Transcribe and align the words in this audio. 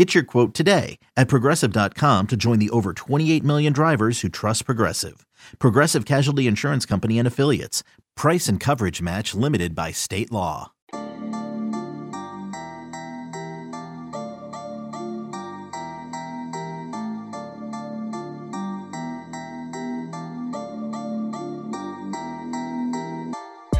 Get 0.00 0.14
your 0.14 0.24
quote 0.24 0.54
today 0.54 0.98
at 1.14 1.28
progressive.com 1.28 2.28
to 2.28 2.34
join 2.34 2.58
the 2.58 2.70
over 2.70 2.94
28 2.94 3.44
million 3.44 3.74
drivers 3.74 4.22
who 4.22 4.30
trust 4.30 4.64
Progressive. 4.64 5.26
Progressive 5.58 6.06
Casualty 6.06 6.46
Insurance 6.46 6.86
Company 6.86 7.18
and 7.18 7.28
Affiliates. 7.28 7.82
Price 8.16 8.48
and 8.48 8.58
coverage 8.58 9.02
match 9.02 9.34
limited 9.34 9.74
by 9.74 9.92
state 9.92 10.32
law. 10.32 10.72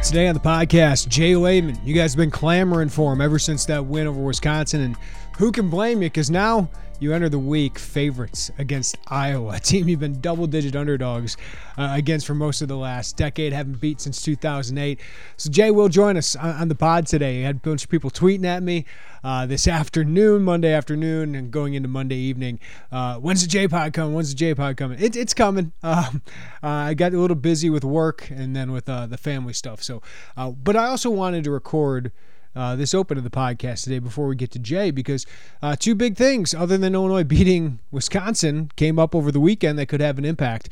Today 0.03 0.27
on 0.27 0.33
the 0.35 0.41
podcast, 0.43 1.07
Jay 1.07 1.35
Leman. 1.35 1.79
You 1.83 1.95
guys 1.95 2.11
have 2.13 2.17
been 2.17 2.29
clamoring 2.29 2.89
for 2.89 3.13
him 3.13 3.21
ever 3.21 3.39
since 3.39 3.65
that 3.65 3.85
win 3.85 4.07
over 4.07 4.19
Wisconsin, 4.19 4.81
and 4.81 4.97
who 5.41 5.51
can 5.51 5.71
blame 5.71 6.03
you? 6.03 6.07
Because 6.07 6.29
now 6.29 6.69
you 6.99 7.13
enter 7.13 7.27
the 7.27 7.39
week 7.39 7.79
favorites 7.79 8.51
against 8.59 8.99
Iowa, 9.07 9.55
a 9.55 9.59
team 9.59 9.89
you've 9.89 9.99
been 9.99 10.21
double 10.21 10.45
digit 10.45 10.75
underdogs 10.75 11.35
uh, 11.79 11.93
against 11.95 12.27
for 12.27 12.35
most 12.35 12.61
of 12.61 12.67
the 12.67 12.77
last 12.77 13.17
decade, 13.17 13.51
haven't 13.51 13.81
beat 13.81 13.99
since 13.99 14.21
2008. 14.21 14.99
So, 15.37 15.49
Jay 15.49 15.71
will 15.71 15.89
join 15.89 16.15
us 16.15 16.35
on, 16.35 16.51
on 16.51 16.67
the 16.67 16.75
pod 16.75 17.07
today. 17.07 17.41
I 17.41 17.47
had 17.47 17.55
a 17.55 17.59
bunch 17.59 17.83
of 17.83 17.89
people 17.89 18.11
tweeting 18.11 18.45
at 18.45 18.61
me 18.61 18.85
uh, 19.23 19.47
this 19.47 19.67
afternoon, 19.67 20.43
Monday 20.43 20.73
afternoon, 20.73 21.33
and 21.33 21.49
going 21.49 21.73
into 21.73 21.89
Monday 21.89 22.17
evening. 22.17 22.59
Uh, 22.91 23.15
when's 23.15 23.41
the 23.41 23.47
J 23.47 23.67
pod 23.67 23.93
coming? 23.93 24.13
When's 24.13 24.29
the 24.29 24.37
J 24.37 24.53
pod 24.53 24.77
coming? 24.77 24.99
It, 25.01 25.15
it's 25.15 25.33
coming. 25.33 25.71
Um, 25.83 26.21
uh, 26.63 26.67
I 26.67 26.93
got 26.93 27.13
a 27.13 27.19
little 27.19 27.35
busy 27.35 27.69
with 27.69 27.83
work 27.83 28.29
and 28.29 28.55
then 28.55 28.71
with 28.71 28.87
uh, 28.87 29.07
the 29.07 29.17
family 29.17 29.51
stuff. 29.51 29.81
So, 29.81 30.01
uh, 30.37 30.51
but 30.51 30.75
I 30.75 30.85
also 30.85 31.09
wanted 31.09 31.43
to 31.45 31.51
record 31.51 32.11
uh, 32.55 32.75
this 32.75 32.93
open 32.93 33.17
of 33.17 33.23
the 33.23 33.29
podcast 33.29 33.83
today 33.83 33.99
before 33.99 34.27
we 34.27 34.35
get 34.35 34.51
to 34.51 34.59
Jay 34.59 34.91
because 34.91 35.25
uh, 35.61 35.75
two 35.77 35.95
big 35.95 36.17
things 36.17 36.53
other 36.53 36.77
than 36.77 36.93
Illinois 36.93 37.23
beating 37.25 37.79
Wisconsin 37.91 38.71
came 38.75 38.99
up 38.99 39.15
over 39.15 39.31
the 39.31 39.39
weekend 39.39 39.79
that 39.79 39.87
could 39.87 40.01
have 40.01 40.17
an 40.17 40.25
impact 40.25 40.69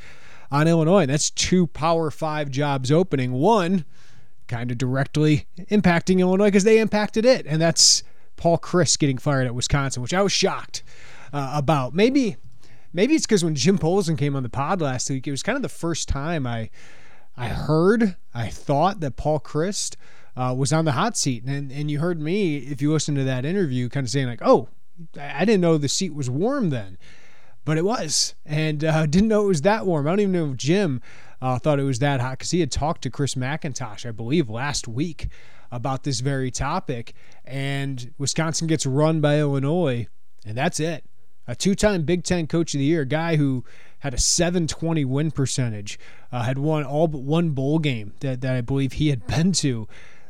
on 0.52 0.68
Illinois. 0.68 1.02
And 1.02 1.10
That's 1.10 1.30
two 1.30 1.68
Power 1.68 2.12
Five 2.12 2.50
jobs 2.50 2.92
opening. 2.92 3.34
One 3.34 3.86
kind 4.48 4.72
of 4.72 4.78
directly 4.78 5.46
impacting 5.70 6.20
Illinois 6.20 6.48
because 6.48 6.64
they 6.64 6.80
impacted 6.80 7.24
it, 7.26 7.46
and 7.46 7.62
that's 7.62 8.04
Paul 8.36 8.58
Chryst 8.58 8.98
getting 9.00 9.18
fired 9.18 9.46
at 9.46 9.54
Wisconsin, 9.54 10.02
which 10.02 10.14
I 10.14 10.22
was 10.22 10.32
shocked 10.32 10.84
uh, 11.32 11.54
about. 11.56 11.94
Maybe. 11.94 12.38
Maybe 12.92 13.14
it's 13.14 13.28
because 13.28 13.44
when 13.44 13.54
Jim 13.54 13.78
Polzin 13.78 14.18
came 14.18 14.36
on 14.36 14.42
the 14.42 14.50
pod 14.50 14.82
last 14.82 15.12
week, 15.12 15.28
it 15.28 15.32
was 15.32 15.44
kind 15.44 15.56
of 15.56 15.62
the 15.62 15.70
first 15.70 16.10
time 16.10 16.48
I 16.48 16.72
I 17.38 17.48
heard, 17.48 18.18
I 18.34 18.50
thought 18.50 19.00
that 19.00 19.16
Paul 19.16 19.40
Chryst 19.40 19.96
uh, 20.36 20.54
was 20.58 20.72
on 20.72 20.86
the 20.86 20.94
hot 20.94 21.18
seat. 21.18 21.44
And, 21.44 21.72
and 21.72 21.90
you 21.90 22.00
heard 22.00 22.20
me, 22.20 22.58
if 22.58 22.82
you 22.82 22.92
listen 22.92 23.16
to 23.16 23.24
that 23.24 23.46
interview, 23.46 23.90
kind 23.90 24.06
of 24.06 24.10
saying, 24.10 24.28
like, 24.28 24.42
oh, 24.44 24.70
I 25.20 25.46
didn't 25.46 25.62
know 25.62 25.78
the 25.78 25.88
seat 25.88 26.14
was 26.14 26.30
warm 26.30 26.70
then. 26.70 26.98
But 27.66 27.78
it 27.78 27.86
was. 27.86 28.36
And 28.46 28.84
uh, 28.84 29.06
didn't 29.08 29.30
know 29.30 29.44
it 29.44 29.48
was 29.48 29.62
that 29.62 29.86
warm. 29.86 30.08
I 30.08 30.12
don't 30.12 30.20
even 30.22 30.32
know 30.32 30.52
if 30.52 30.58
Jim 30.58 31.02
uh, 31.42 31.60
thought 31.60 31.80
it 31.80 31.84
was 31.84 32.00
that 32.00 32.20
hot 32.20 32.40
because 32.40 32.52
he 32.52 32.60
had 32.60 32.72
talked 32.72 33.02
to 33.04 33.10
Chris 33.10 33.36
McIntosh, 33.36 34.06
I 34.08 34.12
believe, 34.12 34.50
last 34.50 34.88
week 34.88 35.30
about 35.72 36.04
this 36.04 36.20
very 36.20 36.52
topic. 36.52 37.14
And 37.46 38.14
Wisconsin 38.18 38.68
gets 38.68 38.86
run 38.86 39.22
by 39.22 39.40
Illinois, 39.40 40.08
and 40.46 40.58
that's 40.58 40.80
it. 40.80 41.06
A 41.48 41.56
two 41.56 41.76
time 41.76 42.04
Big 42.04 42.24
Ten 42.24 42.46
Coach 42.48 42.74
of 42.74 42.80
the 42.80 42.86
Year, 42.86 43.02
a 43.02 43.08
guy 43.08 43.36
who 43.36 43.66
had 44.00 44.14
a 44.14 44.20
720 44.20 45.04
win 45.06 45.32
percentage, 45.32 46.00
uh, 46.32 46.44
had 46.44 46.58
won 46.58 46.84
all 46.84 47.08
but 47.08 47.22
one 47.22 47.52
bowl 47.52 47.80
game 47.80 48.14
that, 48.20 48.42
that 48.42 48.56
I 48.56 48.62
believe 48.62 48.94
he 48.94 49.10
had 49.10 49.26
been 49.26 49.52
to 49.54 49.88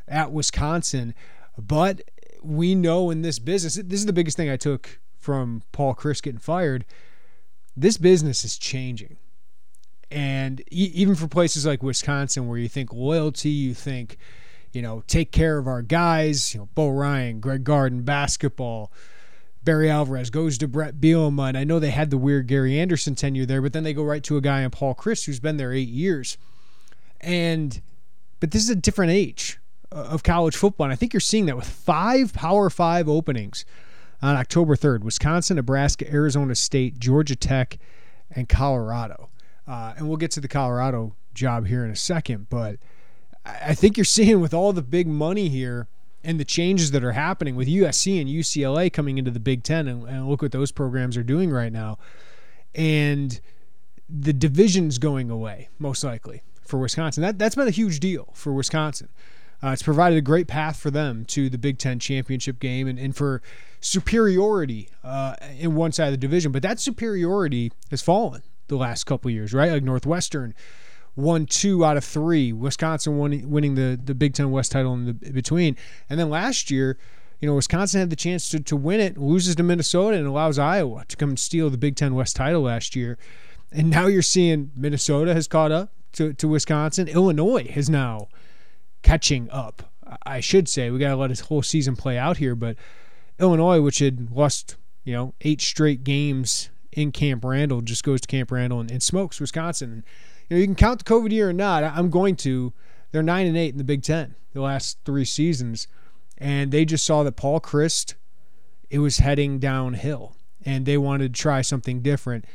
at 0.10 0.32
Wisconsin. 0.32 1.14
But 1.58 2.02
we 2.42 2.76
know 2.76 3.10
in 3.10 3.22
this 3.22 3.40
business, 3.40 3.76
this 3.76 4.00
is 4.00 4.06
the 4.06 4.14
biggest 4.14 4.38
thing 4.38 4.50
I 4.50 4.58
took 4.58 5.00
from 5.18 5.64
Paul 5.72 5.96
Chryst 5.96 6.24
getting 6.24 6.40
fired. 6.40 6.86
This 7.76 7.98
business 7.98 8.44
is 8.44 8.58
changing. 8.58 9.18
And 10.12 10.64
even 10.72 11.16
for 11.16 11.28
places 11.28 11.66
like 11.66 11.84
Wisconsin, 11.84 12.48
where 12.48 12.58
you 12.58 12.68
think 12.68 12.92
loyalty, 12.92 13.50
you 13.50 13.74
think, 13.74 14.18
you 14.72 14.82
know, 14.82 15.04
take 15.08 15.32
care 15.32 15.58
of 15.58 15.68
our 15.68 15.82
guys, 15.82 16.54
you 16.54 16.62
know, 16.62 16.70
Bo 16.74 16.90
Ryan, 16.90 17.40
Greg 17.40 17.64
Garden, 17.64 18.02
basketball, 18.02 18.92
Barry 19.64 19.90
Alvarez 19.90 20.30
goes 20.30 20.58
to 20.58 20.68
Brett 20.68 20.96
Bielema. 20.96 21.50
And 21.50 21.58
I 21.58 21.64
know 21.64 21.78
they 21.78 21.92
had 21.92 22.10
the 22.10 22.18
weird 22.18 22.48
Gary 22.48 22.80
Anderson 22.80 23.14
tenure 23.14 23.46
there, 23.46 23.62
but 23.62 23.74
then 23.74 23.84
they 23.84 23.94
go 23.94 24.04
right 24.04 24.24
to 24.24 24.38
a 24.38 24.42
guy 24.42 24.62
in 24.62 24.72
Paul 24.72 24.96
Chryst 24.96 25.26
who's 25.26 25.40
been 25.40 25.58
there 25.58 25.74
eight 25.74 25.90
years. 25.90 26.38
And, 27.22 27.80
but 28.40 28.52
this 28.52 28.64
is 28.64 28.70
a 28.70 28.76
different 28.76 29.12
age 29.12 29.60
of 29.92 30.24
college 30.24 30.56
football. 30.56 30.86
And 30.86 30.94
I 30.94 30.96
think 30.96 31.14
you're 31.14 31.20
seeing 31.20 31.46
that 31.48 31.56
with 31.56 31.68
five 31.68 32.34
Power 32.34 32.70
Five 32.70 33.10
openings 33.10 33.66
on 34.22 34.36
October 34.36 34.76
3rd 34.76 35.02
Wisconsin, 35.02 35.56
Nebraska, 35.56 36.12
Arizona 36.12 36.56
State, 36.56 37.00
Georgia 37.00 37.36
Tech, 37.36 37.78
and 38.32 38.48
Colorado. 38.48 39.30
Uh, 39.68 39.94
and 39.98 40.08
we'll 40.08 40.18
get 40.18 40.32
to 40.32 40.40
the 40.40 40.48
Colorado 40.48 41.16
job 41.34 41.68
here 41.68 41.86
in 41.86 41.92
a 41.92 41.96
second. 41.96 42.48
But 42.50 42.78
I 43.46 43.74
think 43.74 43.98
you're 43.98 44.04
seeing 44.06 44.42
with 44.42 44.54
all 44.54 44.74
the 44.74 44.82
big 44.82 45.08
money 45.08 45.50
here 45.50 45.88
and 46.24 46.40
the 46.40 46.46
changes 46.46 46.92
that 46.92 47.04
are 47.04 47.14
happening 47.14 47.56
with 47.56 47.68
USC 47.68 48.20
and 48.20 48.30
UCLA 48.30 48.92
coming 48.92 49.18
into 49.18 49.32
the 49.32 49.40
Big 49.40 49.64
Ten, 49.64 49.88
and, 49.88 50.08
and 50.08 50.28
look 50.28 50.42
what 50.42 50.52
those 50.52 50.72
programs 50.72 51.16
are 51.16 51.24
doing 51.24 51.50
right 51.50 51.72
now. 51.72 51.98
And 52.76 53.40
the 54.10 54.34
division's 54.34 54.98
going 54.98 55.30
away, 55.30 55.70
most 55.80 56.04
likely, 56.04 56.44
for 56.62 56.78
Wisconsin. 56.78 57.22
That, 57.22 57.40
that's 57.40 57.56
been 57.56 57.68
a 57.68 57.72
huge 57.72 58.00
deal 58.00 58.30
for 58.34 58.52
Wisconsin. 58.52 59.08
Uh, 59.62 59.70
it's 59.70 59.84
provided 59.84 60.18
a 60.18 60.22
great 60.22 60.48
path 60.48 60.78
for 60.78 60.90
them 60.90 61.26
to 61.26 61.50
the 61.50 61.58
Big 61.58 61.78
Ten 61.78 62.00
championship 62.00 62.60
game 62.60 62.88
and, 62.88 62.98
and 62.98 63.16
for 63.16 63.42
superiority 63.82 64.90
uh, 65.04 65.36
in 65.58 65.76
one 65.76 65.92
side 65.92 66.08
of 66.08 66.14
the 66.14 66.18
division. 66.18 66.52
But 66.52 66.62
that 66.64 66.80
superiority 66.80 67.72
has 67.90 68.02
fallen 68.02 68.44
the 68.68 68.78
last 68.78 69.06
couple 69.06 69.30
years, 69.32 69.54
right? 69.54 69.72
Like 69.72 69.84
Northwestern 69.84 70.54
won 71.16 71.46
two 71.46 71.84
out 71.84 71.98
of 71.98 72.04
three, 72.04 72.54
Wisconsin 72.54 73.18
won, 73.18 73.50
winning 73.50 73.76
the, 73.76 74.00
the 74.02 74.16
Big 74.16 74.34
Ten 74.34 74.52
West 74.52 74.72
title 74.72 74.94
in 74.94 75.06
the 75.06 75.14
between. 75.14 75.76
And 76.10 76.20
then 76.20 76.30
last 76.30 76.72
year, 76.72 76.98
you 77.40 77.48
know, 77.48 77.56
Wisconsin 77.56 78.00
had 78.00 78.10
the 78.10 78.16
chance 78.16 78.50
to, 78.50 78.60
to 78.60 78.76
win 78.76 79.00
it, 79.00 79.18
loses 79.18 79.56
to 79.56 79.64
Minnesota, 79.64 80.18
and 80.18 80.28
allows 80.28 80.60
Iowa 80.60 81.06
to 81.08 81.18
come 81.18 81.30
and 81.30 81.40
steal 81.40 81.70
the 81.70 81.78
Big 81.78 81.96
Ten 81.96 82.14
West 82.16 82.36
title 82.36 82.62
last 82.62 82.96
year. 82.96 83.18
And 83.72 83.90
now 83.90 84.08
you're 84.08 84.22
seeing 84.22 84.72
Minnesota 84.76 85.34
has 85.34 85.48
caught 85.48 85.72
up 85.72 85.92
to, 86.14 86.34
to 86.34 86.48
Wisconsin. 86.48 87.08
Illinois 87.08 87.68
has 87.68 87.90
now 87.90 88.28
catching 89.02 89.50
up. 89.52 89.92
I 90.26 90.40
should 90.40 90.68
say 90.68 90.90
we 90.90 91.00
got 91.00 91.10
to 91.10 91.16
let 91.16 91.30
his 91.30 91.42
whole 91.42 91.62
season 91.62 91.96
play 91.96 92.18
out 92.18 92.38
here, 92.38 92.56
but 92.56 92.76
Illinois, 93.40 93.82
which 93.82 94.00
had 94.00 94.32
lost 94.32 94.76
you 95.04 95.14
know 95.14 95.34
eight 95.42 95.62
straight 95.62 96.04
games 96.04 96.70
in 96.92 97.12
Camp 97.12 97.46
Randall, 97.46 97.82
just 97.82 98.04
goes 98.04 98.22
to 98.22 98.28
Camp 98.28 98.52
Randall 98.52 98.80
and, 98.80 98.92
and 98.92 99.04
smokes 99.04 99.40
Wisconsin. 99.40 100.04
You 100.50 100.56
know 100.56 100.60
you 100.60 100.66
can 100.66 100.76
count 100.76 101.00
the 101.00 101.06
COVID 101.06 101.32
year 101.32 101.50
or 101.50 101.54
not. 101.54 101.84
I'm 101.84 102.10
going 102.10 102.36
to. 102.38 102.74
They're 103.12 103.24
nine 103.24 103.48
and 103.48 103.58
eight 103.58 103.72
in 103.72 103.78
the 103.78 103.84
Big 103.84 104.04
Ten 104.04 104.36
the 104.54 104.62
last 104.62 104.98
three 105.06 105.26
seasons, 105.26 105.88
and 106.38 106.72
they 106.72 106.86
just 106.86 107.06
saw 107.06 107.24
that 107.24 107.36
Paul 107.36 107.60
Chryst 107.60 108.16
it 108.90 109.00
was 109.00 109.20
heading 109.20 109.60
downhill, 109.60 110.36
and 110.66 110.86
they 110.86 110.98
wanted 110.98 111.34
to 111.34 111.42
try 111.42 111.62
something 111.62 112.02
different. 112.02 112.46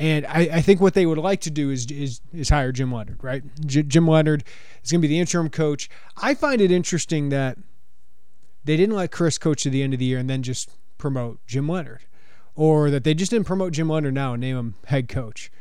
And 0.00 0.24
I, 0.26 0.48
I, 0.50 0.60
think 0.62 0.80
what 0.80 0.94
they 0.94 1.04
would 1.04 1.18
like 1.18 1.42
to 1.42 1.50
do 1.50 1.68
is 1.68 1.84
is, 1.90 2.22
is 2.32 2.48
hire 2.48 2.72
Jim 2.72 2.90
Leonhard, 2.90 3.22
right? 3.22 3.42
J- 3.66 3.82
Jim 3.82 4.08
Leonhard 4.08 4.44
is 4.82 4.90
going 4.90 5.02
to 5.02 5.06
be 5.06 5.12
the 5.12 5.20
interim 5.20 5.50
coach. 5.50 5.90
I 6.16 6.32
find 6.32 6.62
it 6.62 6.70
interesting 6.70 7.28
that 7.28 7.58
they 8.64 8.78
didn't 8.78 8.96
let 8.96 9.10
Chryst 9.10 9.40
coach 9.40 9.62
to 9.64 9.70
the 9.70 9.82
end 9.82 9.92
of 9.92 9.98
the 9.98 10.06
year 10.06 10.18
and 10.18 10.28
then 10.28 10.42
just 10.42 10.70
promote 10.96 11.46
Jim 11.46 11.68
Leonhard, 11.68 12.00
or 12.56 12.90
that 12.90 13.04
they 13.04 13.12
just 13.12 13.30
didn't 13.30 13.46
promote 13.46 13.74
Jim 13.74 13.90
Leonhard 13.90 14.14
now 14.14 14.32
and 14.32 14.40
name 14.40 14.56
him 14.56 14.74
head 14.86 15.06
coach. 15.06 15.52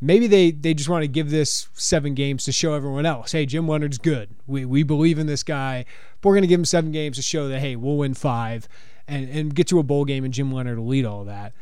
maybe 0.00 0.28
they 0.28 0.52
they 0.52 0.74
just 0.74 0.88
want 0.88 1.02
to 1.02 1.08
give 1.08 1.30
this 1.30 1.68
seven 1.74 2.14
games 2.14 2.44
to 2.44 2.52
show 2.52 2.74
everyone 2.74 3.04
else, 3.04 3.32
hey, 3.32 3.44
Jim 3.44 3.66
Leonhard's 3.66 3.98
good. 3.98 4.30
We 4.46 4.64
we 4.64 4.84
believe 4.84 5.18
in 5.18 5.26
this 5.26 5.42
guy. 5.42 5.86
But 6.20 6.28
we're 6.28 6.36
going 6.36 6.42
to 6.42 6.48
give 6.48 6.60
him 6.60 6.66
seven 6.66 6.92
games 6.92 7.16
to 7.16 7.22
show 7.22 7.48
that 7.48 7.58
hey, 7.58 7.74
we'll 7.74 7.96
win 7.96 8.14
five 8.14 8.68
and 9.08 9.28
and 9.28 9.52
get 9.52 9.66
to 9.68 9.80
a 9.80 9.82
bowl 9.82 10.04
game 10.04 10.22
and 10.24 10.32
Jim 10.32 10.52
Leonhard 10.52 10.78
will 10.78 10.86
lead 10.86 11.04
all 11.04 11.24
that. 11.24 11.52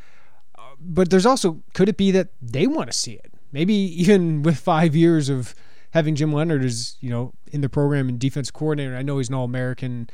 But 0.80 1.10
there's 1.10 1.26
also 1.26 1.62
could 1.74 1.88
it 1.88 1.96
be 1.96 2.10
that 2.12 2.28
they 2.40 2.66
want 2.66 2.90
to 2.90 2.96
see 2.96 3.12
it? 3.12 3.32
Maybe 3.52 3.74
even 4.00 4.42
with 4.42 4.58
five 4.58 4.94
years 4.94 5.28
of 5.28 5.54
having 5.92 6.14
Jim 6.14 6.32
Leonhard 6.32 6.64
as 6.64 6.96
you 7.00 7.10
know 7.10 7.32
in 7.52 7.60
the 7.60 7.68
program 7.68 8.08
and 8.08 8.18
defense 8.18 8.50
coordinator. 8.50 8.96
I 8.96 9.02
know 9.02 9.18
he's 9.18 9.28
an 9.28 9.34
All 9.34 9.44
American 9.44 10.08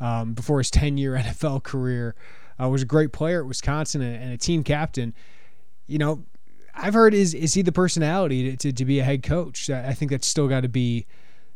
um, 0.00 0.34
before 0.34 0.58
his 0.58 0.70
10 0.70 0.98
year 0.98 1.12
NFL 1.12 1.62
career. 1.62 2.14
Uh, 2.60 2.68
was 2.68 2.82
a 2.82 2.86
great 2.86 3.12
player 3.12 3.40
at 3.40 3.46
Wisconsin 3.46 4.02
and, 4.02 4.22
and 4.22 4.32
a 4.32 4.36
team 4.36 4.62
captain. 4.62 5.14
You 5.86 5.98
know, 5.98 6.24
I've 6.74 6.94
heard 6.94 7.14
is 7.14 7.34
is 7.34 7.54
he 7.54 7.62
the 7.62 7.72
personality 7.72 8.50
to, 8.50 8.56
to, 8.58 8.72
to 8.72 8.84
be 8.84 8.98
a 8.98 9.04
head 9.04 9.22
coach? 9.22 9.68
I 9.70 9.92
think 9.94 10.10
that's 10.10 10.26
still 10.26 10.48
got 10.48 10.60
to 10.60 10.68
be 10.68 11.06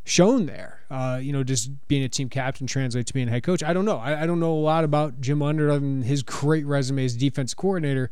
shown 0.05 0.47
there. 0.47 0.81
Uh, 0.91 1.19
you 1.21 1.33
know, 1.33 1.43
just 1.43 1.71
being 1.89 2.03
a 2.03 2.09
team 2.09 2.29
captain 2.29 2.67
translates 2.67 3.09
to 3.09 3.15
being 3.15 3.29
a 3.29 3.31
head 3.31 3.43
coach? 3.43 3.63
I 3.63 3.73
don't 3.73 3.85
know. 3.85 3.99
I, 3.99 4.23
I 4.23 4.27
don't 4.27 4.41
know 4.41 4.53
a 4.53 4.55
lot 4.55 4.85
about 4.85 5.21
Jim 5.21 5.41
Leonhard 5.41 5.69
other 5.69 5.81
than 5.81 6.03
his 6.03 6.23
great 6.23 6.65
resume 6.65 7.05
as 7.05 7.17
defense 7.17 7.55
coordinator, 7.55 8.11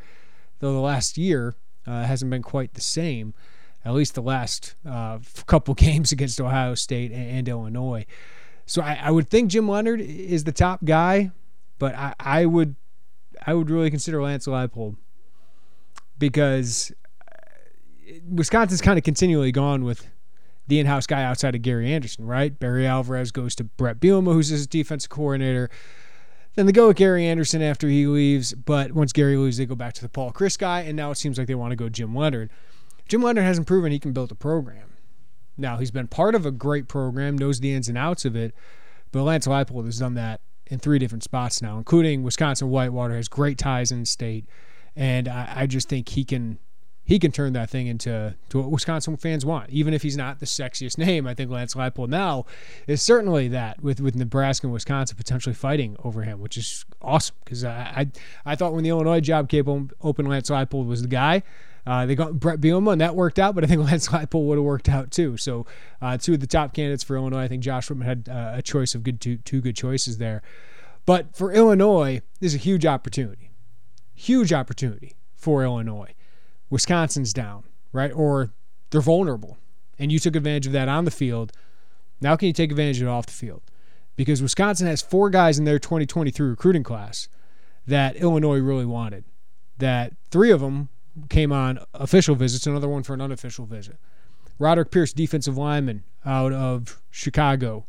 though 0.58 0.72
the 0.72 0.80
last 0.80 1.18
year 1.18 1.54
uh, 1.86 2.04
hasn't 2.04 2.30
been 2.30 2.42
quite 2.42 2.74
the 2.74 2.80
same. 2.80 3.34
At 3.84 3.92
least 3.92 4.14
the 4.14 4.22
last 4.22 4.74
uh, 4.88 5.18
couple 5.46 5.74
games 5.74 6.12
against 6.12 6.40
Ohio 6.40 6.74
State 6.74 7.12
and, 7.12 7.30
and 7.30 7.48
Illinois. 7.48 8.06
So 8.66 8.80
I, 8.82 8.98
I, 9.02 9.10
would 9.10 9.28
think 9.28 9.50
Jim 9.50 9.68
Leonhard 9.68 10.00
is 10.00 10.44
the 10.44 10.52
top 10.52 10.84
guy, 10.84 11.32
but 11.78 11.94
I, 11.94 12.14
I 12.18 12.46
would 12.46 12.76
I 13.46 13.52
would 13.52 13.68
really 13.68 13.90
consider 13.90 14.22
Lance 14.22 14.46
Leipold 14.46 14.96
because 16.18 16.90
uh, 17.20 18.14
Wisconsin's 18.26 18.80
kind 18.80 18.96
of 18.96 19.04
continually 19.04 19.52
gone 19.52 19.84
with 19.84 20.08
the 20.66 20.80
in-house 20.80 21.06
guy 21.06 21.22
outside 21.22 21.54
of 21.54 21.60
Gary 21.60 21.92
Anderson, 21.92 22.26
right? 22.26 22.58
Barry 22.58 22.86
Alvarez 22.86 23.30
goes 23.30 23.54
to 23.56 23.64
Brett 23.64 24.00
Bielema, 24.00 24.32
who's 24.32 24.48
his 24.48 24.66
defensive 24.66 25.10
coordinator. 25.10 25.68
Then 26.54 26.66
they 26.66 26.72
go 26.72 26.88
with 26.88 26.96
Gary 26.96 27.26
Anderson 27.26 27.62
after 27.62 27.88
he 27.88 28.06
leaves, 28.06 28.54
but 28.54 28.92
once 28.92 29.12
Gary 29.12 29.36
leaves, 29.36 29.56
they 29.56 29.66
go 29.66 29.74
back 29.74 29.94
to 29.94 30.02
the 30.02 30.08
Paul 30.08 30.32
Chryst 30.32 30.58
guy, 30.58 30.82
and 30.82 30.96
now 30.96 31.10
it 31.10 31.16
seems 31.16 31.36
like 31.36 31.48
they 31.48 31.54
want 31.54 31.72
to 31.72 31.76
go 31.76 31.88
Jim 31.88 32.14
Leonhard. 32.14 32.50
Jim 33.08 33.22
Leonhard 33.22 33.44
hasn't 33.44 33.66
proven 33.66 33.90
he 33.90 33.98
can 33.98 34.12
build 34.12 34.30
a 34.30 34.36
program. 34.36 34.92
Now 35.56 35.78
he's 35.78 35.90
been 35.90 36.06
part 36.06 36.34
of 36.34 36.46
a 36.46 36.50
great 36.50 36.88
program, 36.88 37.36
knows 37.36 37.60
the 37.60 37.74
ins 37.74 37.88
and 37.88 37.98
outs 37.98 38.24
of 38.24 38.36
it, 38.36 38.54
but 39.10 39.22
Lance 39.24 39.46
Leipold 39.46 39.84
has 39.84 39.98
done 39.98 40.14
that 40.14 40.40
in 40.66 40.78
three 40.78 40.98
different 40.98 41.24
spots 41.24 41.60
now, 41.60 41.76
including 41.76 42.22
Wisconsin 42.22 42.70
Whitewater 42.70 43.16
has 43.16 43.28
great 43.28 43.58
ties 43.58 43.92
in 43.92 44.04
state, 44.04 44.46
and 44.96 45.28
I, 45.28 45.52
I 45.54 45.66
just 45.66 45.88
think 45.88 46.08
he 46.10 46.24
can 46.24 46.58
he 47.04 47.18
can 47.18 47.32
turn 47.32 47.52
that 47.52 47.68
thing 47.68 47.86
into 47.86 48.34
to 48.48 48.58
what 48.58 48.70
Wisconsin 48.70 49.16
fans 49.16 49.44
want. 49.44 49.70
Even 49.70 49.92
if 49.92 50.02
he's 50.02 50.16
not 50.16 50.40
the 50.40 50.46
sexiest 50.46 50.96
name, 50.98 51.26
I 51.26 51.34
think 51.34 51.50
Lance 51.50 51.74
Leipold 51.74 52.08
now 52.08 52.46
is 52.86 53.02
certainly 53.02 53.48
that 53.48 53.82
with 53.82 54.00
with 54.00 54.16
Nebraska 54.16 54.66
and 54.66 54.72
Wisconsin 54.72 55.16
potentially 55.16 55.54
fighting 55.54 55.96
over 56.02 56.22
him, 56.22 56.40
which 56.40 56.56
is 56.56 56.84
awesome 57.02 57.36
because 57.44 57.64
I, 57.64 58.10
I, 58.46 58.52
I 58.52 58.56
thought 58.56 58.72
when 58.72 58.84
the 58.84 58.90
Illinois 58.90 59.20
job 59.20 59.48
came 59.48 59.90
open, 60.00 60.26
Lance 60.26 60.50
Leipold 60.50 60.86
was 60.86 61.02
the 61.02 61.08
guy. 61.08 61.42
Uh, 61.86 62.06
they 62.06 62.14
got 62.14 62.40
Brett 62.40 62.62
Bielema, 62.62 62.92
and 62.92 63.00
that 63.02 63.14
worked 63.14 63.38
out, 63.38 63.54
but 63.54 63.62
I 63.62 63.66
think 63.66 63.82
Lance 63.84 64.08
Leipold 64.08 64.46
would 64.46 64.56
have 64.56 64.64
worked 64.64 64.88
out 64.88 65.10
too. 65.10 65.36
So, 65.36 65.66
uh, 66.00 66.16
two 66.16 66.32
of 66.32 66.40
the 66.40 66.46
top 66.46 66.72
candidates 66.72 67.04
for 67.04 67.16
Illinois. 67.16 67.42
I 67.42 67.48
think 67.48 67.62
Josh 67.62 67.90
Whitman 67.90 68.06
had 68.06 68.28
uh, 68.28 68.52
a 68.54 68.62
choice 68.62 68.94
of 68.94 69.02
good 69.02 69.20
two, 69.20 69.36
two 69.38 69.60
good 69.60 69.76
choices 69.76 70.16
there. 70.16 70.42
But 71.04 71.36
for 71.36 71.52
Illinois, 71.52 72.22
this 72.40 72.52
is 72.52 72.54
a 72.54 72.62
huge 72.62 72.86
opportunity. 72.86 73.50
Huge 74.14 74.54
opportunity 74.54 75.14
for 75.36 75.62
Illinois. 75.62 76.14
Wisconsin's 76.70 77.32
down, 77.32 77.64
right? 77.93 78.12
Or 78.12 78.50
they're 78.90 79.00
vulnerable. 79.00 79.58
And 79.99 80.11
you 80.11 80.19
took 80.19 80.37
advantage 80.37 80.66
of 80.66 80.72
that 80.72 80.88
on 80.88 81.05
the 81.05 81.11
field. 81.11 81.52
Now, 82.20 82.37
can 82.37 82.46
you 82.46 82.52
take 82.52 82.70
advantage 82.70 83.00
of 83.00 83.08
it 83.08 83.11
off 83.11 83.26
the 83.26 83.32
field? 83.32 83.62
Because 84.16 84.43
Wisconsin 84.43 84.87
has 84.87 85.02
four 85.02 85.31
guys 85.31 85.58
in 85.58 85.64
their 85.64 85.78
2023 85.78 86.49
recruiting 86.49 86.82
class 86.82 87.28
that 87.87 88.16
Illinois 88.16 88.58
really 88.58 88.87
wanted. 88.87 89.25
That 89.78 90.14
three 90.31 90.50
of 90.50 90.61
them 90.61 90.88
came 91.28 91.52
on 91.52 91.78
official 91.93 92.34
visits, 92.34 92.66
another 92.66 92.88
one 92.88 93.02
for 93.02 93.14
an 93.14 93.20
unofficial 93.20 93.66
visit. 93.66 93.96
Roderick 94.58 94.90
Pierce, 94.90 95.12
defensive 95.12 95.58
lineman 95.58 96.05
out 96.25 96.52
of 96.52 97.00
Chicago. 97.11 97.87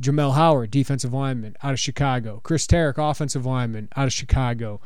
Jamel 0.00 0.34
Howard, 0.34 0.70
defensive 0.70 1.12
lineman 1.12 1.56
out 1.62 1.72
of 1.72 1.80
Chicago. 1.80 2.40
Chris 2.44 2.66
Tarek, 2.66 2.98
offensive 2.98 3.44
lineman 3.44 3.88
out 3.96 4.06
of 4.06 4.12
Chicago. 4.12 4.80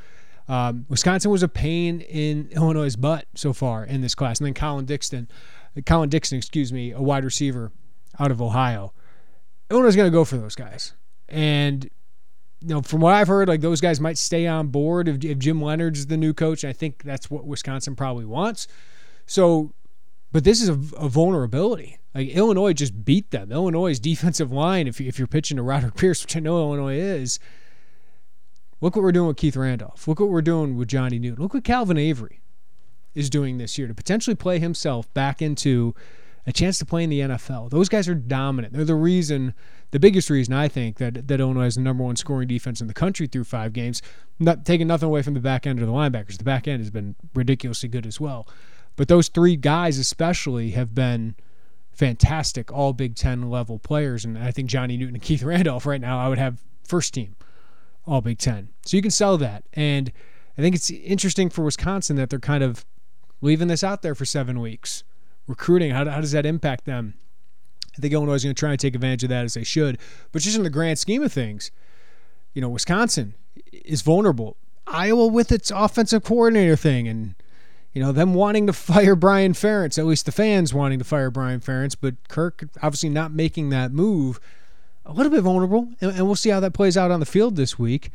Um, 0.48 0.86
Wisconsin 0.88 1.30
was 1.30 1.42
a 1.42 1.48
pain 1.48 2.00
in 2.00 2.48
Illinois' 2.52 2.96
butt 2.96 3.26
so 3.34 3.52
far 3.52 3.84
in 3.84 4.00
this 4.00 4.14
class. 4.14 4.38
And 4.38 4.46
then 4.46 4.54
Colin 4.54 4.84
Dixon, 4.84 5.28
Colin 5.86 6.08
Dixon, 6.08 6.38
excuse 6.38 6.72
me, 6.72 6.92
a 6.92 7.00
wide 7.00 7.24
receiver 7.24 7.72
out 8.18 8.30
of 8.30 8.42
Ohio. 8.42 8.92
Illinois 9.70 9.88
is 9.88 9.96
going 9.96 10.10
to 10.10 10.14
go 10.14 10.24
for 10.24 10.36
those 10.36 10.54
guys. 10.54 10.94
And 11.28 11.88
you 12.60 12.68
know, 12.68 12.82
from 12.82 13.00
what 13.00 13.12
I've 13.12 13.28
heard, 13.28 13.48
like 13.48 13.60
those 13.60 13.80
guys 13.80 14.00
might 14.00 14.18
stay 14.18 14.46
on 14.46 14.68
board 14.68 15.08
if, 15.08 15.24
if 15.24 15.38
Jim 15.38 15.60
Leonhard's 15.60 16.06
the 16.06 16.16
new 16.16 16.32
coach. 16.32 16.62
And 16.62 16.70
I 16.70 16.72
think 16.72 17.02
that's 17.02 17.30
what 17.30 17.46
Wisconsin 17.46 17.96
probably 17.96 18.24
wants. 18.24 18.68
So, 19.26 19.72
but 20.30 20.44
this 20.44 20.62
is 20.62 20.68
a, 20.68 20.78
a 20.96 21.08
vulnerability. 21.08 21.98
Like 22.14 22.28
Illinois 22.28 22.72
just 22.72 23.04
beat 23.04 23.30
them. 23.30 23.50
Illinois' 23.50 23.98
defensive 23.98 24.52
line, 24.52 24.86
if, 24.86 25.00
you, 25.00 25.08
if 25.08 25.18
you're 25.18 25.26
pitching 25.26 25.56
to 25.56 25.62
Roderick 25.62 25.96
Pierce, 25.96 26.22
which 26.22 26.36
I 26.36 26.40
know 26.40 26.58
Illinois 26.58 26.96
is, 26.96 27.38
look 28.82 28.94
what 28.96 29.02
we're 29.02 29.12
doing 29.12 29.28
with 29.28 29.38
Keith 29.38 29.56
Randolph. 29.56 30.06
Look 30.06 30.20
what 30.20 30.28
we're 30.28 30.42
doing 30.42 30.76
with 30.76 30.88
Johnny 30.88 31.18
Newton. 31.18 31.42
Look 31.42 31.54
what 31.54 31.64
Calvin 31.64 31.96
Avery 31.96 32.42
is 33.14 33.30
doing 33.30 33.56
this 33.56 33.78
year 33.78 33.88
to 33.88 33.94
potentially 33.94 34.34
play 34.34 34.58
himself 34.58 35.12
back 35.14 35.40
into 35.40 35.94
a 36.46 36.52
chance 36.52 36.78
to 36.78 36.84
play 36.84 37.04
in 37.04 37.10
the 37.10 37.20
NFL. 37.20 37.70
Those 37.70 37.88
guys 37.88 38.08
are 38.08 38.14
dominant. 38.14 38.74
They're 38.74 38.84
the 38.84 38.96
reason, 38.96 39.54
the 39.92 40.00
biggest 40.00 40.28
reason 40.28 40.52
I 40.52 40.66
think 40.66 40.98
that 40.98 41.28
that 41.28 41.40
Illinois 41.40 41.66
is 41.66 41.76
the 41.76 41.82
number 41.82 42.02
one 42.02 42.16
scoring 42.16 42.48
defense 42.48 42.80
in 42.80 42.88
the 42.88 42.94
country 42.94 43.28
through 43.28 43.44
five 43.44 43.72
games. 43.72 44.02
Not 44.40 44.66
taking 44.66 44.88
nothing 44.88 45.06
away 45.06 45.22
from 45.22 45.34
the 45.34 45.40
back 45.40 45.66
end 45.66 45.80
or 45.80 45.86
the 45.86 45.92
linebackers. 45.92 46.38
The 46.38 46.44
back 46.44 46.66
end 46.66 46.80
has 46.80 46.90
been 46.90 47.14
ridiculously 47.34 47.88
good 47.88 48.06
as 48.06 48.20
well. 48.20 48.48
But 48.96 49.06
those 49.06 49.28
three 49.28 49.56
guys 49.56 49.98
especially 49.98 50.72
have 50.72 50.94
been 50.94 51.36
fantastic, 51.92 52.72
all 52.72 52.92
Big 52.92 53.14
Ten 53.14 53.48
level 53.48 53.78
players. 53.78 54.24
And 54.24 54.36
I 54.36 54.50
think 54.50 54.68
Johnny 54.68 54.96
Newton 54.96 55.14
and 55.14 55.22
Keith 55.22 55.44
Randolph 55.44 55.86
right 55.86 56.00
now 56.00 56.18
I 56.18 56.28
would 56.28 56.38
have 56.38 56.60
first 56.82 57.14
team 57.14 57.36
all 58.06 58.20
Big 58.20 58.38
Ten. 58.38 58.68
So 58.84 58.96
you 58.96 59.02
can 59.02 59.10
sell 59.10 59.38
that. 59.38 59.64
And 59.72 60.12
I 60.56 60.62
think 60.62 60.74
it's 60.74 60.90
interesting 60.90 61.50
for 61.50 61.62
Wisconsin 61.62 62.16
that 62.16 62.30
they're 62.30 62.38
kind 62.38 62.64
of 62.64 62.84
leaving 63.40 63.68
this 63.68 63.82
out 63.82 64.02
there 64.02 64.14
for 64.14 64.24
seven 64.24 64.60
weeks 64.60 65.04
recruiting, 65.46 65.90
how, 65.90 66.04
how 66.08 66.20
does 66.20 66.32
that 66.32 66.46
impact 66.46 66.84
them? 66.84 67.14
I 67.96 68.00
think 68.00 68.12
Illinois 68.14 68.34
is 68.34 68.44
going 68.44 68.54
to 68.54 68.58
try 68.58 68.70
and 68.70 68.80
take 68.80 68.94
advantage 68.94 69.24
of 69.24 69.28
that 69.30 69.44
as 69.44 69.54
they 69.54 69.64
should. 69.64 69.98
But 70.30 70.42
just 70.42 70.56
in 70.56 70.62
the 70.62 70.70
grand 70.70 70.98
scheme 70.98 71.22
of 71.22 71.32
things, 71.32 71.70
you 72.54 72.62
know, 72.62 72.68
Wisconsin 72.68 73.34
is 73.72 74.02
vulnerable. 74.02 74.56
Iowa 74.86 75.26
with 75.26 75.52
its 75.52 75.70
offensive 75.70 76.24
coordinator 76.24 76.76
thing 76.76 77.06
and 77.06 77.34
you 77.92 78.02
know, 78.02 78.10
them 78.10 78.32
wanting 78.32 78.66
to 78.68 78.72
fire 78.72 79.14
Brian 79.14 79.52
Ferentz, 79.52 79.98
at 79.98 80.06
least 80.06 80.24
the 80.24 80.32
fans 80.32 80.72
wanting 80.72 80.98
to 80.98 81.04
fire 81.04 81.30
Brian 81.30 81.60
Ferentz, 81.60 81.94
but 82.00 82.14
Kirk 82.28 82.64
obviously 82.82 83.10
not 83.10 83.32
making 83.32 83.68
that 83.68 83.92
move. 83.92 84.40
A 85.12 85.16
little 85.16 85.32
bit 85.32 85.42
vulnerable, 85.42 85.88
and, 86.00 86.12
and 86.12 86.26
we'll 86.26 86.36
see 86.36 86.50
how 86.50 86.60
that 86.60 86.72
plays 86.72 86.96
out 86.96 87.10
on 87.10 87.20
the 87.20 87.26
field 87.26 87.56
this 87.56 87.78
week. 87.78 88.10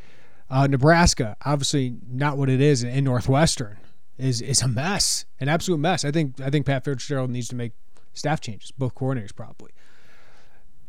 Uh, 0.50 0.66
Nebraska, 0.66 1.36
obviously 1.46 1.96
not 2.10 2.38
what 2.38 2.50
it 2.50 2.62
is 2.62 2.84
in 2.84 3.04
Northwestern 3.04 3.78
is 4.18 4.42
is 4.42 4.62
a 4.62 4.68
mess, 4.68 5.26
an 5.40 5.48
absolute 5.48 5.78
mess. 5.78 6.04
I 6.04 6.12
think 6.12 6.40
I 6.42 6.50
think 6.50 6.66
Pat 6.66 6.84
Fitzgerald 6.84 7.30
needs 7.30 7.48
to 7.50 7.56
make 7.56 7.74
staff 8.14 8.42
changes, 8.42 8.72
both 8.72 8.96
coordinators 8.96 9.36
probably. 9.36 9.72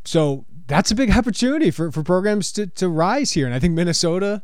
So 0.03 0.45
that's 0.67 0.91
a 0.91 0.95
big 0.95 1.11
opportunity 1.11 1.71
for, 1.71 1.91
for 1.91 2.03
programs 2.03 2.51
to, 2.53 2.67
to 2.67 2.89
rise 2.89 3.33
here. 3.33 3.45
And 3.45 3.53
I 3.53 3.59
think 3.59 3.73
Minnesota, 3.73 4.41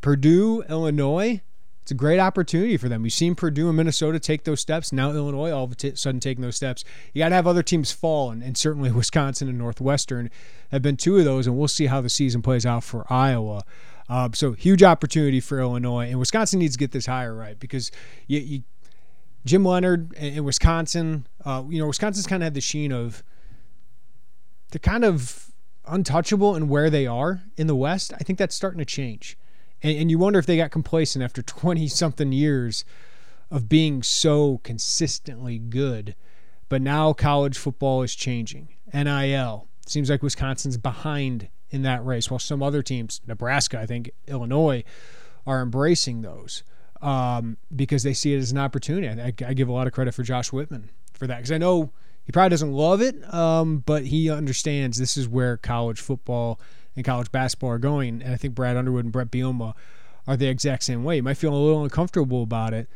Purdue, 0.00 0.62
Illinois, 0.68 1.42
it's 1.84 1.90
a 1.90 1.94
great 1.94 2.18
opportunity 2.18 2.78
for 2.78 2.88
them. 2.88 3.02
We've 3.02 3.12
seen 3.12 3.34
Purdue 3.34 3.68
and 3.68 3.76
Minnesota 3.76 4.18
take 4.18 4.44
those 4.44 4.58
steps. 4.58 4.90
Now 4.90 5.10
Illinois 5.10 5.50
all 5.50 5.64
of 5.64 5.76
a 5.84 5.96
sudden 5.98 6.18
taking 6.18 6.40
those 6.40 6.56
steps. 6.56 6.82
You 7.12 7.18
got 7.18 7.28
to 7.28 7.34
have 7.34 7.46
other 7.46 7.62
teams 7.62 7.92
fall, 7.92 8.30
and, 8.30 8.42
and 8.42 8.56
certainly 8.56 8.90
Wisconsin 8.92 9.50
and 9.50 9.58
Northwestern 9.58 10.30
have 10.70 10.80
been 10.80 10.96
two 10.96 11.18
of 11.18 11.26
those. 11.26 11.46
And 11.46 11.58
we'll 11.58 11.68
see 11.68 11.84
how 11.84 12.00
the 12.00 12.08
season 12.08 12.40
plays 12.40 12.64
out 12.64 12.84
for 12.84 13.04
Iowa. 13.12 13.64
Uh, 14.08 14.30
so 14.32 14.52
huge 14.52 14.82
opportunity 14.82 15.40
for 15.40 15.60
Illinois 15.60 16.08
and 16.08 16.18
Wisconsin 16.18 16.58
needs 16.58 16.74
to 16.74 16.78
get 16.78 16.92
this 16.92 17.04
hire 17.04 17.34
right 17.34 17.60
because 17.60 17.90
you, 18.28 18.40
you, 18.40 18.62
Jim 19.44 19.62
Leonhard 19.62 20.14
in 20.14 20.42
Wisconsin, 20.42 21.26
uh, 21.44 21.64
you 21.68 21.78
know, 21.78 21.86
Wisconsin's 21.86 22.26
kind 22.26 22.42
of 22.42 22.46
had 22.46 22.54
the 22.54 22.62
sheen 22.62 22.92
of 22.92 23.22
they're 24.70 24.78
kind 24.78 25.04
of 25.04 25.50
untouchable 25.86 26.56
in 26.56 26.70
where 26.70 26.88
they 26.88 27.06
are 27.06 27.42
in 27.58 27.66
the 27.66 27.76
West. 27.76 28.14
I 28.14 28.24
think 28.24 28.38
that's 28.38 28.54
starting 28.54 28.78
to 28.78 28.86
change, 28.86 29.36
and, 29.84 29.96
and 29.98 30.10
you 30.10 30.18
wonder 30.18 30.40
if 30.40 30.46
they 30.46 30.56
got 30.56 30.72
complacent 30.72 31.22
after 31.22 31.42
twenty 31.60 31.86
something 31.86 32.32
years 32.32 32.84
of 33.50 33.68
being 33.68 34.02
so 34.02 34.58
consistently 34.64 35.58
good. 35.58 36.16
But 36.68 36.82
now 36.82 37.12
college 37.12 37.56
football 37.58 38.02
is 38.02 38.14
changing. 38.16 38.68
NIL 38.92 39.68
seems 39.86 40.10
like 40.10 40.22
Wisconsin's 40.22 40.78
behind 40.78 41.48
in 41.70 41.82
that 41.82 42.04
race, 42.04 42.30
while 42.30 42.38
some 42.40 42.62
other 42.62 42.82
teams, 42.82 43.20
Nebraska, 43.26 43.78
I 43.78 43.86
think, 43.86 44.10
Illinois, 44.26 44.82
are 45.46 45.60
embracing 45.62 46.22
those. 46.22 46.62
um, 47.02 47.58
because 47.74 48.02
they 48.02 48.14
see 48.14 48.34
it 48.34 48.38
as 48.38 48.50
an 48.50 48.58
opportunity. 48.58 49.08
I, 49.08 49.26
I, 49.46 49.52
give 49.52 49.68
a 49.68 49.72
lot 49.72 49.86
of 49.86 49.92
credit 49.92 50.14
for 50.14 50.22
Josh 50.22 50.50
Whitman 50.52 50.90
for 51.12 51.26
that 51.26 51.36
because 51.36 51.52
I 51.52 51.58
know 51.58 51.90
he 52.24 52.32
probably 52.32 52.48
doesn't 52.48 52.72
love 52.72 53.02
it, 53.02 53.32
um, 53.32 53.82
but 53.84 54.06
he 54.06 54.30
understands 54.30 54.96
this 54.98 55.16
is 55.18 55.28
where 55.28 55.58
college 55.58 56.00
football 56.00 56.58
and 56.96 57.04
college 57.04 57.30
basketball 57.32 57.70
are 57.70 57.78
going. 57.78 58.22
And 58.22 58.32
I 58.32 58.36
think 58.36 58.54
Brad 58.54 58.76
Underwood 58.76 59.04
and 59.04 59.12
Brett 59.12 59.30
Bielema 59.30 59.74
are 60.26 60.36
the 60.36 60.48
exact 60.48 60.82
same 60.84 61.04
way. 61.04 61.16
You 61.16 61.22
might 61.22 61.36
feel 61.36 61.54
a 61.54 61.56
little 61.56 61.82
uncomfortable 61.82 62.42
about 62.42 62.72
it, 62.72 62.88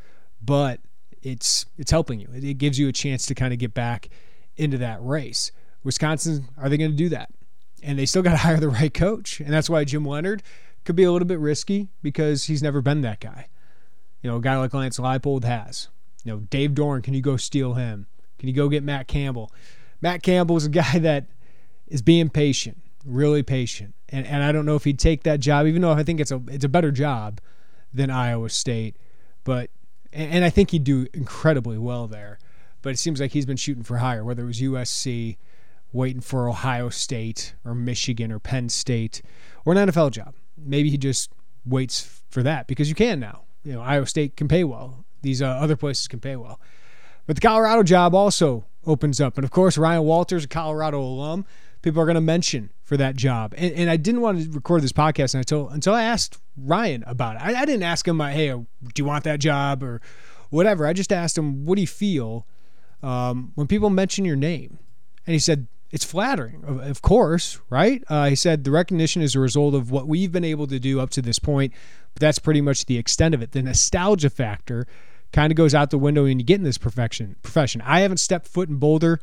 but 0.43 0.81
it's 1.23 1.67
it's 1.77 1.91
helping 1.91 2.21
you. 2.21 2.29
It, 2.33 2.59
gives 2.59 2.79
you 2.79 2.89
a 2.89 2.93
chance 2.93 3.27
to 3.27 3.35
kind 3.35 3.53
of 3.53 3.59
get 3.59 3.75
back 3.75 4.09
into 4.57 4.79
that 4.79 4.99
race. 5.05 5.53
Wisconsin, 5.85 6.49
are 6.57 6.69
they 6.69 6.77
going 6.77 6.91
to 6.91 6.97
do 6.97 7.09
that? 7.11 7.31
And 7.83 7.99
they 7.99 8.07
still 8.07 8.23
got 8.23 8.33
to 8.33 8.37
hire 8.39 8.59
the 8.59 8.69
right 8.69 8.93
coach, 8.93 9.41
and 9.41 9.53
that's 9.53 9.71
why 9.71 9.85
Jim 9.85 10.05
Leonhard 10.05 10.43
could 10.85 10.97
be 10.97 11.05
a 11.05 11.13
little 11.13 11.29
bit 11.29 11.39
risky 11.39 11.89
because 12.03 12.45
he's 12.45 12.63
never 12.63 12.81
been 12.81 13.03
that 13.03 13.21
guy. 13.21 13.49
You 14.23 14.31
know, 14.31 14.37
a 14.37 14.41
guy 14.41 14.57
like 14.57 14.75
Lance 14.75 14.99
Leipold 14.99 15.45
has. 15.45 15.89
You 16.25 16.33
know, 16.33 16.39
Dave 16.51 16.73
Doeren, 16.73 17.03
can 17.03 17.15
you 17.15 17.21
go 17.21 17.37
steal 17.37 17.75
him? 17.75 18.07
Can 18.39 18.49
you 18.49 18.55
go 18.55 18.69
get 18.69 18.83
Matt 18.83 19.07
Campbell? 19.07 19.53
Matt 20.01 20.23
Campbell 20.23 20.57
is 20.57 20.67
a 20.67 20.69
guy 20.71 20.99
that 20.99 21.27
is 21.87 22.03
being 22.03 22.29
patient, 22.29 22.79
really 23.05 23.43
patient. 23.43 23.95
And 24.09 24.27
and 24.27 24.43
I 24.43 24.53
don't 24.53 24.67
know 24.67 24.77
if 24.77 24.85
he'd 24.85 24.99
take 24.99 25.23
that 25.25 25.41
job, 25.41 25.67
even 25.67 25.83
though 25.83 25.93
I 25.93 26.03
think 26.03 26.21
it's 26.21 26.31
a 26.31 26.41
it's 26.49 26.65
a 26.65 26.69
better 26.69 26.91
job 26.91 27.41
than 27.93 28.11
Iowa 28.11 28.51
State. 28.51 28.97
But 29.45 29.71
and 30.13 30.45
I 30.45 30.51
think 30.51 30.71
he'd 30.71 30.85
do 30.85 31.07
incredibly 31.13 31.79
well 31.79 32.07
there. 32.07 32.39
But 32.81 32.91
it 32.91 32.99
seems 32.99 33.21
like 33.21 33.33
he's 33.33 33.47
been 33.47 33.57
shooting 33.57 33.83
for 33.83 33.99
higher, 33.99 34.25
whether 34.25 34.45
it 34.45 34.47
was 34.47 34.61
USC, 34.61 35.37
waiting 35.93 36.21
for 36.21 36.49
Ohio 36.49 36.89
State 36.89 37.55
or 37.65 37.75
Michigan 37.75 38.31
or 38.31 38.39
Penn 38.39 38.69
State, 38.69 39.21
or 39.65 39.75
an 39.75 39.89
NFL 39.89 40.13
job. 40.13 40.35
Maybe 40.57 40.91
he 40.91 40.97
just 40.97 41.31
waits 41.67 42.23
for 42.31 42.43
that 42.43 42.67
because 42.67 42.89
you 42.89 42.95
can 42.95 43.21
now. 43.21 43.43
You 43.65 43.75
know, 43.75 43.81
Iowa 43.81 44.07
State 44.07 44.37
can 44.37 44.49
pay 44.49 44.65
well. 44.65 45.05
These 45.23 45.43
uh, 45.43 45.47
other 45.47 45.77
places 45.77 46.09
can 46.09 46.21
pay 46.21 46.37
well. 46.37 46.61
But 47.27 47.37
the 47.37 47.43
Colorado 47.43 47.83
job 47.83 48.15
also 48.15 48.65
opens 48.87 49.21
up. 49.21 49.37
And 49.37 49.45
of 49.45 49.51
course, 49.51 49.77
Ryan 49.77 50.05
Walters, 50.05 50.45
a 50.45 50.49
Colorado 50.49 51.01
alum, 51.01 51.45
people 51.83 52.01
are 52.01 52.07
going 52.07 52.15
to 52.15 52.21
mention 52.21 52.71
for 52.83 52.97
that 52.97 53.17
job. 53.17 53.55
And, 53.57 53.73
and, 53.75 53.91
I 53.91 53.97
didn't 53.97 54.21
want 54.21 54.43
to 54.43 54.51
record 54.51 54.83
this 54.83 54.93
podcast 54.93 55.35
until 55.35 55.69
until 55.69 55.95
I 55.95 56.03
asked 56.03 56.39
Ryan 56.57 57.05
about 57.07 57.37
it. 57.37 57.43
I, 57.43 57.63
I 57.63 57.65
didn't 57.65 57.83
ask 57.83 58.07
him, 58.07 58.21
hey, 58.21 58.49
do 58.49 58.67
you 58.97 59.05
want 59.05 59.25
that 59.25 59.41
job 59.41 59.83
or 59.83 60.01
whatever. 60.51 60.87
I 60.87 60.93
just 60.93 61.13
asked 61.13 61.37
him, 61.37 61.67
what 61.67 61.77
do 61.77 61.81
you 61.81 61.87
feel 61.87 62.47
um, 63.03 63.53
when 63.55 63.67
people 63.67 63.91
mention 63.91 64.25
your 64.25 64.37
name? 64.37 64.79
And 65.27 65.33
he 65.33 65.39
said, 65.39 65.67
it's 65.91 66.05
flattering, 66.05 66.65
of 66.67 67.01
course, 67.01 67.61
right? 67.71 68.05
Uh, 68.09 68.27
he 68.27 68.35
said 68.35 68.65
the 68.65 68.71
recognition 68.71 69.23
is 69.23 69.35
a 69.35 69.41
result 69.41 69.75
of 69.75 69.91
what 69.91 70.07
we've 70.07 70.31
been 70.31 70.45
able 70.45 70.67
to 70.67 70.79
do 70.79 71.01
up 71.01 71.09
to 71.11 71.23
this 71.23 71.39
point, 71.39 71.73
but 72.13 72.21
that's 72.21 72.39
pretty 72.39 72.61
much 72.61 72.85
the 72.85 72.99
extent 72.99 73.35
of 73.35 73.41
it. 73.41 73.53
The 73.53 73.63
nostalgia 73.63 74.29
factor 74.29 74.87
kind 75.33 75.51
of 75.51 75.57
goes 75.57 75.75
out 75.75 75.91
the 75.91 75.99
window 75.99 76.25
when 76.25 76.39
you 76.39 76.45
get 76.45 76.57
in 76.57 76.63
this 76.63 76.77
profession. 76.77 77.37
Profession. 77.43 77.81
I 77.83 78.01
haven't 78.01 78.19
stepped 78.19 78.49
foot 78.49 78.69
in 78.69 78.77
Boulder 78.77 79.19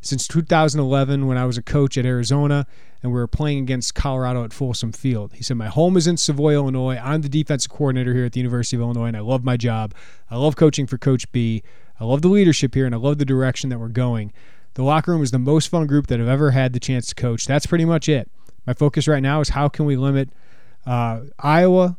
since 0.00 0.26
2011 0.28 1.26
when 1.26 1.36
I 1.36 1.44
was 1.44 1.58
a 1.58 1.62
coach 1.62 1.98
at 1.98 2.06
Arizona 2.06 2.66
and 3.02 3.12
we 3.12 3.18
were 3.18 3.26
playing 3.26 3.58
against 3.58 3.94
Colorado 3.94 4.44
at 4.44 4.52
Folsom 4.52 4.92
Field. 4.92 5.32
He 5.34 5.42
said, 5.42 5.56
My 5.56 5.68
home 5.68 5.96
is 5.96 6.06
in 6.06 6.16
Savoy, 6.16 6.54
Illinois. 6.54 6.98
I'm 7.02 7.22
the 7.22 7.28
defensive 7.28 7.70
coordinator 7.70 8.14
here 8.14 8.26
at 8.26 8.32
the 8.32 8.40
University 8.40 8.76
of 8.76 8.82
Illinois, 8.82 9.06
and 9.06 9.16
I 9.16 9.20
love 9.20 9.42
my 9.42 9.56
job. 9.56 9.94
I 10.30 10.36
love 10.36 10.56
coaching 10.56 10.86
for 10.86 10.98
Coach 10.98 11.30
B. 11.32 11.62
I 11.98 12.04
love 12.04 12.22
the 12.22 12.28
leadership 12.28 12.74
here, 12.74 12.86
and 12.86 12.94
I 12.94 12.98
love 12.98 13.18
the 13.18 13.24
direction 13.24 13.70
that 13.70 13.78
we're 13.78 13.88
going. 13.88 14.32
The 14.74 14.82
locker 14.82 15.12
room 15.12 15.22
is 15.22 15.30
the 15.30 15.38
most 15.38 15.68
fun 15.68 15.86
group 15.86 16.06
that 16.08 16.20
I've 16.20 16.28
ever 16.28 16.50
had 16.50 16.72
the 16.72 16.80
chance 16.80 17.06
to 17.08 17.14
coach. 17.14 17.46
That's 17.46 17.66
pretty 17.66 17.84
much 17.84 18.08
it. 18.08 18.30
My 18.66 18.74
focus 18.74 19.08
right 19.08 19.22
now 19.22 19.40
is 19.40 19.50
how 19.50 19.68
can 19.68 19.86
we 19.86 19.96
limit 19.96 20.30
uh, 20.86 21.22
Iowa 21.38 21.96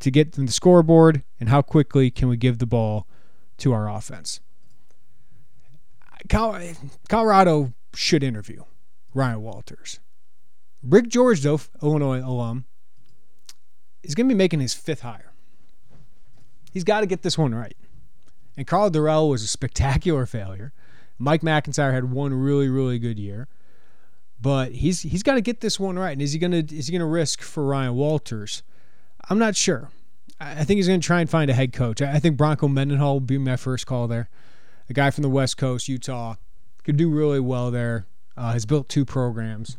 to 0.00 0.10
get 0.10 0.32
to 0.32 0.40
the 0.40 0.52
scoreboard, 0.52 1.22
and 1.38 1.48
how 1.48 1.62
quickly 1.62 2.10
can 2.10 2.28
we 2.28 2.36
give 2.36 2.58
the 2.58 2.66
ball 2.66 3.06
to 3.58 3.72
our 3.72 3.88
offense. 3.88 4.40
Colorado 6.28 7.72
should 7.94 8.22
interview 8.22 8.64
Ryan 9.14 9.42
Walters. 9.42 10.00
Rick 10.82 11.08
George, 11.08 11.42
though, 11.42 11.60
Illinois 11.82 12.20
alum, 12.20 12.64
is 14.02 14.14
going 14.14 14.28
to 14.28 14.34
be 14.34 14.38
making 14.38 14.60
his 14.60 14.74
fifth 14.74 15.00
hire. 15.00 15.32
He's 16.72 16.84
got 16.84 17.00
to 17.00 17.06
get 17.06 17.22
this 17.22 17.36
one 17.36 17.54
right. 17.54 17.76
And 18.56 18.66
Karl 18.66 18.90
Dorrell 18.90 19.28
was 19.28 19.42
a 19.42 19.46
spectacular 19.46 20.26
failure. 20.26 20.72
Mike 21.18 21.42
MacIntyre 21.42 21.92
had 21.92 22.10
one 22.10 22.32
really, 22.32 22.68
really 22.68 22.98
good 22.98 23.18
year. 23.18 23.48
But 24.40 24.72
he's 24.72 25.02
he's 25.02 25.22
got 25.22 25.34
to 25.34 25.42
get 25.42 25.60
this 25.60 25.78
one 25.78 25.98
right. 25.98 26.12
And 26.12 26.22
is 26.22 26.32
he 26.32 26.38
gonna 26.38 26.64
is 26.70 26.86
he 26.86 26.92
gonna 26.92 27.06
risk 27.06 27.42
for 27.42 27.64
Ryan 27.64 27.94
Walters? 27.94 28.62
I'm 29.28 29.38
not 29.38 29.54
sure. 29.54 29.90
I 30.40 30.64
think 30.64 30.78
he's 30.78 30.86
going 30.88 31.00
to 31.00 31.06
try 31.06 31.20
and 31.20 31.28
find 31.28 31.50
a 31.50 31.54
head 31.54 31.74
coach. 31.74 32.00
I 32.00 32.18
think 32.18 32.38
Bronco 32.38 32.66
Mendenhall 32.66 33.14
will 33.14 33.20
be 33.20 33.36
my 33.36 33.56
first 33.56 33.86
call 33.86 34.08
there. 34.08 34.30
A 34.90 34.92
guy 34.92 35.10
from 35.10 35.22
the 35.22 35.30
West 35.30 35.56
Coast, 35.56 35.88
Utah, 35.88 36.34
could 36.82 36.96
do 36.96 37.08
really 37.08 37.40
well 37.40 37.70
there. 37.70 38.06
Uh, 38.36 38.52
has 38.52 38.66
built 38.66 38.88
two 38.88 39.04
programs. 39.04 39.76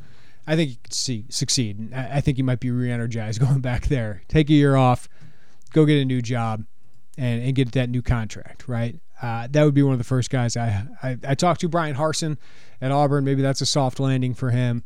I 0.47 0.55
think 0.55 0.69
he 0.69 0.75
could 0.77 0.93
see, 0.93 1.25
succeed. 1.29 1.93
I 1.93 2.21
think 2.21 2.37
he 2.37 2.43
might 2.43 2.59
be 2.59 2.71
re-energized 2.71 3.39
going 3.45 3.59
back 3.59 3.87
there. 3.87 4.23
Take 4.27 4.49
a 4.49 4.53
year 4.53 4.75
off, 4.75 5.09
go 5.73 5.85
get 5.85 6.01
a 6.01 6.05
new 6.05 6.21
job, 6.21 6.63
and, 7.17 7.43
and 7.43 7.55
get 7.55 7.71
that 7.73 7.89
new 7.89 8.01
contract. 8.01 8.67
Right. 8.67 8.99
Uh, 9.21 9.47
that 9.51 9.63
would 9.63 9.73
be 9.73 9.83
one 9.83 9.93
of 9.93 9.99
the 9.99 10.05
first 10.05 10.29
guys 10.29 10.57
I, 10.57 10.87
I 11.03 11.17
I 11.27 11.35
talked 11.35 11.61
to. 11.61 11.69
Bryan 11.69 11.95
Harsin 11.95 12.37
at 12.79 12.91
Auburn. 12.91 13.23
Maybe 13.23 13.41
that's 13.41 13.61
a 13.61 13.65
soft 13.65 13.99
landing 13.99 14.33
for 14.33 14.49
him. 14.49 14.83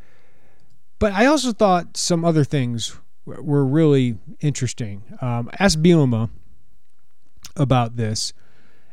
But 1.00 1.14
I 1.14 1.26
also 1.26 1.54
thought 1.54 1.96
some 1.96 2.26
other 2.26 2.44
things 2.44 2.98
were 3.26 3.66
really 3.66 4.18
interesting. 4.42 5.04
Um, 5.22 5.50
asked 5.60 5.82
Bielema 5.82 6.30
about 7.56 7.96
this, 7.96 8.34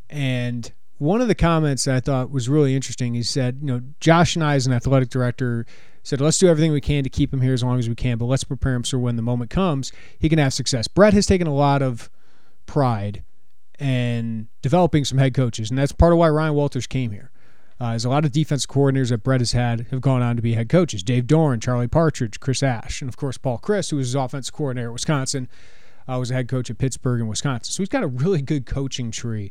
and 0.09 0.73
one 1.03 1.21
of 1.21 1.27
the 1.27 1.35
comments 1.35 1.89
I 1.89 1.99
thought 1.99 2.31
was 2.31 2.49
really 2.49 2.77
interesting. 2.77 3.15
He 3.15 3.25
said, 3.25 3.59
"You 3.61 3.67
know, 3.67 3.83
Josh 3.99 4.37
and 4.37 4.45
I, 4.45 4.55
as 4.55 4.69
an 4.69 4.73
athletic 4.73 5.09
director, 5.09 5.67
said 6.05 6.21
let's 6.21 6.39
do 6.39 6.47
everything 6.47 6.71
we 6.71 6.81
can 6.81 7.03
to 7.03 7.11
keep 7.11 7.35
him 7.35 7.41
here 7.41 7.53
as 7.53 7.65
long 7.65 7.81
as 7.81 7.89
we 7.89 7.97
can, 7.97 8.19
but 8.19 8.27
let's 8.27 8.45
prepare 8.45 8.75
him 8.75 8.85
so 8.85 8.99
when 8.99 9.17
the 9.17 9.23
moment 9.23 9.51
comes, 9.51 9.91
he 10.19 10.29
can 10.29 10.39
have 10.39 10.55
success." 10.55 10.87
Brett 10.87 11.13
has 11.13 11.27
taken 11.27 11.49
a 11.49 11.55
lot 11.55 11.83
of 11.83 12.09
pride 12.67 13.25
in 13.81 14.47
developing 14.63 15.05
some 15.05 15.19
head 15.19 15.35
coaches, 15.35 15.71
and 15.71 15.79
that's 15.79 15.91
part 15.91 16.13
of 16.13 16.19
why 16.19 16.29
Ryan 16.29 16.55
Walters 16.55 16.87
came 16.87 17.11
here. 17.11 17.33
Uh, 17.81 17.91
there's 17.91 18.05
a 18.05 18.09
lot 18.09 18.25
of 18.25 18.31
defense 18.31 18.65
coordinators 18.65 19.09
that 19.09 19.25
Brett 19.25 19.41
has 19.41 19.51
had 19.51 19.89
have 19.91 20.01
gone 20.01 20.23
on 20.23 20.37
to 20.37 20.43
be 20.43 20.55
head 20.55 20.69
coaches. 20.69 21.03
Dave 21.03 21.27
Doeren, 21.27 21.61
Charlie 21.61 21.89
Partridge, 21.89 22.39
Chris 22.39 22.63
Ash, 22.63 23.03
and 23.03 23.09
of 23.09 23.17
course 23.17 23.39
Paul 23.39 23.59
Chryst, 23.59 23.91
who 23.91 23.97
was 23.97 24.07
his 24.07 24.15
offensive 24.15 24.55
coordinator 24.55 24.91
at 24.91 24.93
Wisconsin, 24.93 25.49
uh, 26.09 26.17
was 26.17 26.31
a 26.31 26.35
head 26.35 26.47
coach 26.47 26.71
at 26.71 26.79
Pittsburgh 26.79 27.19
and 27.19 27.29
Wisconsin. 27.29 27.73
So 27.73 27.83
he's 27.83 27.89
got 27.89 28.05
a 28.05 28.07
really 28.07 28.41
good 28.41 28.67
coaching 28.67 29.11
tree. 29.11 29.51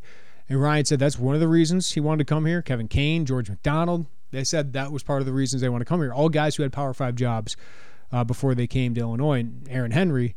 And 0.49 0.61
Ryan 0.61 0.85
said 0.85 0.99
that's 0.99 1.19
one 1.19 1.35
of 1.35 1.41
the 1.41 1.47
reasons 1.47 1.91
he 1.91 1.99
wanted 1.99 2.27
to 2.27 2.33
come 2.33 2.45
here. 2.45 2.61
Kevin 2.61 2.87
Kane, 2.87 3.25
George 3.25 3.49
McDonald, 3.49 4.05
they 4.31 4.43
said 4.43 4.73
that 4.73 4.91
was 4.91 5.03
part 5.03 5.21
of 5.21 5.25
the 5.25 5.33
reasons 5.33 5.61
they 5.61 5.69
want 5.69 5.81
to 5.81 5.85
come 5.85 6.01
here. 6.01 6.13
All 6.13 6.29
guys 6.29 6.55
who 6.55 6.63
had 6.63 6.73
Power 6.73 6.93
Five 6.93 7.15
jobs 7.15 7.55
uh, 8.11 8.23
before 8.23 8.55
they 8.55 8.67
came 8.67 8.93
to 8.95 9.01
Illinois. 9.01 9.39
And 9.39 9.67
Aaron 9.69 9.91
Henry 9.91 10.35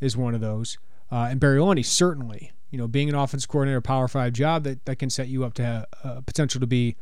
is 0.00 0.16
one 0.16 0.34
of 0.34 0.40
those. 0.40 0.78
Uh, 1.10 1.28
and 1.30 1.40
Barry 1.40 1.82
certainly. 1.82 2.52
You 2.70 2.78
know, 2.78 2.86
being 2.86 3.08
an 3.08 3.16
offensive 3.16 3.48
coordinator, 3.48 3.80
Power 3.80 4.08
Five 4.08 4.32
job 4.32 4.64
that, 4.64 4.84
that 4.86 4.96
can 4.96 5.10
set 5.10 5.28
you 5.28 5.44
up 5.44 5.54
to 5.54 5.64
have 5.64 5.86
uh, 6.04 6.20
potential 6.20 6.60
to 6.60 6.66
be 6.66 6.96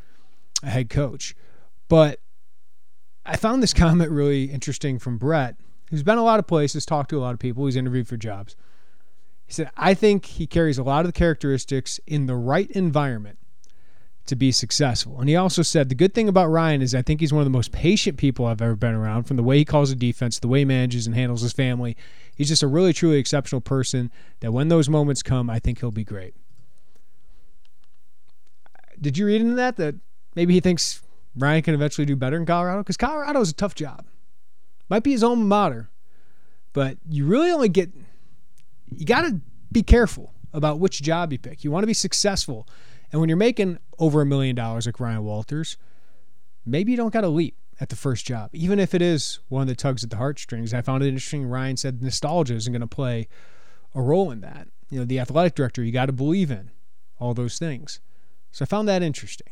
a 0.62 0.70
head 0.70 0.88
coach. 0.88 1.34
But 1.88 2.20
I 3.26 3.36
found 3.36 3.62
this 3.62 3.74
comment 3.74 4.10
really 4.10 4.44
interesting 4.44 4.98
from 4.98 5.18
Brett, 5.18 5.56
who's 5.90 6.02
been 6.02 6.18
a 6.18 6.24
lot 6.24 6.38
of 6.38 6.46
places, 6.46 6.86
talked 6.86 7.10
to 7.10 7.18
a 7.18 7.20
lot 7.20 7.34
of 7.34 7.38
people, 7.38 7.66
he's 7.66 7.76
interviewed 7.76 8.08
for 8.08 8.16
jobs. 8.16 8.56
He 9.48 9.54
said, 9.54 9.70
I 9.76 9.94
think 9.94 10.26
he 10.26 10.46
carries 10.46 10.78
a 10.78 10.84
lot 10.84 11.00
of 11.00 11.06
the 11.06 11.18
characteristics 11.18 11.98
in 12.06 12.26
the 12.26 12.36
right 12.36 12.70
environment 12.70 13.38
to 14.26 14.36
be 14.36 14.52
successful. 14.52 15.18
And 15.18 15.28
he 15.28 15.34
also 15.36 15.62
said, 15.62 15.88
the 15.88 15.94
good 15.94 16.14
thing 16.14 16.28
about 16.28 16.48
Ryan 16.48 16.82
is 16.82 16.94
I 16.94 17.00
think 17.00 17.20
he's 17.20 17.32
one 17.32 17.40
of 17.40 17.46
the 17.46 17.50
most 17.50 17.72
patient 17.72 18.18
people 18.18 18.44
I've 18.44 18.60
ever 18.60 18.76
been 18.76 18.94
around 18.94 19.24
from 19.24 19.38
the 19.38 19.42
way 19.42 19.56
he 19.56 19.64
calls 19.64 19.90
a 19.90 19.96
defense, 19.96 20.38
the 20.38 20.48
way 20.48 20.60
he 20.60 20.64
manages 20.66 21.06
and 21.06 21.16
handles 21.16 21.40
his 21.40 21.54
family. 21.54 21.96
He's 22.36 22.48
just 22.48 22.62
a 22.62 22.68
really, 22.68 22.92
truly 22.92 23.16
exceptional 23.16 23.62
person 23.62 24.12
that 24.40 24.52
when 24.52 24.68
those 24.68 24.88
moments 24.88 25.22
come, 25.22 25.48
I 25.48 25.58
think 25.58 25.80
he'll 25.80 25.90
be 25.90 26.04
great. 26.04 26.34
Did 29.00 29.16
you 29.16 29.26
read 29.26 29.40
into 29.40 29.54
that? 29.54 29.76
That 29.76 29.94
Maybe 30.34 30.54
he 30.54 30.60
thinks 30.60 31.02
Ryan 31.36 31.62
can 31.62 31.74
eventually 31.74 32.04
do 32.04 32.14
better 32.14 32.36
in 32.36 32.46
Colorado 32.46 32.80
because 32.80 32.96
Colorado 32.96 33.40
is 33.40 33.50
a 33.50 33.54
tough 33.54 33.74
job. 33.74 34.06
Might 34.88 35.02
be 35.02 35.12
his 35.12 35.24
alma 35.24 35.44
mater, 35.44 35.90
but 36.72 36.98
you 37.08 37.24
really 37.26 37.50
only 37.50 37.68
get, 37.68 37.90
you 38.90 39.04
got 39.04 39.22
to 39.22 39.40
be 39.70 39.82
careful 39.82 40.34
about 40.52 40.78
which 40.80 41.02
job 41.02 41.32
you 41.32 41.38
pick. 41.38 41.64
You 41.64 41.70
want 41.70 41.82
to 41.82 41.88
be 41.88 41.94
successful. 41.94 42.66
And 43.12 43.20
when 43.20 43.28
you're 43.28 43.36
making 43.36 43.78
over 43.98 44.20
a 44.20 44.26
million 44.26 44.54
dollars 44.54 44.86
like 44.86 45.00
Ryan 45.00 45.24
Walters, 45.24 45.76
maybe 46.64 46.90
you 46.90 46.96
don't 46.96 47.12
got 47.12 47.22
to 47.22 47.28
leap 47.28 47.56
at 47.80 47.88
the 47.90 47.96
first 47.96 48.26
job, 48.26 48.50
even 48.52 48.78
if 48.78 48.94
it 48.94 49.02
is 49.02 49.38
one 49.48 49.66
that 49.68 49.78
tugs 49.78 50.02
at 50.02 50.10
the 50.10 50.16
heartstrings. 50.16 50.74
I 50.74 50.82
found 50.82 51.02
it 51.04 51.08
interesting. 51.08 51.46
Ryan 51.46 51.76
said 51.76 52.02
nostalgia 52.02 52.54
isn't 52.54 52.72
going 52.72 52.80
to 52.80 52.86
play 52.86 53.28
a 53.94 54.02
role 54.02 54.30
in 54.30 54.40
that. 54.40 54.68
You 54.90 54.98
know, 54.98 55.04
the 55.04 55.20
athletic 55.20 55.54
director, 55.54 55.82
you 55.82 55.92
got 55.92 56.06
to 56.06 56.12
believe 56.12 56.50
in 56.50 56.70
all 57.20 57.34
those 57.34 57.58
things. 57.58 58.00
So 58.50 58.64
I 58.64 58.66
found 58.66 58.88
that 58.88 59.02
interesting. 59.02 59.48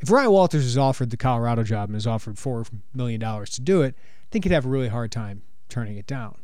If 0.00 0.10
Ryan 0.10 0.30
Walters 0.30 0.64
is 0.64 0.78
offered 0.78 1.10
the 1.10 1.16
Colorado 1.16 1.64
job 1.64 1.88
and 1.88 1.96
is 1.96 2.06
offered 2.06 2.36
$4 2.36 2.68
million 2.94 3.20
to 3.20 3.60
do 3.60 3.82
it, 3.82 3.94
I 3.96 4.26
think 4.30 4.44
he'd 4.44 4.52
have 4.52 4.66
a 4.66 4.68
really 4.68 4.88
hard 4.88 5.10
time 5.10 5.42
turning 5.68 5.96
it 5.96 6.06
down. 6.06 6.38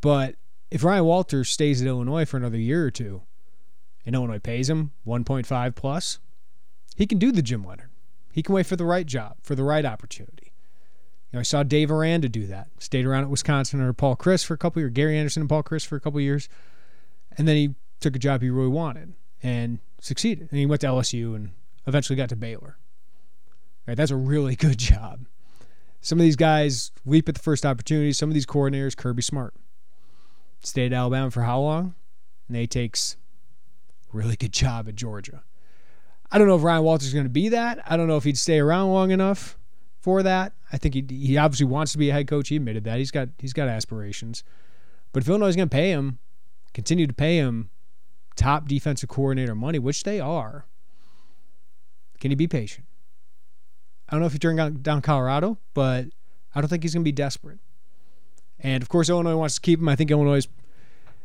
But 0.00 0.36
if 0.70 0.84
Ryan 0.84 1.04
Walters 1.04 1.48
stays 1.48 1.80
at 1.80 1.88
Illinois 1.88 2.24
for 2.24 2.36
another 2.36 2.58
year 2.58 2.84
or 2.84 2.90
two, 2.90 3.22
and 4.04 4.14
Illinois 4.14 4.38
pays 4.38 4.68
him 4.70 4.92
1.5 5.06 5.74
plus, 5.74 6.18
he 6.96 7.06
can 7.06 7.18
do 7.18 7.30
the 7.32 7.42
Jim 7.42 7.64
Leonhard. 7.64 7.90
He 8.32 8.42
can 8.42 8.54
wait 8.54 8.66
for 8.66 8.76
the 8.76 8.84
right 8.84 9.06
job, 9.06 9.36
for 9.42 9.54
the 9.54 9.64
right 9.64 9.84
opportunity. 9.84 10.52
You 11.30 11.36
know, 11.36 11.40
I 11.40 11.42
saw 11.42 11.62
Dave 11.62 11.90
Aranda 11.90 12.28
do 12.28 12.46
that. 12.46 12.68
Stayed 12.78 13.04
around 13.04 13.24
at 13.24 13.30
Wisconsin 13.30 13.80
under 13.80 13.92
Paul 13.92 14.16
Chryst 14.16 14.46
for 14.46 14.54
a 14.54 14.58
couple 14.58 14.80
years, 14.80 14.92
Gary 14.92 15.18
Anderson 15.18 15.42
and 15.42 15.48
Paul 15.48 15.62
Chryst 15.62 15.86
for 15.86 15.96
a 15.96 16.00
couple 16.00 16.20
years, 16.20 16.48
and 17.36 17.46
then 17.46 17.56
he 17.56 17.74
took 18.00 18.16
a 18.16 18.18
job 18.18 18.42
he 18.42 18.50
really 18.50 18.68
wanted 18.68 19.14
and 19.42 19.78
succeeded. 20.00 20.48
And 20.50 20.58
he 20.58 20.66
went 20.66 20.80
to 20.82 20.86
LSU 20.86 21.34
and 21.34 21.50
eventually 21.86 22.16
got 22.16 22.28
to 22.30 22.36
Baylor. 22.36 22.78
Right, 23.86 23.96
that's 23.96 24.10
a 24.10 24.16
really 24.16 24.56
good 24.56 24.78
job. 24.78 25.26
Some 26.00 26.18
of 26.18 26.22
these 26.22 26.36
guys 26.36 26.92
leap 27.04 27.28
at 27.28 27.34
the 27.34 27.40
first 27.40 27.66
opportunity. 27.66 28.12
Some 28.12 28.30
of 28.30 28.34
these 28.34 28.46
coordinators, 28.46 28.96
Kirby 28.96 29.22
Smart, 29.22 29.54
stayed 30.62 30.92
at 30.92 30.96
Alabama 30.96 31.30
for 31.30 31.42
how 31.42 31.60
long? 31.60 31.94
And 32.48 32.56
he 32.56 32.66
takes 32.66 33.16
really 34.12 34.36
good 34.36 34.52
job 34.52 34.88
at 34.88 34.94
Georgia. 34.94 35.42
I 36.30 36.38
don't 36.38 36.46
know 36.46 36.56
if 36.56 36.62
Ryan 36.62 36.84
Walters 36.84 37.08
is 37.08 37.14
going 37.14 37.24
to 37.24 37.30
be 37.30 37.48
that. 37.50 37.80
I 37.86 37.96
don't 37.96 38.08
know 38.08 38.16
if 38.16 38.24
he'd 38.24 38.38
stay 38.38 38.58
around 38.58 38.90
long 38.90 39.10
enough 39.10 39.58
for 40.00 40.22
that. 40.22 40.52
I 40.72 40.78
think 40.78 40.94
he 40.94 41.04
he 41.08 41.36
obviously 41.38 41.66
wants 41.66 41.92
to 41.92 41.98
be 41.98 42.10
a 42.10 42.12
head 42.12 42.28
coach. 42.28 42.48
He 42.48 42.56
admitted 42.56 42.84
that 42.84 42.98
he's 42.98 43.10
got 43.10 43.28
he's 43.38 43.52
got 43.52 43.68
aspirations. 43.68 44.44
But 45.12 45.22
if 45.22 45.28
Illinois 45.28 45.48
is 45.48 45.56
going 45.56 45.68
to 45.68 45.74
pay 45.74 45.90
him, 45.90 46.18
continue 46.74 47.06
to 47.06 47.14
pay 47.14 47.38
him 47.38 47.70
top 48.36 48.68
defensive 48.68 49.08
coordinator 49.08 49.54
money, 49.54 49.78
which 49.78 50.02
they 50.02 50.20
are, 50.20 50.66
can 52.20 52.30
he 52.30 52.34
be 52.34 52.46
patient? 52.46 52.86
I 54.08 54.12
don't 54.12 54.20
know 54.20 54.26
if 54.26 54.32
he 54.32 54.38
turned 54.38 54.82
down 54.82 55.02
Colorado, 55.02 55.58
but 55.74 56.06
I 56.54 56.60
don't 56.60 56.68
think 56.68 56.82
he's 56.82 56.94
going 56.94 57.02
to 57.02 57.08
be 57.08 57.12
desperate. 57.12 57.58
And 58.60 58.82
of 58.82 58.88
course, 58.88 59.08
Illinois 59.08 59.36
wants 59.36 59.56
to 59.56 59.60
keep 59.60 59.78
him. 59.78 59.88
I 59.88 59.96
think 59.96 60.10
Illinois 60.10 60.38
is 60.38 60.48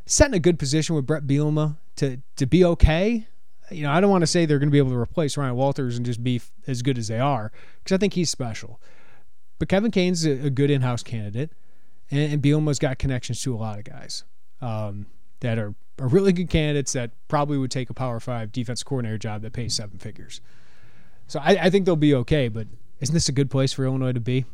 set 0.06 0.28
in 0.28 0.34
a 0.34 0.40
good 0.40 0.60
position 0.60 0.96
with 0.96 1.06
Brett 1.06 1.24
Bielema 1.24 1.78
to 1.98 2.18
to 2.36 2.46
be 2.46 2.64
okay. 2.66 3.28
You 3.72 3.84
know, 3.84 3.92
I 3.92 4.02
don't 4.02 4.12
want 4.12 4.22
to 4.22 4.28
say 4.28 4.46
they're 4.46 4.60
going 4.60 4.70
to 4.70 4.74
be 4.74 4.78
able 4.78 4.92
to 4.92 4.98
replace 4.98 5.38
Ryan 5.38 5.56
Walters 5.56 5.98
and 5.98 6.06
just 6.06 6.24
be 6.24 6.42
as 6.68 6.82
good 6.82 6.98
as 6.98 7.08
they 7.08 7.20
are 7.20 7.52
because 7.84 7.96
I 7.96 7.98
think 7.98 8.14
he's 8.14 8.30
special. 8.30 8.80
But 9.58 9.70
Kevin 9.70 9.92
Kane's 9.92 10.26
a, 10.26 10.48
a 10.48 10.50
good 10.50 10.70
in-house 10.70 11.04
candidate, 11.04 11.52
and, 12.12 12.34
and 12.34 12.42
Bielema's 12.42 12.80
got 12.80 13.00
connections 13.00 13.42
to 13.44 13.56
a 13.56 13.58
lot 13.58 13.78
of 13.78 13.86
guys 13.86 14.26
um, 14.62 15.06
that 15.40 15.58
are, 15.58 15.74
are 16.00 16.08
really 16.08 16.34
good 16.34 16.50
candidates 16.50 16.94
that 16.94 17.12
probably 17.30 17.58
would 17.58 17.72
take 17.72 17.90
a 17.90 17.94
Power 17.94 18.20
Five 18.20 18.52
defense 18.52 18.84
coordinator 18.84 19.18
job 19.18 19.42
that 19.44 19.54
pays 19.54 19.76
seven 19.76 19.98
figures. 19.98 20.42
So 21.28 21.40
I, 21.40 21.52
I 21.62 21.70
think 21.70 21.86
they'll 21.86 21.96
be 21.96 22.14
okay. 22.16 22.50
But 22.50 22.68
isn't 23.00 23.14
this 23.14 23.30
a 23.30 23.32
good 23.32 23.50
place 23.50 23.72
for 23.72 23.86
Illinois 23.86 24.12
to 24.12 24.20
be? 24.20 24.46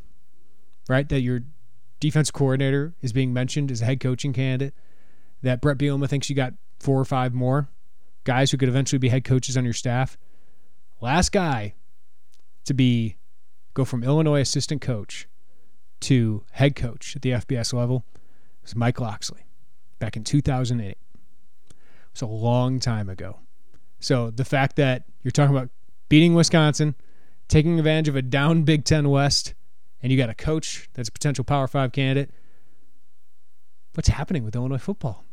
Right, 0.88 1.09
that 1.09 1.21
your 1.21 1.41
defense 1.99 2.31
coordinator 2.31 2.93
is 3.01 3.13
being 3.13 3.33
mentioned 3.33 3.71
as 3.71 3.81
a 3.81 3.85
head 3.85 3.99
coaching 3.99 4.33
candidate. 4.33 4.73
That 5.41 5.61
Brett 5.61 5.77
Bielema 5.77 6.09
thinks 6.09 6.29
you 6.29 6.35
got 6.35 6.53
four 6.79 6.99
or 6.99 7.05
five 7.05 7.33
more 7.33 7.69
guys 8.23 8.51
who 8.51 8.57
could 8.57 8.69
eventually 8.69 8.99
be 8.99 9.09
head 9.09 9.23
coaches 9.23 9.57
on 9.57 9.63
your 9.63 9.73
staff. 9.73 10.17
Last 11.01 11.31
guy 11.31 11.73
to 12.65 12.73
be 12.73 13.15
go 13.73 13.85
from 13.85 14.03
Illinois 14.03 14.41
assistant 14.41 14.81
coach 14.81 15.27
to 16.01 16.43
head 16.51 16.75
coach 16.75 17.15
at 17.15 17.21
the 17.21 17.31
FBS 17.31 17.73
level 17.73 18.05
was 18.61 18.75
Mike 18.75 18.99
Locksley 18.99 19.45
back 19.99 20.15
in 20.15 20.23
2008. 20.23 20.89
It 20.89 20.97
was 22.13 22.21
a 22.21 22.27
long 22.27 22.79
time 22.79 23.09
ago. 23.09 23.39
So 23.99 24.29
the 24.29 24.45
fact 24.45 24.75
that 24.77 25.05
you're 25.23 25.31
talking 25.31 25.55
about 25.55 25.69
beating 26.07 26.33
Wisconsin, 26.33 26.95
taking 27.47 27.77
advantage 27.77 28.07
of 28.07 28.15
a 28.15 28.21
down 28.21 28.63
Big 28.63 28.85
Ten 28.85 29.09
West, 29.09 29.53
and 30.01 30.11
you 30.11 30.17
got 30.17 30.29
a 30.29 30.35
coach 30.35 30.89
that's 30.93 31.09
a 31.09 31.11
potential 31.11 31.43
Power 31.43 31.67
Five 31.67 31.91
candidate, 31.91 32.31
what's 33.93 34.09
happening 34.09 34.43
with 34.43 34.55
Illinois 34.55 34.77
football? 34.77 35.25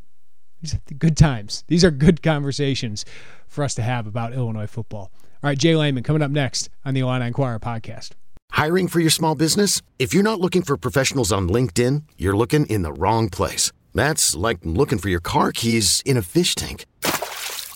These 0.60 0.74
are 0.74 0.80
the 0.86 0.94
good 0.94 1.16
times. 1.16 1.64
These 1.68 1.84
are 1.84 1.90
good 1.90 2.22
conversations 2.22 3.04
for 3.46 3.62
us 3.62 3.74
to 3.74 3.82
have 3.82 4.06
about 4.06 4.32
Illinois 4.32 4.66
football. 4.66 5.10
All 5.42 5.50
right, 5.50 5.58
Jay 5.58 5.76
Leman 5.76 6.02
coming 6.02 6.22
up 6.22 6.30
next 6.30 6.70
on 6.84 6.94
the 6.94 7.00
Illini 7.00 7.26
Inquirer 7.26 7.60
podcast. 7.60 8.12
Hiring 8.52 8.88
for 8.88 9.00
your 9.00 9.10
small 9.10 9.34
business? 9.34 9.82
If 9.98 10.14
you're 10.14 10.22
not 10.22 10.40
looking 10.40 10.62
for 10.62 10.76
professionals 10.76 11.30
on 11.30 11.48
LinkedIn, 11.48 12.04
you're 12.16 12.36
looking 12.36 12.64
in 12.66 12.82
the 12.82 12.92
wrong 12.92 13.28
place. 13.28 13.70
That's 13.94 14.34
like 14.34 14.58
looking 14.62 14.98
for 14.98 15.08
your 15.08 15.20
car 15.20 15.52
keys 15.52 16.02
in 16.06 16.16
a 16.16 16.22
fish 16.22 16.54
tank. 16.54 16.86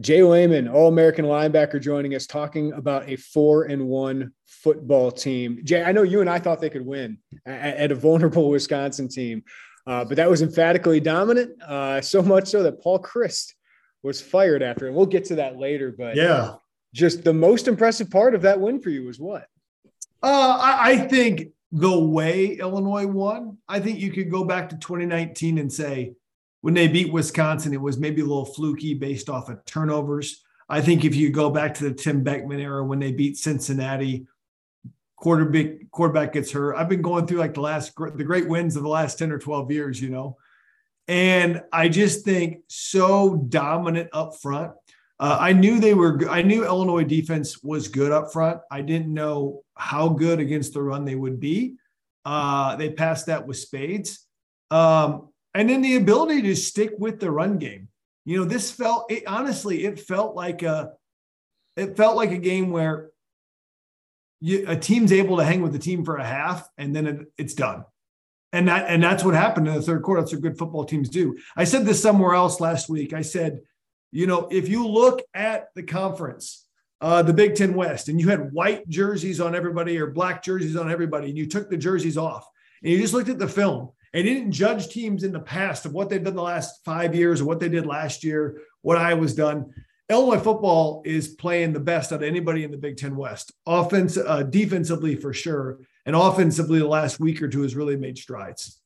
Jay 0.00 0.22
Leman, 0.22 0.66
All-American 0.66 1.26
linebacker, 1.26 1.80
joining 1.80 2.14
us 2.14 2.26
talking 2.26 2.72
about 2.72 3.08
a 3.08 3.16
four 3.16 3.64
and 3.64 3.86
one 3.86 4.32
football 4.46 5.10
team. 5.10 5.60
Jay, 5.62 5.82
I 5.82 5.92
know 5.92 6.02
you 6.02 6.20
and 6.20 6.30
I 6.30 6.38
thought 6.38 6.60
they 6.60 6.70
could 6.70 6.86
win 6.86 7.18
at, 7.44 7.76
at 7.76 7.92
a 7.92 7.94
vulnerable 7.94 8.48
Wisconsin 8.50 9.08
team. 9.08 9.44
Uh, 9.86 10.04
but 10.04 10.16
that 10.16 10.30
was 10.30 10.42
emphatically 10.42 11.00
dominant, 11.00 11.60
uh, 11.62 12.00
so 12.00 12.22
much 12.22 12.48
so 12.48 12.62
that 12.62 12.82
Paul 12.82 13.00
Chryst 13.00 13.54
was 14.02 14.20
fired 14.20 14.62
after. 14.62 14.86
And 14.86 14.96
we'll 14.96 15.06
get 15.06 15.26
to 15.26 15.34
that 15.36 15.58
later. 15.58 15.94
But 15.96 16.16
yeah, 16.16 16.54
just 16.94 17.24
the 17.24 17.34
most 17.34 17.68
impressive 17.68 18.10
part 18.10 18.34
of 18.34 18.42
that 18.42 18.60
win 18.60 18.80
for 18.80 18.90
you 18.90 19.04
was 19.04 19.18
what? 19.18 19.46
Uh, 20.22 20.58
I, 20.60 20.90
I 20.90 20.96
think 20.96 21.48
the 21.72 21.98
way 21.98 22.56
Illinois 22.56 23.06
won, 23.06 23.58
I 23.68 23.80
think 23.80 23.98
you 23.98 24.12
could 24.12 24.30
go 24.30 24.44
back 24.44 24.68
to 24.70 24.76
2019 24.76 25.58
and 25.58 25.72
say 25.72 26.14
when 26.62 26.74
they 26.74 26.88
beat 26.88 27.12
Wisconsin, 27.12 27.72
it 27.72 27.80
was 27.80 27.98
maybe 27.98 28.20
a 28.20 28.26
little 28.26 28.44
fluky 28.44 28.94
based 28.94 29.28
off 29.28 29.48
of 29.48 29.64
turnovers. 29.64 30.42
I 30.68 30.80
think 30.80 31.04
if 31.04 31.14
you 31.14 31.30
go 31.30 31.50
back 31.50 31.74
to 31.74 31.84
the 31.84 31.94
Tim 31.94 32.22
Beckman 32.22 32.60
era 32.60 32.84
when 32.84 32.98
they 32.98 33.12
beat 33.12 33.36
Cincinnati, 33.36 34.26
quarterback 35.16 35.90
quarterback 35.90 36.32
gets 36.32 36.52
hurt. 36.52 36.76
I've 36.76 36.88
been 36.88 37.02
going 37.02 37.26
through 37.26 37.38
like 37.38 37.54
the 37.54 37.60
last 37.60 37.92
the 37.96 38.24
great 38.24 38.48
wins 38.48 38.76
of 38.76 38.82
the 38.82 38.88
last 38.88 39.18
10 39.18 39.32
or 39.32 39.38
12 39.38 39.70
years, 39.70 40.00
you 40.00 40.10
know. 40.10 40.36
And 41.08 41.62
I 41.72 41.88
just 41.88 42.24
think 42.24 42.58
so 42.68 43.36
dominant 43.36 44.10
up 44.12 44.36
front. 44.40 44.72
Uh, 45.18 45.36
I 45.40 45.52
knew 45.52 45.80
they 45.80 45.94
were 45.94 46.28
I 46.30 46.42
knew 46.42 46.64
Illinois 46.64 47.04
defense 47.04 47.62
was 47.62 47.88
good 47.88 48.12
up 48.12 48.32
front. 48.32 48.60
I 48.70 48.80
didn't 48.82 49.12
know 49.12 49.62
how 49.74 50.08
good 50.08 50.40
against 50.40 50.72
the 50.72 50.82
run 50.82 51.04
they 51.04 51.16
would 51.16 51.40
be. 51.40 51.74
Uh, 52.24 52.76
they 52.76 52.90
passed 52.90 53.26
that 53.26 53.46
with 53.46 53.56
spades. 53.56 54.26
Um, 54.70 55.29
and 55.54 55.68
then 55.68 55.82
the 55.82 55.96
ability 55.96 56.42
to 56.42 56.56
stick 56.56 56.92
with 56.98 57.20
the 57.20 57.30
run 57.30 57.58
game. 57.58 57.88
You 58.24 58.38
know, 58.38 58.44
this 58.44 58.70
felt 58.70 59.10
it, 59.10 59.26
honestly, 59.26 59.84
it 59.84 60.00
felt 60.00 60.34
like 60.34 60.62
a 60.62 60.92
it 61.76 61.96
felt 61.96 62.16
like 62.16 62.30
a 62.30 62.38
game 62.38 62.70
where 62.70 63.10
you, 64.40 64.64
a 64.68 64.76
team's 64.76 65.12
able 65.12 65.38
to 65.38 65.44
hang 65.44 65.62
with 65.62 65.72
the 65.72 65.78
team 65.78 66.04
for 66.04 66.16
a 66.16 66.26
half 66.26 66.68
and 66.78 66.94
then 66.94 67.06
it, 67.06 67.32
it's 67.38 67.54
done. 67.54 67.84
And 68.52 68.68
that 68.68 68.86
and 68.88 69.02
that's 69.02 69.24
what 69.24 69.34
happened 69.34 69.68
in 69.68 69.74
the 69.74 69.82
third 69.82 70.02
quarter. 70.02 70.20
That's 70.20 70.32
what 70.32 70.42
good 70.42 70.58
football 70.58 70.84
teams 70.84 71.08
do. 71.08 71.38
I 71.56 71.64
said 71.64 71.86
this 71.86 72.02
somewhere 72.02 72.34
else 72.34 72.60
last 72.60 72.88
week. 72.88 73.12
I 73.12 73.22
said, 73.22 73.60
you 74.10 74.26
know, 74.26 74.48
if 74.50 74.68
you 74.68 74.86
look 74.86 75.22
at 75.34 75.68
the 75.76 75.84
conference, 75.84 76.66
uh, 77.00 77.22
the 77.22 77.32
Big 77.32 77.54
Ten 77.54 77.74
West, 77.74 78.08
and 78.08 78.20
you 78.20 78.28
had 78.28 78.52
white 78.52 78.88
jerseys 78.88 79.40
on 79.40 79.54
everybody 79.54 79.98
or 79.98 80.08
black 80.08 80.42
jerseys 80.42 80.76
on 80.76 80.90
everybody, 80.90 81.28
and 81.28 81.38
you 81.38 81.46
took 81.46 81.70
the 81.70 81.76
jerseys 81.76 82.18
off, 82.18 82.44
and 82.82 82.92
you 82.92 82.98
just 83.00 83.14
looked 83.14 83.28
at 83.28 83.38
the 83.38 83.48
film 83.48 83.90
and 84.12 84.24
didn't 84.24 84.52
judge 84.52 84.88
teams 84.88 85.22
in 85.22 85.32
the 85.32 85.40
past 85.40 85.86
of 85.86 85.92
what 85.92 86.08
they've 86.08 86.22
done 86.22 86.34
the 86.34 86.42
last 86.42 86.84
five 86.84 87.14
years 87.14 87.40
or 87.40 87.44
what 87.44 87.60
they 87.60 87.68
did 87.68 87.86
last 87.86 88.24
year, 88.24 88.60
what 88.82 88.96
I 88.96 89.14
was 89.14 89.34
done. 89.34 89.72
Illinois 90.08 90.40
football 90.40 91.02
is 91.04 91.28
playing 91.28 91.72
the 91.72 91.80
best 91.80 92.12
out 92.12 92.16
of 92.16 92.22
anybody 92.24 92.64
in 92.64 92.72
the 92.72 92.76
Big 92.76 92.96
Ten 92.96 93.14
West, 93.16 93.52
offense, 93.66 94.16
uh, 94.16 94.42
defensively 94.42 95.14
for 95.14 95.32
sure, 95.32 95.78
and 96.04 96.16
offensively 96.16 96.80
the 96.80 96.88
last 96.88 97.20
week 97.20 97.40
or 97.40 97.48
two 97.48 97.62
has 97.62 97.76
really 97.76 97.96
made 97.96 98.18
strides. 98.18 98.80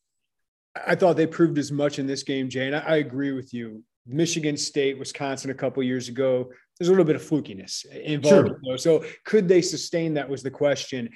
I 0.86 0.94
thought 0.96 1.16
they 1.16 1.26
proved 1.26 1.56
as 1.56 1.72
much 1.72 1.98
in 1.98 2.06
this 2.06 2.24
game, 2.24 2.50
Jane. 2.50 2.74
I, 2.74 2.80
I 2.80 2.96
agree 2.96 3.32
with 3.32 3.54
you. 3.54 3.82
Michigan 4.06 4.56
State, 4.56 4.98
Wisconsin, 4.98 5.50
a 5.50 5.54
couple 5.54 5.82
years 5.82 6.08
ago, 6.08 6.50
there's 6.78 6.88
a 6.88 6.92
little 6.92 7.06
bit 7.06 7.16
of 7.16 7.22
flukiness 7.22 7.86
involved. 7.86 8.50
Sure. 8.66 8.76
So 8.76 9.04
could 9.24 9.48
they 9.48 9.62
sustain 9.62 10.14
that? 10.14 10.28
Was 10.28 10.42
the 10.42 10.50
question. 10.50 11.08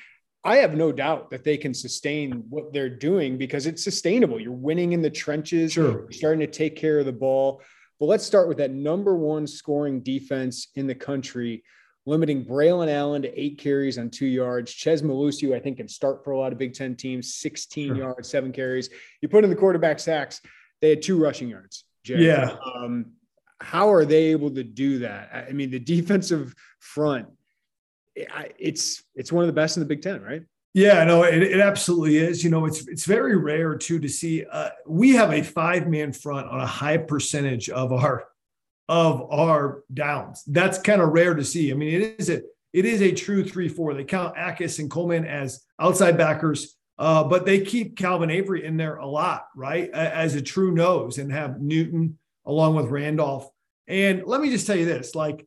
I 0.44 0.56
have 0.56 0.74
no 0.74 0.92
doubt 0.92 1.30
that 1.30 1.44
they 1.44 1.56
can 1.56 1.74
sustain 1.74 2.44
what 2.48 2.72
they're 2.72 2.88
doing 2.88 3.36
because 3.36 3.66
it's 3.66 3.82
sustainable. 3.82 4.40
You're 4.40 4.52
winning 4.52 4.92
in 4.92 5.02
the 5.02 5.10
trenches. 5.10 5.72
Sure. 5.72 6.02
You're 6.02 6.12
starting 6.12 6.40
to 6.40 6.46
take 6.46 6.76
care 6.76 6.98
of 6.98 7.06
the 7.06 7.12
ball. 7.12 7.60
But 7.98 8.06
let's 8.06 8.24
start 8.24 8.48
with 8.48 8.58
that 8.58 8.70
number 8.70 9.16
one 9.16 9.46
scoring 9.46 10.00
defense 10.00 10.68
in 10.76 10.86
the 10.86 10.94
country, 10.94 11.64
limiting 12.06 12.44
Braylon 12.44 12.88
Allen 12.88 13.22
to 13.22 13.40
eight 13.40 13.58
carries 13.58 13.98
on 13.98 14.10
two 14.10 14.26
yards. 14.26 14.70
Chez 14.70 15.02
Mellusi, 15.02 15.54
I 15.54 15.58
think, 15.58 15.78
can 15.78 15.88
start 15.88 16.22
for 16.22 16.30
a 16.30 16.38
lot 16.38 16.52
of 16.52 16.58
Big 16.58 16.74
Ten 16.74 16.94
teams, 16.94 17.34
16 17.34 17.88
sure. 17.88 17.96
yards, 17.96 18.28
seven 18.28 18.52
carries. 18.52 18.90
You 19.20 19.28
put 19.28 19.42
in 19.42 19.50
the 19.50 19.56
quarterback 19.56 19.98
sacks, 19.98 20.40
they 20.80 20.90
had 20.90 21.02
two 21.02 21.18
rushing 21.18 21.48
yards. 21.48 21.84
Jay. 22.04 22.24
Yeah. 22.24 22.56
Um, 22.76 23.12
how 23.60 23.90
are 23.90 24.04
they 24.04 24.26
able 24.26 24.50
to 24.52 24.62
do 24.62 25.00
that? 25.00 25.46
I 25.48 25.52
mean, 25.52 25.70
the 25.70 25.78
defensive 25.96 26.54
front, 26.78 27.26
it's 28.58 29.02
it's 29.14 29.32
one 29.32 29.44
of 29.44 29.46
the 29.48 29.52
best 29.52 29.76
in 29.76 29.82
the 29.82 29.86
Big 29.86 30.02
Ten, 30.02 30.22
right? 30.22 30.42
Yeah, 30.74 31.02
no, 31.04 31.22
it, 31.24 31.42
it 31.42 31.60
absolutely 31.60 32.18
is. 32.18 32.44
You 32.44 32.50
know, 32.50 32.66
it's 32.66 32.86
it's 32.86 33.04
very 33.04 33.36
rare 33.36 33.74
too 33.76 33.98
to 33.98 34.08
see. 34.08 34.44
Uh, 34.44 34.70
we 34.86 35.10
have 35.14 35.32
a 35.32 35.42
five 35.42 35.88
man 35.88 36.12
front 36.12 36.48
on 36.48 36.60
a 36.60 36.66
high 36.66 36.98
percentage 36.98 37.68
of 37.68 37.92
our 37.92 38.28
of 38.88 39.30
our 39.32 39.82
downs. 39.92 40.44
That's 40.46 40.78
kind 40.78 41.02
of 41.02 41.10
rare 41.10 41.34
to 41.34 41.44
see. 41.44 41.70
I 41.70 41.74
mean, 41.74 42.00
it 42.00 42.16
is 42.18 42.30
a 42.30 42.42
it 42.72 42.84
is 42.84 43.02
a 43.02 43.12
true 43.12 43.44
three 43.44 43.68
four. 43.68 43.94
They 43.94 44.04
count 44.04 44.36
Jacas 44.36 44.78
and 44.78 44.90
Coleman 44.90 45.24
as 45.24 45.64
outside 45.80 46.16
backers, 46.16 46.76
uh, 46.98 47.24
but 47.24 47.46
they 47.46 47.60
keep 47.60 47.96
Calvin 47.96 48.30
Avery 48.30 48.64
in 48.64 48.76
there 48.76 48.96
a 48.96 49.06
lot, 49.06 49.46
right, 49.56 49.90
as 49.90 50.34
a 50.34 50.42
true 50.42 50.72
nose, 50.72 51.18
and 51.18 51.32
have 51.32 51.60
Newton 51.60 52.18
along 52.46 52.76
with 52.76 52.86
Randolph. 52.86 53.50
And 53.86 54.24
let 54.26 54.40
me 54.40 54.50
just 54.50 54.66
tell 54.66 54.76
you 54.76 54.84
this: 54.84 55.14
like 55.14 55.46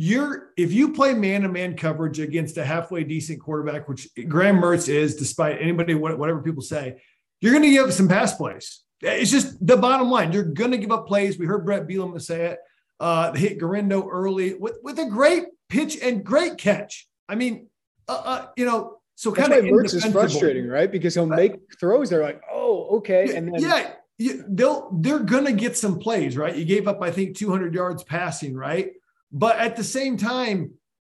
you're 0.00 0.52
if 0.56 0.72
you 0.72 0.92
play 0.92 1.12
man-to-man 1.12 1.76
coverage 1.76 2.20
against 2.20 2.56
a 2.56 2.64
halfway 2.64 3.02
decent 3.02 3.40
quarterback, 3.40 3.88
which 3.88 4.08
Graham 4.28 4.60
Mertz 4.60 4.88
is, 4.88 5.16
despite 5.16 5.60
anybody 5.60 5.92
whatever 5.92 6.40
people 6.40 6.62
say, 6.62 7.02
you're 7.40 7.52
going 7.52 7.64
to 7.64 7.70
give 7.70 7.86
up 7.86 7.92
some 7.92 8.06
pass 8.06 8.32
plays. 8.36 8.84
It's 9.00 9.28
just 9.28 9.64
the 9.64 9.76
bottom 9.76 10.08
line. 10.08 10.30
You're 10.30 10.44
going 10.44 10.70
to 10.70 10.78
give 10.78 10.92
up 10.92 11.08
plays. 11.08 11.36
We 11.36 11.46
heard 11.46 11.64
Bret 11.64 11.88
Bielema 11.88 12.22
say 12.22 12.46
it. 12.46 12.58
Uh, 13.00 13.32
hit 13.32 13.58
Guerendo 13.58 14.08
early 14.08 14.54
with 14.54 14.78
with 14.84 15.00
a 15.00 15.06
great 15.06 15.46
pitch 15.68 15.98
and 16.00 16.24
great 16.24 16.58
catch. 16.58 17.08
I 17.28 17.34
mean, 17.34 17.66
uh, 18.06 18.22
uh, 18.24 18.46
you 18.56 18.66
know, 18.66 18.98
so 19.16 19.32
kind 19.32 19.52
of 19.52 19.64
Mertz 19.64 19.94
is 19.94 20.04
frustrating, 20.04 20.68
right? 20.68 20.90
Because 20.90 21.14
he'll 21.14 21.26
make 21.26 21.54
throws. 21.80 22.08
They're 22.08 22.22
like, 22.22 22.40
oh, 22.48 22.98
okay, 22.98 23.34
and 23.34 23.48
then 23.48 23.60
yeah. 23.60 23.94
You, 24.20 24.44
they'll 24.48 24.90
they're 25.00 25.20
gonna 25.20 25.52
get 25.52 25.76
some 25.76 25.98
plays, 25.98 26.36
right? 26.36 26.54
You 26.54 26.64
gave 26.64 26.86
up, 26.86 27.02
I 27.02 27.10
think, 27.10 27.36
200 27.36 27.74
yards 27.74 28.04
passing, 28.04 28.54
right? 28.54 28.92
But 29.30 29.58
at 29.58 29.76
the 29.76 29.84
same 29.84 30.16
time, 30.16 30.72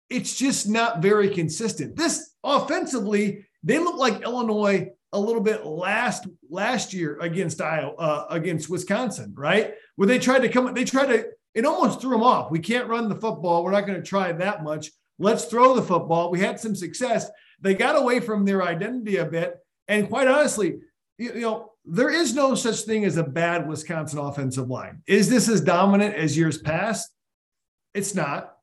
it's 0.09 0.35
just 0.37 0.68
not 0.68 1.01
very 1.01 1.31
consistent. 1.31 1.96
This 1.96 2.35
offensively, 2.42 3.46
they 3.62 3.79
look 3.79 3.96
like 3.96 4.23
Illinois 4.23 4.88
a 5.12 5.20
little 5.20 5.42
bit 5.42 5.64
last 5.64 6.27
last 6.49 6.92
year 6.92 7.18
against 7.20 7.61
Iowa 7.61 7.94
uh, 7.94 8.27
against 8.31 8.70
Wisconsin, 8.70 9.33
right? 9.37 9.75
Where 9.96 10.09
they 10.09 10.18
tried 10.18 10.40
to 10.40 10.49
come, 10.49 10.73
they 10.75 10.85
tried 10.85 11.07
to 11.07 11.27
it 11.55 11.64
almost 11.64 12.01
threw 12.01 12.11
them 12.11 12.23
off. 12.23 12.51
We 12.51 12.61
can't 12.61 12.88
run 12.88 13.09
the 13.09 13.16
football. 13.16 13.64
We're 13.64 13.73
not 13.73 13.87
going 13.87 14.01
to 14.01 14.09
try 14.09 14.33
that 14.33 14.62
much. 14.62 14.90
Let's 15.18 15.46
throw 15.46 15.75
the 15.75 15.83
football. 15.83 16.31
We 16.31 16.40
had 16.40 16.61
some 16.61 16.77
success. 16.77 17.29
They 17.61 17.75
got 17.75 18.01
away 18.01 18.20
from 18.20 18.44
their 18.44 18.62
identity 18.62 19.16
a 19.16 19.25
bit, 19.25 19.57
and 19.88 20.09
quite 20.09 20.29
honestly, 20.29 20.79
you, 21.18 21.33
you 21.35 21.40
know, 21.40 21.73
there 21.85 22.11
is 22.11 22.35
no 22.35 22.55
such 22.55 22.83
thing 22.83 23.05
as 23.05 23.16
a 23.16 23.25
bad 23.25 23.68
Wisconsin 23.68 24.18
offensive 24.18 24.68
line. 24.68 25.03
Is 25.07 25.29
this 25.29 25.49
as 25.49 25.61
dominant 25.61 26.14
as 26.14 26.38
years 26.38 26.59
past? 26.59 27.11
It's 27.94 28.14
not, 28.14 28.57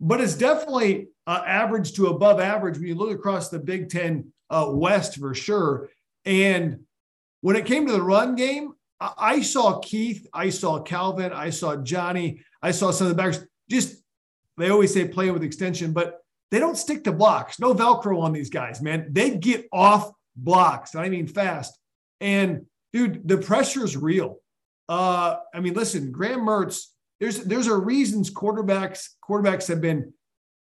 but 0.00 0.20
it's 0.20 0.36
definitely 0.36 1.08
uh, 1.26 1.42
average 1.46 1.92
to 1.94 2.08
above 2.08 2.40
average 2.40 2.76
when 2.76 2.86
you 2.86 2.94
look 2.94 3.12
across 3.12 3.48
the 3.48 3.58
Big 3.58 3.88
Ten 3.90 4.32
uh, 4.48 4.66
West 4.68 5.18
for 5.18 5.34
sure. 5.34 5.90
And 6.24 6.80
when 7.40 7.56
it 7.56 7.66
came 7.66 7.86
to 7.86 7.92
the 7.92 8.02
run 8.02 8.34
game, 8.34 8.72
I-, 9.00 9.12
I 9.18 9.42
saw 9.42 9.78
Keith, 9.80 10.26
I 10.32 10.50
saw 10.50 10.82
Calvin, 10.82 11.32
I 11.32 11.50
saw 11.50 11.76
Johnny, 11.76 12.42
I 12.62 12.70
saw 12.70 12.90
some 12.90 13.06
of 13.06 13.16
the 13.16 13.22
backers. 13.22 13.46
Just 13.70 14.02
they 14.56 14.70
always 14.70 14.92
say 14.92 15.08
playing 15.08 15.32
with 15.32 15.44
extension, 15.44 15.92
but 15.92 16.20
they 16.50 16.58
don't 16.58 16.76
stick 16.76 17.04
to 17.04 17.12
blocks. 17.12 17.60
No 17.60 17.74
Velcro 17.74 18.20
on 18.20 18.32
these 18.32 18.50
guys, 18.50 18.82
man. 18.82 19.08
They 19.10 19.36
get 19.36 19.66
off 19.72 20.10
blocks. 20.36 20.94
I 20.94 21.08
mean 21.08 21.26
fast. 21.26 21.78
And 22.20 22.66
dude, 22.92 23.26
the 23.26 23.38
pressure 23.38 23.84
is 23.84 23.96
real. 23.96 24.38
Uh, 24.88 25.36
I 25.54 25.60
mean, 25.60 25.74
listen, 25.74 26.10
Graham 26.10 26.40
Mertz 26.40 26.86
there's 27.20 27.44
there's 27.44 27.66
a 27.66 27.76
reasons 27.76 28.30
quarterbacks 28.30 29.10
quarterbacks 29.22 29.68
have 29.68 29.80
been 29.80 30.12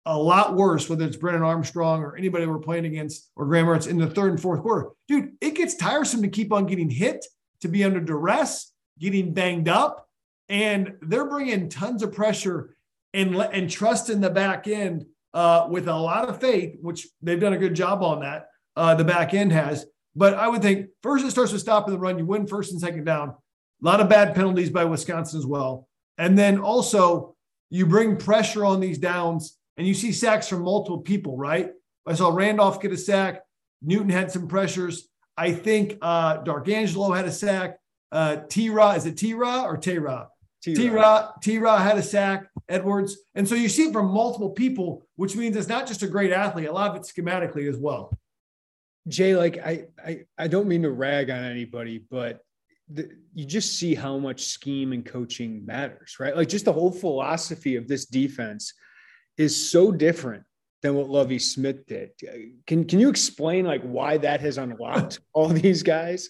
a 0.05 0.17
lot 0.17 0.55
worse, 0.55 0.89
whether 0.89 1.05
it's 1.05 1.15
Brennan 1.15 1.43
Armstrong 1.43 2.01
or 2.01 2.17
anybody 2.17 2.47
we're 2.47 2.57
playing 2.57 2.85
against 2.85 3.29
or 3.35 3.45
Graham 3.45 3.67
Mertz 3.67 3.87
in 3.87 3.99
the 3.99 4.09
third 4.09 4.31
and 4.31 4.41
fourth 4.41 4.61
quarter. 4.61 4.89
Dude, 5.07 5.33
it 5.39 5.53
gets 5.53 5.75
tiresome 5.75 6.23
to 6.23 6.27
keep 6.27 6.51
on 6.51 6.65
getting 6.65 6.89
hit, 6.89 7.23
to 7.61 7.67
be 7.67 7.83
under 7.83 7.99
duress, 7.99 8.73
getting 8.99 9.33
banged 9.33 9.69
up, 9.69 10.07
and 10.49 10.95
they're 11.03 11.29
bringing 11.29 11.69
tons 11.69 12.01
of 12.01 12.13
pressure 12.13 12.75
and 13.13 13.35
and 13.35 13.69
trust 13.69 14.09
in 14.09 14.21
the 14.21 14.29
back 14.29 14.67
end 14.67 15.05
uh, 15.33 15.67
with 15.69 15.87
a 15.87 15.95
lot 15.95 16.27
of 16.27 16.41
faith, 16.41 16.77
which 16.81 17.07
they've 17.21 17.39
done 17.39 17.53
a 17.53 17.57
good 17.57 17.75
job 17.75 18.01
on 18.01 18.21
that. 18.21 18.47
Uh, 18.75 18.95
the 18.95 19.03
back 19.03 19.33
end 19.33 19.51
has, 19.51 19.85
but 20.15 20.33
I 20.33 20.47
would 20.47 20.61
think 20.61 20.87
first 21.03 21.25
it 21.25 21.31
starts 21.31 21.51
with 21.51 21.61
stopping 21.61 21.93
the 21.93 21.99
run. 21.99 22.17
You 22.17 22.25
win 22.25 22.47
first 22.47 22.71
and 22.71 22.81
second 22.81 23.03
down. 23.03 23.29
A 23.29 23.85
lot 23.85 23.99
of 23.99 24.09
bad 24.09 24.33
penalties 24.33 24.69
by 24.69 24.85
Wisconsin 24.85 25.39
as 25.39 25.45
well. 25.45 25.87
And 26.21 26.37
then 26.37 26.59
also, 26.59 27.35
you 27.71 27.87
bring 27.87 28.15
pressure 28.15 28.63
on 28.63 28.79
these 28.79 28.99
downs 28.99 29.57
and 29.75 29.87
you 29.87 29.95
see 29.95 30.11
sacks 30.11 30.47
from 30.47 30.61
multiple 30.61 30.99
people, 30.99 31.35
right? 31.35 31.71
I 32.05 32.13
saw 32.13 32.29
Randolph 32.29 32.79
get 32.79 32.91
a 32.91 32.97
sack. 32.97 33.41
Newton 33.81 34.09
had 34.09 34.31
some 34.31 34.47
pressures. 34.47 35.09
I 35.35 35.51
think 35.51 35.97
uh, 35.99 36.43
Darkangelo 36.43 37.15
had 37.15 37.25
a 37.25 37.31
sack. 37.31 37.79
Uh, 38.11 38.37
T-Ra, 38.49 38.91
is 38.91 39.07
it 39.07 39.17
T-Ra 39.17 39.63
or 39.63 39.77
T-Ra? 39.77 40.27
T-Ra, 40.61 41.31
T-Ra 41.41 41.77
had 41.79 41.97
a 41.97 42.03
sack, 42.03 42.45
Edwards. 42.69 43.17
And 43.33 43.47
so 43.47 43.55
you 43.55 43.67
see 43.67 43.85
it 43.85 43.93
from 43.93 44.11
multiple 44.11 44.51
people, 44.51 45.01
which 45.15 45.35
means 45.35 45.55
it's 45.55 45.67
not 45.67 45.87
just 45.87 46.03
a 46.03 46.07
great 46.07 46.31
athlete, 46.31 46.67
a 46.67 46.71
lot 46.71 46.91
of 46.91 46.97
it 46.97 47.01
schematically 47.01 47.67
as 47.67 47.77
well. 47.77 48.15
Jay, 49.07 49.35
like 49.35 49.57
I, 49.57 49.85
I, 50.05 50.19
I 50.37 50.47
don't 50.47 50.67
mean 50.67 50.83
to 50.83 50.91
rag 50.91 51.31
on 51.31 51.43
anybody, 51.43 51.97
but 51.97 52.41
the, 52.93 53.09
you 53.33 53.45
just 53.45 53.77
see 53.77 53.95
how 53.95 54.17
much 54.17 54.43
scheme 54.45 54.93
and 54.93 55.05
coaching 55.05 55.65
matters, 55.65 56.17
right? 56.19 56.35
Like 56.35 56.49
just 56.49 56.65
the 56.65 56.73
whole 56.73 56.91
philosophy 56.91 57.75
of 57.75 57.87
this 57.87 58.05
defense 58.05 58.73
is 59.37 59.69
so 59.71 59.91
different 59.91 60.43
than 60.81 60.95
what 60.95 61.09
Lovie 61.09 61.39
Smith 61.39 61.85
did. 61.85 62.11
Can 62.65 62.85
can 62.85 62.99
you 62.99 63.09
explain 63.09 63.65
like 63.65 63.81
why 63.83 64.17
that 64.17 64.41
has 64.41 64.57
unlocked 64.57 65.19
all 65.33 65.47
these 65.47 65.83
guys? 65.83 66.29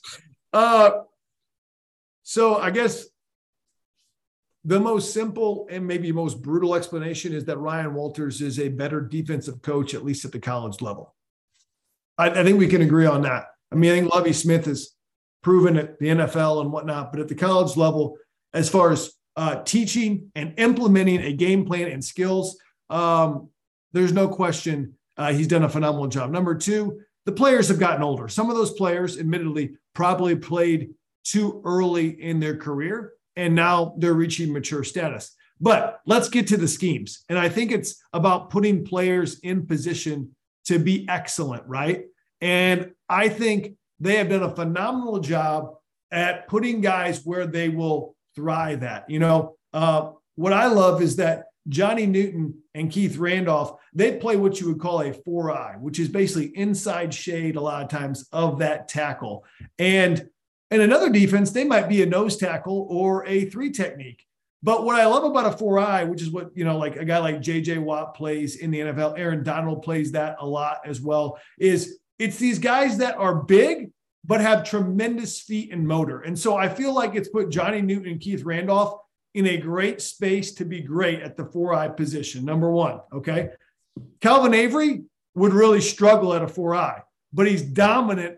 Uh, 0.53 0.91
so 2.23 2.57
I 2.57 2.71
guess 2.71 3.05
the 4.63 4.79
most 4.79 5.13
simple 5.13 5.67
and 5.71 5.87
maybe 5.87 6.11
most 6.11 6.41
brutal 6.41 6.75
explanation 6.75 7.33
is 7.33 7.45
that 7.45 7.57
Ryan 7.57 7.93
Walters 7.93 8.41
is 8.41 8.59
a 8.59 8.69
better 8.69 9.01
defensive 9.01 9.61
coach, 9.61 9.93
at 9.93 10.05
least 10.05 10.25
at 10.25 10.31
the 10.31 10.39
college 10.39 10.81
level. 10.81 11.15
I, 12.17 12.29
I 12.29 12.43
think 12.43 12.59
we 12.59 12.67
can 12.67 12.81
agree 12.81 13.07
on 13.07 13.23
that. 13.23 13.45
I 13.71 13.75
mean, 13.75 13.91
I 13.91 13.99
think 13.99 14.13
Lovie 14.13 14.33
Smith 14.33 14.67
is 14.67 14.95
proven 15.41 15.77
at 15.77 15.99
the 15.99 16.07
NFL 16.07 16.61
and 16.61 16.71
whatnot, 16.71 17.11
but 17.11 17.21
at 17.21 17.27
the 17.27 17.35
college 17.35 17.75
level, 17.77 18.17
as 18.53 18.69
far 18.69 18.91
as 18.91 19.11
uh, 19.35 19.63
teaching 19.63 20.31
and 20.35 20.53
implementing 20.57 21.21
a 21.21 21.33
game 21.33 21.65
plan 21.65 21.89
and 21.89 22.03
skills, 22.03 22.57
um, 22.89 23.49
there's 23.93 24.13
no 24.13 24.27
question 24.27 24.93
uh, 25.17 25.31
he's 25.31 25.47
done 25.47 25.63
a 25.63 25.69
phenomenal 25.69 26.07
job. 26.07 26.31
Number 26.31 26.55
two, 26.55 27.01
the 27.25 27.31
players 27.31 27.67
have 27.67 27.79
gotten 27.79 28.01
older. 28.01 28.27
Some 28.27 28.49
of 28.49 28.55
those 28.55 28.73
players, 28.73 29.19
admittedly, 29.19 29.75
probably 29.93 30.35
played 30.35 30.91
too 31.23 31.61
early 31.65 32.21
in 32.21 32.39
their 32.39 32.57
career, 32.57 33.13
and 33.35 33.53
now 33.53 33.93
they're 33.97 34.13
reaching 34.13 34.51
mature 34.51 34.83
status. 34.83 35.35
But 35.59 36.01
let's 36.07 36.29
get 36.29 36.47
to 36.47 36.57
the 36.57 36.67
schemes. 36.67 37.23
And 37.29 37.37
I 37.37 37.49
think 37.49 37.71
it's 37.71 38.01
about 38.13 38.49
putting 38.49 38.83
players 38.83 39.39
in 39.41 39.67
position 39.67 40.35
to 40.65 40.79
be 40.79 41.07
excellent, 41.07 41.63
right? 41.67 42.05
And 42.41 42.91
I 43.07 43.29
think 43.29 43.75
they 44.01 44.15
have 44.15 44.29
done 44.29 44.43
a 44.43 44.55
phenomenal 44.55 45.19
job 45.19 45.75
at 46.11 46.47
putting 46.47 46.81
guys 46.81 47.23
where 47.23 47.45
they 47.45 47.69
will 47.69 48.15
thrive 48.35 48.83
at. 48.83 49.09
You 49.09 49.19
know, 49.19 49.55
uh, 49.73 50.11
what 50.35 50.53
I 50.53 50.65
love 50.65 51.01
is 51.01 51.15
that 51.17 51.45
Johnny 51.69 52.07
Newton 52.07 52.55
and 52.73 52.91
Keith 52.91 53.17
Randolph, 53.17 53.79
they 53.93 54.17
play 54.17 54.35
what 54.35 54.59
you 54.59 54.67
would 54.67 54.79
call 54.79 55.01
a 55.01 55.13
four 55.13 55.51
eye, 55.51 55.75
which 55.79 55.99
is 55.99 56.09
basically 56.09 56.57
inside 56.57 57.13
shade 57.13 57.55
a 57.55 57.61
lot 57.61 57.83
of 57.83 57.89
times 57.89 58.27
of 58.31 58.59
that 58.59 58.87
tackle. 58.87 59.45
And 59.77 60.27
in 60.71 60.81
another 60.81 61.09
defense, 61.09 61.51
they 61.51 61.63
might 61.63 61.87
be 61.87 62.01
a 62.01 62.07
nose 62.07 62.37
tackle 62.37 62.87
or 62.89 63.25
a 63.27 63.45
three 63.45 63.71
technique. 63.71 64.25
But 64.63 64.83
what 64.83 64.99
I 64.99 65.05
love 65.05 65.23
about 65.23 65.53
a 65.53 65.57
four 65.57 65.79
eye, 65.79 66.03
which 66.03 66.21
is 66.21 66.29
what, 66.29 66.51
you 66.55 66.63
know, 66.63 66.77
like 66.77 66.95
a 66.95 67.05
guy 67.05 67.17
like 67.17 67.37
JJ 67.37 67.79
Watt 67.79 68.15
plays 68.15 68.57
in 68.57 68.71
the 68.71 68.79
NFL, 68.79 69.17
Aaron 69.17 69.43
Donald 69.43 69.83
plays 69.83 70.11
that 70.11 70.37
a 70.39 70.45
lot 70.45 70.81
as 70.85 71.01
well, 71.01 71.39
is 71.59 71.99
it's 72.21 72.37
these 72.37 72.59
guys 72.59 72.97
that 72.99 73.15
are 73.17 73.35
big, 73.35 73.91
but 74.23 74.41
have 74.41 74.63
tremendous 74.63 75.39
feet 75.39 75.71
and 75.73 75.87
motor. 75.87 76.21
And 76.21 76.37
so 76.37 76.55
I 76.55 76.69
feel 76.69 76.93
like 76.93 77.15
it's 77.15 77.29
put 77.29 77.49
Johnny 77.49 77.81
Newton 77.81 78.11
and 78.11 78.21
Keith 78.21 78.43
Randolph 78.43 79.01
in 79.33 79.47
a 79.47 79.57
great 79.57 80.01
space 80.01 80.51
to 80.53 80.65
be 80.65 80.81
great 80.81 81.21
at 81.21 81.37
the 81.37 81.45
four 81.45 81.73
eye 81.73 81.87
position. 81.87 82.45
Number 82.45 82.69
one. 82.69 82.99
Okay. 83.13 83.49
Calvin 84.21 84.53
Avery, 84.53 85.03
would 85.35 85.53
really 85.53 85.81
struggle 85.81 86.33
at 86.33 86.41
a 86.41 86.47
four 86.47 86.75
eye, 86.75 87.01
but 87.31 87.47
he's 87.47 87.61
dominant 87.61 88.37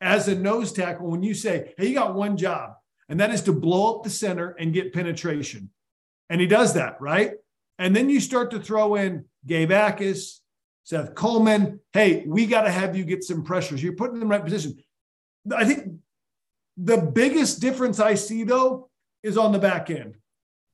as 0.00 0.28
a 0.28 0.34
nose 0.34 0.72
tackle 0.72 1.10
when 1.10 1.22
you 1.22 1.34
say, 1.34 1.74
hey, 1.78 1.88
you 1.88 1.94
got 1.94 2.14
one 2.14 2.36
job, 2.36 2.74
and 3.08 3.20
that 3.20 3.30
is 3.30 3.42
to 3.42 3.52
blow 3.52 3.96
up 3.96 4.04
the 4.04 4.10
center 4.10 4.50
and 4.58 4.74
get 4.74 4.92
penetration. 4.92 5.70
And 6.28 6.40
he 6.40 6.46
does 6.46 6.74
that, 6.74 7.00
right? 7.00 7.32
And 7.78 7.94
then 7.94 8.10
you 8.10 8.20
start 8.20 8.50
to 8.50 8.60
throw 8.60 8.96
in 8.96 9.24
Gabe 9.46 9.70
Jacas, 9.70 10.40
Seth 10.86 11.16
Coleman. 11.16 11.80
Hey, 11.92 12.22
we 12.28 12.46
got 12.46 12.62
to 12.62 12.70
have 12.70 12.96
you 12.96 13.04
get 13.04 13.24
some 13.24 13.42
pressures. 13.42 13.82
You're 13.82 13.94
putting 13.94 14.14
in 14.14 14.20
the 14.20 14.26
right 14.26 14.42
position. 14.42 14.78
I 15.54 15.64
think 15.64 15.94
the 16.76 16.98
biggest 16.98 17.60
difference 17.60 17.98
I 17.98 18.14
see, 18.14 18.44
though, 18.44 18.88
is 19.24 19.36
on 19.36 19.50
the 19.50 19.58
back 19.58 19.90
end. 19.90 20.14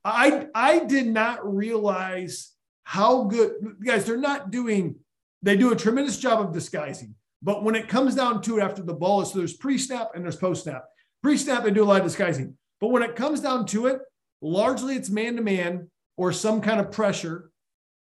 I 0.04 0.48
I 0.54 0.80
did 0.80 1.06
not 1.06 1.56
realize 1.56 2.52
how 2.84 3.24
good 3.24 3.52
guys. 3.82 4.04
They're 4.04 4.18
not 4.18 4.50
doing. 4.50 4.96
They 5.40 5.56
do 5.56 5.72
a 5.72 5.76
tremendous 5.76 6.18
job 6.18 6.40
of 6.40 6.52
disguising. 6.52 7.14
But 7.40 7.64
when 7.64 7.74
it 7.74 7.88
comes 7.88 8.14
down 8.14 8.42
to 8.42 8.58
it, 8.58 8.62
after 8.62 8.82
the 8.82 8.92
ball 8.92 9.22
is 9.22 9.32
so 9.32 9.38
there's 9.38 9.54
pre-snap 9.54 10.10
and 10.14 10.22
there's 10.22 10.36
post-snap. 10.36 10.84
Pre-snap, 11.22 11.64
they 11.64 11.70
do 11.70 11.82
a 11.82 11.86
lot 11.86 12.00
of 12.00 12.06
disguising. 12.06 12.56
But 12.80 12.88
when 12.88 13.02
it 13.02 13.16
comes 13.16 13.40
down 13.40 13.66
to 13.66 13.86
it, 13.86 14.00
largely 14.42 14.94
it's 14.94 15.10
man-to-man 15.10 15.90
or 16.16 16.32
some 16.32 16.60
kind 16.60 16.78
of 16.78 16.92
pressure, 16.92 17.50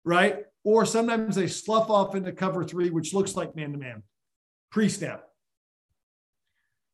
right? 0.03 0.46
Or 0.67 0.85
sometimes 0.85 1.37
they 1.37 1.47
slough 1.47 1.89
off 1.89 2.13
into 2.13 2.33
cover 2.33 2.65
three, 2.65 2.89
which 2.89 3.13
looks 3.13 3.37
like 3.37 3.55
man-to-man. 3.55 4.03
Pre-snap. 4.69 5.23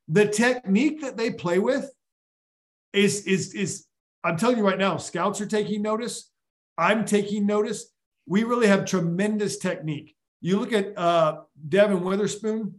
The 0.07 0.27
technique 0.27 1.01
that 1.01 1.17
they 1.17 1.31
play 1.31 1.57
with 1.57 1.91
is 2.93 3.25
is 3.25 3.55
is 3.55 3.87
I'm 4.23 4.37
telling 4.37 4.57
you 4.57 4.63
right 4.63 4.77
now, 4.77 4.97
scouts 4.97 5.41
are 5.41 5.47
taking 5.47 5.81
notice. 5.81 6.29
I'm 6.77 7.03
taking 7.03 7.47
notice. 7.47 7.89
We 8.27 8.43
really 8.43 8.67
have 8.67 8.85
tremendous 8.85 9.57
technique. 9.57 10.15
You 10.39 10.59
look 10.59 10.71
at 10.71 10.95
uh, 10.95 11.41
Devon 11.67 12.03
Witherspoon, 12.03 12.75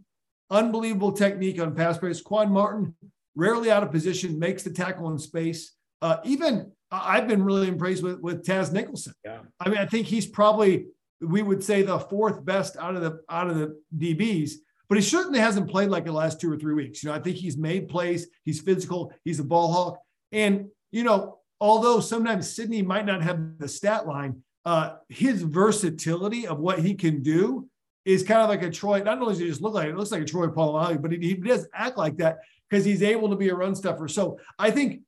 unbelievable 0.49 1.11
technique 1.11 1.59
on 1.59 1.75
pass 1.75 1.97
breaks. 1.97 2.21
Quan 2.21 2.49
Martin, 2.53 2.95
rarely 3.35 3.69
out 3.69 3.83
of 3.83 3.91
position, 3.91 4.39
makes 4.39 4.63
the 4.63 4.69
tackle 4.69 5.11
in 5.11 5.19
space. 5.19 5.75
Uh, 6.01 6.19
even 6.23 6.71
I've 7.03 7.27
been 7.27 7.43
really 7.43 7.67
impressed 7.67 8.03
with, 8.03 8.19
with 8.19 8.45
Taz 8.45 8.71
Nicholson. 8.71 9.13
Yeah. 9.23 9.39
I 9.59 9.69
mean, 9.69 9.77
I 9.77 9.85
think 9.85 10.07
he's 10.07 10.25
probably 10.25 10.87
we 11.21 11.41
would 11.41 11.63
say 11.63 11.81
the 11.81 11.99
fourth 11.99 12.43
best 12.43 12.77
out 12.77 12.95
of 12.95 13.01
the 13.01 13.21
out 13.29 13.49
of 13.49 13.57
the 13.57 13.79
DBs, 13.97 14.53
but 14.87 14.97
he 14.97 15.01
certainly 15.01 15.39
hasn't 15.39 15.69
played 15.69 15.89
like 15.89 16.05
the 16.05 16.11
last 16.11 16.39
two 16.39 16.51
or 16.51 16.57
three 16.57 16.73
weeks. 16.73 17.03
You 17.03 17.09
know, 17.09 17.15
I 17.15 17.19
think 17.19 17.37
he's 17.37 17.57
made 17.57 17.87
plays. 17.87 18.27
He's 18.43 18.61
physical. 18.61 19.13
He's 19.23 19.39
a 19.39 19.43
ball 19.43 19.71
hawk. 19.71 19.99
And 20.31 20.67
you 20.91 21.03
know, 21.03 21.39
although 21.59 21.99
sometimes 21.99 22.53
Sydney 22.53 22.81
might 22.81 23.05
not 23.05 23.21
have 23.21 23.57
the 23.57 23.67
stat 23.67 24.07
line, 24.07 24.43
uh, 24.65 24.95
his 25.09 25.41
versatility 25.41 26.47
of 26.47 26.59
what 26.59 26.79
he 26.79 26.95
can 26.95 27.21
do 27.21 27.67
is 28.03 28.23
kind 28.23 28.41
of 28.41 28.49
like 28.49 28.63
a 28.63 28.69
Troy. 28.69 29.01
Not 29.01 29.19
only 29.19 29.33
does 29.33 29.39
he 29.39 29.47
just 29.47 29.61
look 29.61 29.73
like 29.73 29.87
it, 29.87 29.91
it 29.91 29.97
looks 29.97 30.11
like 30.11 30.21
a 30.21 30.25
Troy 30.25 30.47
Polamalu, 30.47 31.01
but 31.01 31.11
he, 31.11 31.19
he 31.19 31.33
does 31.33 31.67
act 31.73 31.97
like 31.97 32.17
that 32.17 32.39
because 32.69 32.85
he's 32.85 33.03
able 33.03 33.29
to 33.29 33.35
be 33.35 33.49
a 33.49 33.55
run 33.55 33.75
stuffer. 33.75 34.07
So 34.07 34.39
I 34.59 34.71
think 34.71 35.01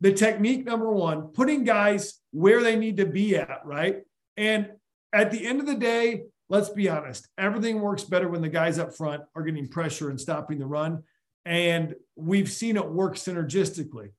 the 0.00 0.12
technique 0.12 0.64
number 0.64 0.92
one, 0.92 1.28
putting 1.28 1.64
guys 1.64 2.20
where 2.30 2.62
they 2.62 2.76
need 2.76 2.98
to 2.98 3.06
be 3.06 3.36
at, 3.36 3.60
right? 3.64 4.02
And 4.36 4.70
at 5.12 5.30
the 5.30 5.46
end 5.46 5.60
of 5.60 5.66
the 5.66 5.74
day, 5.74 6.24
let's 6.48 6.68
be 6.68 6.88
honest, 6.88 7.28
everything 7.36 7.80
works 7.80 8.04
better 8.04 8.28
when 8.28 8.42
the 8.42 8.48
guys 8.48 8.78
up 8.78 8.96
front 8.96 9.22
are 9.34 9.42
getting 9.42 9.68
pressure 9.68 10.10
and 10.10 10.20
stopping 10.20 10.58
the 10.58 10.66
run. 10.66 11.02
And 11.44 11.94
we've 12.14 12.50
seen 12.50 12.76
it 12.76 12.88
work 12.88 13.16
synergistically. 13.16 14.10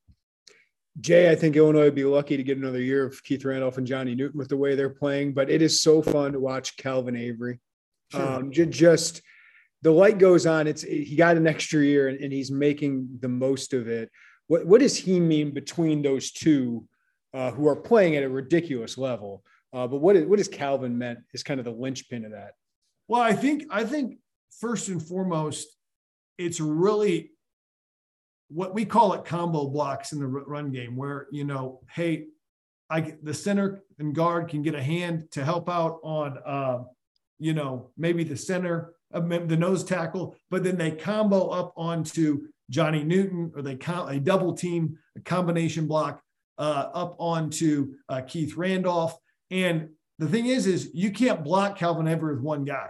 Jay, 1.00 1.32
I 1.32 1.36
think 1.36 1.56
Illinois 1.56 1.86
would 1.86 1.96
be 1.96 2.04
lucky 2.04 2.36
to 2.36 2.44
get 2.44 2.58
another 2.58 2.82
year 2.82 3.06
of 3.06 3.24
Keith 3.24 3.46
Randolph 3.46 3.78
and 3.78 3.88
Johnny 3.88 4.16
Newton 4.16 4.38
with 4.38 4.50
the 4.50 4.58
way 4.58 4.76
they're 4.76 4.90
playing, 4.90 5.34
but 5.34 5.50
it 5.50 5.62
is 5.62 5.82
so 5.82 6.02
fun 6.02 6.34
to 6.34 6.40
watch 6.40 6.76
Calvin 6.76 7.16
Avery. 7.16 7.60
Sure. 8.12 8.22
Um, 8.22 8.52
just 8.52 9.22
the 9.82 9.92
light 9.92 10.18
goes 10.18 10.46
on. 10.46 10.68
It's 10.68 10.82
he 10.82 11.16
got 11.16 11.38
an 11.38 11.48
extra 11.48 11.82
year 11.84 12.08
and, 12.10 12.20
and, 12.20 12.34
he's 12.34 12.52
making 12.52 13.08
the 13.22 13.30
most 13.30 13.74
of 13.74 13.88
it. 13.88 14.10
What 14.50 14.66
what 14.66 14.82
does 14.82 14.98
he 14.98 15.20
mean 15.20 15.52
between 15.52 16.02
those 16.02 16.32
two 16.32 16.84
uh, 17.34 17.52
who 17.52 17.68
are 17.68 17.76
playing 17.76 18.16
at 18.16 18.24
a 18.24 18.30
ridiculous 18.30 18.98
level? 18.98 19.44
Uh, 19.72 19.88
but 19.88 19.98
what 19.98 20.16
is 20.16 20.26
what 20.26 20.40
has 20.40 20.48
Calvin 20.48 20.98
meant 20.98 21.20
is 21.34 21.44
kind 21.44 21.60
of 21.60 21.66
the 21.66 21.72
linchpin 21.72 22.26
of 22.26 22.32
that. 22.32 22.54
Well, 23.08 23.22
I 23.22 23.34
think 23.34 23.66
I 23.70 23.84
think 23.84 24.18
first 24.60 24.90
and 24.90 25.02
foremost, 25.02 25.68
it's 26.40 26.60
really 26.60 27.32
what 28.50 28.74
we 28.74 28.86
call 28.86 29.14
it 29.14 29.24
combo 29.24 29.68
blocks 29.68 30.14
in 30.14 30.20
the 30.20 30.28
run 30.28 30.72
game, 30.72 30.96
where 30.96 31.28
you 31.32 31.44
know, 31.44 31.82
hey, 31.94 32.26
I 32.90 33.14
the 33.22 33.36
center 33.36 33.84
and 34.00 34.16
guard 34.16 34.50
can 34.50 34.64
get 34.64 34.74
a 34.74 34.82
hand 34.82 35.30
to 35.32 35.46
help 35.46 35.70
out 35.70 36.00
on, 36.02 36.40
uh, 36.44 36.80
you 37.38 37.54
know, 37.54 37.92
maybe 37.98 38.24
the 38.24 38.36
center, 38.36 38.96
uh, 39.14 39.20
the 39.20 39.58
nose 39.58 39.84
tackle, 39.84 40.36
but 40.50 40.64
then 40.64 40.76
they 40.76 40.90
combo 40.90 41.50
up 41.50 41.72
onto 41.78 42.48
Johnny 42.70 43.04
Newton, 43.04 43.52
or 43.56 43.62
they 43.62 43.76
count 43.76 44.12
a 44.12 44.20
double 44.20 44.54
team, 44.54 44.98
a 45.18 45.22
combination 45.22 45.88
block 45.88 46.22
uh, 46.58 46.90
up 46.94 47.16
onto 47.20 47.94
uh, 48.10 48.22
Keith 48.22 48.56
Randolph. 48.56 49.18
And 49.52 49.90
the 50.20 50.28
thing 50.28 50.48
is, 50.48 50.68
is 50.68 50.92
you 50.94 51.12
can't 51.12 51.44
block 51.44 51.78
Calvin 51.78 52.08
Avery 52.08 52.36
with 52.36 52.44
one 52.44 52.66
guy. 52.66 52.90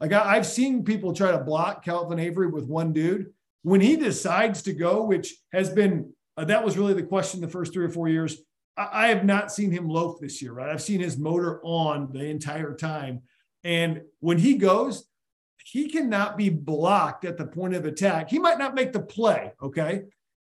Like 0.00 0.12
I, 0.12 0.36
I've 0.36 0.46
seen 0.46 0.84
people 0.84 1.12
try 1.12 1.32
to 1.32 1.38
block 1.38 1.84
Calvin 1.84 2.18
Avery 2.18 2.46
with 2.46 2.64
one 2.64 2.92
dude 2.92 3.26
when 3.62 3.80
he 3.80 3.96
decides 3.96 4.62
to 4.62 4.72
go, 4.72 5.02
which 5.04 5.34
has 5.52 5.68
been 5.68 6.12
uh, 6.36 6.44
that 6.44 6.64
was 6.64 6.78
really 6.78 6.94
the 6.94 7.02
question 7.02 7.40
the 7.40 7.48
first 7.48 7.72
three 7.72 7.84
or 7.84 7.90
four 7.90 8.08
years. 8.08 8.38
I, 8.76 8.88
I 8.92 9.08
have 9.08 9.24
not 9.24 9.52
seen 9.52 9.70
him 9.70 9.88
loaf 9.88 10.20
this 10.20 10.40
year, 10.40 10.52
right? 10.52 10.70
I've 10.70 10.82
seen 10.82 11.00
his 11.00 11.18
motor 11.18 11.60
on 11.62 12.10
the 12.12 12.24
entire 12.24 12.74
time. 12.74 13.22
And 13.62 14.02
when 14.20 14.38
he 14.38 14.54
goes, 14.54 15.09
he 15.70 15.88
cannot 15.88 16.36
be 16.36 16.48
blocked 16.48 17.24
at 17.24 17.36
the 17.36 17.46
point 17.46 17.74
of 17.74 17.84
attack. 17.84 18.28
He 18.28 18.38
might 18.38 18.58
not 18.58 18.74
make 18.74 18.92
the 18.92 19.00
play, 19.00 19.52
okay? 19.62 20.02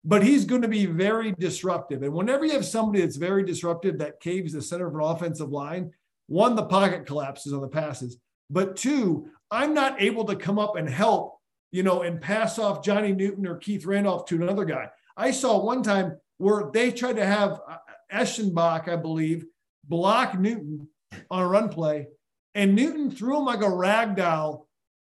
But 0.03 0.23
he's 0.23 0.45
going 0.45 0.61
to 0.61 0.67
be 0.67 0.85
very 0.85 1.31
disruptive. 1.31 2.03
And 2.03 2.13
whenever 2.13 2.45
you 2.45 2.51
have 2.51 2.65
somebody 2.65 3.01
that's 3.01 3.15
very 3.15 3.43
disruptive 3.43 3.97
that 3.99 4.19
caves 4.19 4.53
the 4.53 4.61
center 4.61 4.87
of 4.87 4.95
an 4.95 5.01
offensive 5.01 5.49
line, 5.49 5.91
one, 6.27 6.55
the 6.55 6.65
pocket 6.65 7.05
collapses 7.05 7.53
on 7.53 7.61
the 7.61 7.67
passes. 7.67 8.17
But 8.49 8.75
two, 8.75 9.29
I'm 9.49 9.73
not 9.73 10.01
able 10.01 10.25
to 10.25 10.35
come 10.35 10.59
up 10.59 10.75
and 10.75 10.89
help 10.89 11.35
you 11.75 11.83
know, 11.83 12.03
and 12.03 12.21
pass 12.21 12.57
off 12.57 12.81
Johnny 12.81 13.11
Newton 13.11 13.45
or 13.45 13.57
Keith 13.57 13.85
Randolph 13.85 14.27
to 14.27 14.41
another 14.41 14.63
guy. 14.63 14.89
I 15.17 15.31
saw 15.31 15.61
one 15.61 15.83
time 15.83 16.17
where 16.37 16.71
they 16.71 16.89
tried 16.89 17.17
to 17.17 17.25
have 17.25 17.59
uh, 17.67 17.77
Eschenbach, 18.09 18.87
I 18.87 18.95
believe, 18.95 19.45
block 19.83 20.39
Newton 20.39 20.87
on 21.29 21.41
a 21.41 21.45
run 21.45 21.67
play, 21.67 22.07
and 22.53 22.75
Newton 22.75 23.11
threw 23.11 23.37
him 23.37 23.43
like 23.43 23.61
a 23.61 23.69
rag 23.69 24.15
doll. 24.15 24.64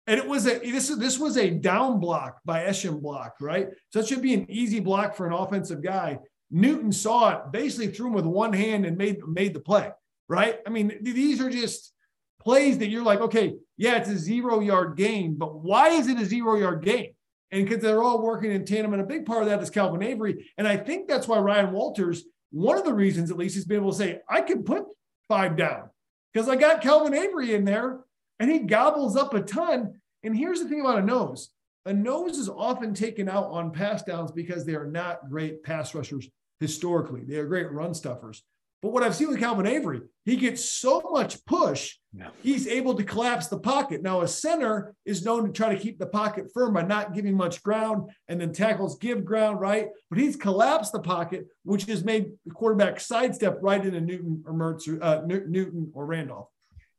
And 0.09 0.17
it 0.17 0.27
was 0.27 0.47
a 0.47 0.57
this 0.57 0.87
this 0.87 1.19
was 1.19 1.37
a 1.37 1.51
down 1.51 1.99
block 1.99 2.39
by 2.43 2.63
Eschenbach, 2.63 3.33
right? 3.39 3.67
So 3.93 3.99
it 3.99 4.07
should 4.07 4.23
be 4.23 4.33
an 4.33 4.49
easy 4.49 4.79
block 4.79 5.15
for 5.15 5.27
an 5.27 5.33
offensive 5.33 5.83
guy. 5.83 6.17
Newton 6.49 6.91
saw 6.91 7.29
it, 7.29 7.51
basically 7.51 7.89
threw 7.89 8.07
him 8.07 8.13
with 8.13 8.25
one 8.25 8.51
hand 8.51 8.87
and 8.87 8.97
made 8.97 9.19
made 9.27 9.53
the 9.53 9.59
play, 9.59 9.91
right? 10.27 10.61
I 10.65 10.71
mean, 10.71 10.97
these 11.03 11.39
are 11.39 11.49
just 11.51 11.93
plays 12.41 12.79
that 12.79 12.89
you're 12.89 13.03
like, 13.03 13.21
okay, 13.21 13.53
yeah, 13.77 13.97
it's 13.97 14.09
a 14.09 14.17
zero 14.17 14.61
yard 14.61 14.97
gain, 14.97 15.35
but 15.35 15.61
why 15.61 15.89
is 15.89 16.07
it 16.07 16.19
a 16.19 16.25
zero 16.25 16.55
yard 16.55 16.83
gain? 16.83 17.13
And 17.51 17.67
because 17.67 17.83
they're 17.83 18.01
all 18.01 18.19
working 18.19 18.51
in 18.51 18.65
tandem, 18.65 18.93
and 18.93 19.03
a 19.03 19.05
big 19.05 19.27
part 19.27 19.43
of 19.43 19.49
that 19.49 19.61
is 19.61 19.69
Calvin 19.69 20.01
Avery. 20.01 20.51
And 20.57 20.67
I 20.67 20.75
think 20.75 21.07
that's 21.07 21.27
why 21.27 21.37
Ryan 21.37 21.71
Walters, 21.71 22.23
one 22.49 22.79
of 22.79 22.83
the 22.83 22.95
reasons 22.95 23.29
at 23.29 23.37
least, 23.37 23.53
he's 23.53 23.65
been 23.65 23.77
able 23.77 23.91
to 23.91 23.97
say, 23.97 24.21
I 24.27 24.41
can 24.41 24.63
put 24.63 24.85
five 25.27 25.55
down 25.55 25.91
because 26.33 26.49
I 26.49 26.55
got 26.55 26.81
Calvin 26.81 27.13
Avery 27.13 27.53
in 27.53 27.63
there 27.63 27.99
and 28.39 28.49
he 28.49 28.59
gobbles 28.59 29.15
up 29.15 29.33
a 29.33 29.41
ton. 29.41 29.99
And 30.23 30.35
here's 30.35 30.61
the 30.61 30.67
thing 30.67 30.81
about 30.81 30.99
a 30.99 31.05
nose 31.05 31.49
a 31.85 31.93
nose 31.93 32.37
is 32.37 32.49
often 32.49 32.93
taken 32.93 33.29
out 33.29 33.45
on 33.45 33.71
pass 33.71 34.03
downs 34.03 34.31
because 34.31 34.65
they 34.65 34.75
are 34.75 34.87
not 34.87 35.29
great 35.29 35.63
pass 35.63 35.95
rushers 35.95 36.27
historically. 36.59 37.23
They 37.23 37.37
are 37.37 37.47
great 37.47 37.71
run 37.71 37.93
stuffers. 37.93 38.43
But 38.81 38.93
what 38.93 39.03
I've 39.03 39.15
seen 39.15 39.27
with 39.27 39.39
Calvin 39.39 39.67
Avery, 39.67 40.01
he 40.23 40.37
gets 40.37 40.63
so 40.63 41.01
much 41.11 41.43
push, 41.45 41.97
he's 42.41 42.65
able 42.65 42.95
to 42.95 43.03
collapse 43.03 43.47
the 43.47 43.59
pocket. 43.59 44.01
Now, 44.01 44.21
a 44.21 44.27
center 44.27 44.95
is 45.05 45.25
known 45.25 45.45
to 45.45 45.51
try 45.51 45.73
to 45.73 45.81
keep 45.81 45.99
the 45.99 46.05
pocket 46.05 46.45
firm 46.53 46.73
by 46.73 46.83
not 46.83 47.13
giving 47.13 47.35
much 47.35 47.61
ground, 47.61 48.09
and 48.29 48.39
then 48.39 48.53
tackles 48.53 48.97
give 48.97 49.25
ground, 49.25 49.59
right? 49.59 49.87
But 50.09 50.19
he's 50.19 50.37
collapsed 50.37 50.93
the 50.93 51.01
pocket, 51.01 51.47
which 51.63 51.85
has 51.85 52.05
made 52.05 52.31
the 52.45 52.53
quarterback 52.53 53.01
sidestep 53.01 53.57
right 53.61 53.85
into 53.85 53.99
Newton 53.99 54.43
or 54.45 54.53
Mertz, 54.53 54.87
uh, 55.01 55.23
Newton 55.25 55.91
or 55.93 56.05
Randolph. 56.05 56.47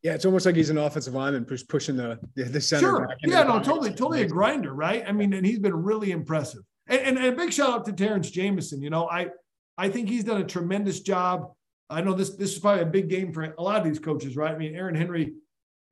Yeah, 0.03 0.15
it's 0.15 0.25
almost 0.25 0.47
like 0.47 0.57
he's 0.57 0.71
an 0.71 0.79
offensive 0.79 1.15
lineman 1.15 1.45
push, 1.45 1.63
pushing 1.69 1.97
the 1.97 2.19
the 2.35 2.61
center. 2.61 2.87
Sure. 2.87 3.15
yeah, 3.25 3.43
no, 3.43 3.61
totally, 3.61 3.91
totally 3.91 4.23
a 4.23 4.27
grinder, 4.27 4.73
right? 4.73 5.05
I 5.07 5.13
mean, 5.13 5.33
and 5.35 5.45
he's 5.45 5.59
been 5.59 5.75
really 5.75 6.11
impressive. 6.11 6.63
And, 6.87 7.01
and, 7.01 7.19
and 7.19 7.27
a 7.27 7.33
big 7.33 7.53
shout 7.53 7.71
out 7.71 7.85
to 7.85 7.93
Terrence 7.93 8.31
Jamison. 8.31 8.83
You 8.83 8.91
know, 8.91 9.09
I 9.09 9.29
I 9.77 9.91
think 9.91 10.09
he's 10.09 10.25
done 10.25 10.41
a 10.41 10.45
tremendous 10.45 11.01
job 11.01 11.51
I 11.91 12.01
know 12.01 12.15
this 12.15 12.31
this 12.31 12.53
is 12.53 12.61
probably 12.61 12.83
a 12.83 12.87
big 12.87 13.09
game 13.09 13.33
for 13.33 13.43
a 13.43 13.63
lot 13.63 13.79
of 13.79 13.85
these 13.85 13.99
coaches, 13.99 14.37
right? 14.37 14.55
I 14.55 14.57
mean, 14.57 14.77
Aaron 14.77 14.95
Henry 14.95 15.35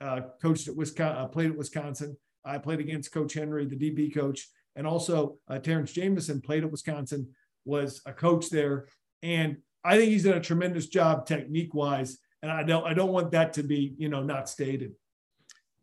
uh, 0.01 0.21
coached 0.41 0.69
at 0.69 0.77
Wisconsin, 0.77 1.19
uh, 1.19 1.27
played 1.27 1.51
at 1.51 1.59
Wisconsin. 1.59 2.17
I 2.45 2.59
played 2.59 2.79
against 2.79 3.13
Coach 3.13 3.35
Henry, 3.35 3.67
the 3.67 3.77
DB 3.77 4.15
coach, 4.15 4.49
and 4.77 4.87
also 4.87 5.39
uh, 5.49 5.59
Terrence 5.59 5.93
Jamison 5.93 6.41
played 6.41 6.63
at 6.63 6.71
Wisconsin, 6.71 7.29
was 7.65 8.01
a 8.07 8.13
coach 8.13 8.49
there, 8.49 8.87
and 9.23 9.57
I 9.85 9.97
think 9.97 10.11
he's 10.11 10.25
done 10.25 10.39
a 10.39 10.41
tremendous 10.41 10.87
job 10.87 11.27
technique 11.27 11.75
wise. 11.75 12.19
And 12.43 12.51
I 12.53 12.63
don't 12.63 12.87
I 12.87 12.95
don't 12.95 13.13
want 13.13 13.33
that 13.33 13.53
to 13.55 13.63
be 13.63 13.95
you 13.99 14.09
know 14.09 14.23
not 14.23 14.49
stated. 14.49 14.93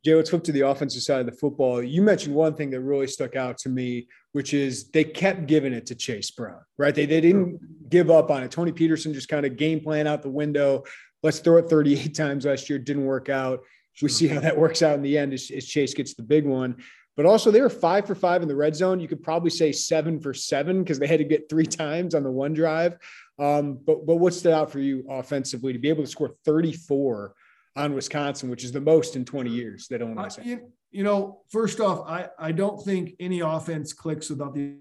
Jay, 0.06 0.14
let's 0.14 0.30
flip 0.30 0.44
to 0.44 0.52
the 0.52 0.62
offensive 0.62 1.02
side 1.02 1.20
of 1.20 1.26
the 1.26 1.32
football. 1.32 1.82
You 1.82 2.04
mentioned 2.04 2.36
one 2.36 2.54
thing 2.54 2.70
that 2.70 2.82
really 2.82 3.08
stuck 3.08 3.36
out 3.36 3.58
to 3.60 3.70
me, 3.70 4.08
which 4.34 4.54
is 4.54 4.90
they 4.92 5.04
kept 5.04 5.48
giving 5.48 5.74
it 5.74 5.88
to 5.88 5.96
Chase 5.96 6.30
Brown, 6.30 6.60
right? 6.78 6.94
They, 6.94 7.08
they 7.08 7.22
didn't 7.22 7.90
give 7.90 8.12
up 8.12 8.30
on 8.30 8.44
it. 8.44 8.52
Tony 8.52 8.72
Petersen 8.72 9.16
just 9.16 9.30
kind 9.30 9.48
of 9.48 9.58
game 9.58 9.80
plan 9.80 10.06
out 10.06 10.22
the 10.22 10.30
window. 10.30 10.84
Let's 11.24 11.40
throw 11.40 11.58
it 11.58 11.68
38 11.68 12.14
times 12.16 12.46
last 12.46 12.70
year. 12.70 12.78
Didn't 12.78 13.06
work 13.06 13.30
out. 13.30 13.62
We 14.00 14.10
see 14.10 14.28
how 14.28 14.40
that 14.42 14.56
works 14.56 14.84
out 14.84 14.94
in 14.94 15.02
the 15.02 15.18
end 15.18 15.34
as, 15.34 15.50
as 15.50 15.66
Chase 15.66 15.96
gets 15.96 16.14
the 16.14 16.22
big 16.22 16.46
one. 16.46 16.76
But 17.16 17.26
also, 17.26 17.50
they 17.50 17.62
were 17.62 17.70
five 17.70 18.06
for 18.06 18.16
five 18.16 18.42
in 18.42 18.48
the 18.48 18.56
red 18.56 18.76
zone. 18.76 19.00
You 19.00 19.08
could 19.08 19.24
probably 19.24 19.50
say 19.50 19.72
seven 19.72 20.20
for 20.20 20.34
seven 20.34 20.84
because 20.84 21.00
they 21.00 21.08
had 21.08 21.20
to 21.20 21.26
get 21.26 21.50
three 21.50 21.66
times 21.84 22.14
on 22.14 22.24
the 22.24 22.32
one 22.32 22.54
drive. 22.54 22.98
Um, 23.40 23.80
but 23.86 24.06
but 24.06 24.16
what 24.16 24.34
stood 24.34 24.54
out 24.54 24.72
for 24.72 24.80
you 24.80 25.06
offensively 25.10 25.74
to 25.74 25.80
be 25.80 25.90
able 25.90 26.04
to 26.04 26.10
score 26.10 26.36
34 26.46 27.34
on 27.76 27.94
Wisconsin, 27.94 28.50
which 28.50 28.64
is 28.64 28.72
the 28.72 28.82
most 28.82 29.16
in 29.16 29.26
20 29.26 29.50
years 29.50 29.88
that 29.90 30.02
Illinois. 30.02 30.30
You, 30.44 30.72
you 30.92 31.04
know, 31.04 31.42
first 31.50 31.82
off, 31.82 32.08
I, 32.08 32.30
I 32.40 32.52
don't 32.54 32.82
think 32.84 33.16
any 33.20 33.42
offense 33.42 33.92
clicks 33.92 34.30
without 34.30 34.54
the 34.54 34.76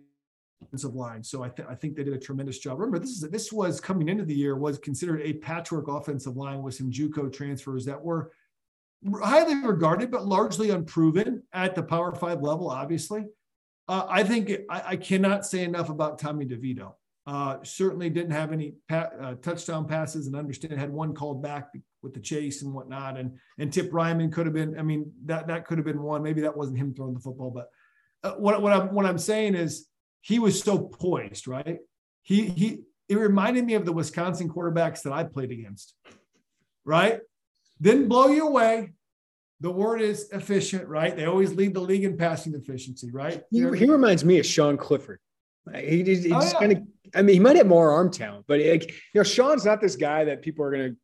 offensive 0.62 0.94
line. 0.94 1.22
So 1.24 1.42
I, 1.42 1.48
th- 1.48 1.68
I 1.68 1.74
think 1.74 1.96
they 1.96 2.04
did 2.04 2.14
a 2.14 2.18
tremendous 2.18 2.58
job. 2.58 2.78
Remember, 2.78 2.98
this 2.98 3.10
is 3.10 3.20
this 3.22 3.52
was 3.52 3.80
coming 3.80 4.08
into 4.08 4.24
the 4.24 4.34
year 4.34 4.56
was 4.56 4.78
considered 4.78 5.22
a 5.22 5.34
patchwork 5.34 5.88
offensive 5.88 6.36
line 6.36 6.62
with 6.62 6.74
some 6.74 6.90
JUCO 6.90 7.32
transfers 7.32 7.84
that 7.86 8.00
were 8.00 8.32
highly 9.22 9.62
regarded 9.62 10.10
but 10.10 10.26
largely 10.26 10.70
unproven 10.70 11.42
at 11.52 11.74
the 11.74 11.82
Power 11.82 12.14
Five 12.14 12.42
level. 12.42 12.70
Obviously, 12.70 13.24
uh, 13.88 14.06
I 14.08 14.24
think 14.24 14.50
I, 14.70 14.82
I, 14.86 14.96
cannot 14.96 15.44
say 15.44 15.62
enough 15.62 15.90
about 15.90 16.18
Tommy 16.18 16.46
DeVito. 16.46 16.94
Uh, 17.26 17.58
certainly 17.62 18.10
didn't 18.10 18.32
have 18.32 18.52
any 18.52 18.74
pa- 18.88 19.10
uh, 19.20 19.34
touchdown 19.36 19.86
passes 19.86 20.26
and 20.26 20.36
understand 20.36 20.78
had 20.78 20.90
one 20.90 21.14
called 21.14 21.42
back 21.42 21.68
with 22.02 22.14
the 22.14 22.20
chase 22.20 22.62
and 22.62 22.72
whatnot. 22.72 23.18
And 23.18 23.38
and 23.58 23.72
Tip 23.72 23.90
Reiman 23.90 24.32
could 24.32 24.46
have 24.46 24.54
been. 24.54 24.78
I 24.78 24.82
mean 24.82 25.12
that 25.26 25.46
that 25.48 25.66
could 25.66 25.78
have 25.78 25.86
been 25.86 26.02
one. 26.02 26.22
Maybe 26.22 26.42
that 26.42 26.56
wasn't 26.56 26.78
him 26.78 26.94
throwing 26.94 27.14
the 27.14 27.20
football, 27.20 27.50
but 27.50 27.68
uh, 28.22 28.34
what 28.36 28.60
what 28.62 28.72
I'm 28.72 28.94
what 28.94 29.06
I'm 29.06 29.18
saying 29.18 29.54
is 29.54 29.86
he 30.20 30.38
was 30.38 30.60
so 30.60 30.78
poised, 30.78 31.46
right? 31.46 31.78
He 32.22 32.46
he. 32.46 32.78
It 33.06 33.18
reminded 33.18 33.66
me 33.66 33.74
of 33.74 33.84
the 33.84 33.92
Wisconsin 33.92 34.48
quarterbacks 34.48 35.02
that 35.02 35.12
I 35.12 35.24
played 35.24 35.50
against, 35.50 35.92
right? 36.86 37.20
Didn't 37.80 38.08
blow 38.08 38.28
you 38.28 38.46
away. 38.46 38.92
The 39.60 39.70
word 39.70 40.00
is 40.00 40.28
efficient, 40.30 40.88
right? 40.88 41.16
They 41.16 41.24
always 41.24 41.54
lead 41.54 41.74
the 41.74 41.80
league 41.80 42.04
in 42.04 42.16
passing 42.16 42.54
efficiency, 42.54 43.10
right? 43.10 43.42
He, 43.50 43.58
he 43.58 43.86
reminds 43.86 44.24
me 44.24 44.38
of 44.38 44.46
Sean 44.46 44.76
Clifford. 44.76 45.20
He, 45.74 46.02
he, 46.02 46.16
he 46.16 46.32
oh, 46.32 46.40
just 46.40 46.54
yeah. 46.54 46.58
kind 46.58 46.72
of, 46.72 46.82
I 47.14 47.22
mean, 47.22 47.34
he 47.34 47.40
might 47.40 47.56
have 47.56 47.66
more 47.66 47.90
arm 47.90 48.10
talent, 48.10 48.44
but 48.46 48.60
like, 48.60 48.90
you 48.90 48.96
know, 49.14 49.22
Sean's 49.22 49.64
not 49.64 49.80
this 49.80 49.96
guy 49.96 50.24
that 50.24 50.42
people 50.42 50.64
are 50.64 50.70
going 50.70 50.90
to 50.90 50.96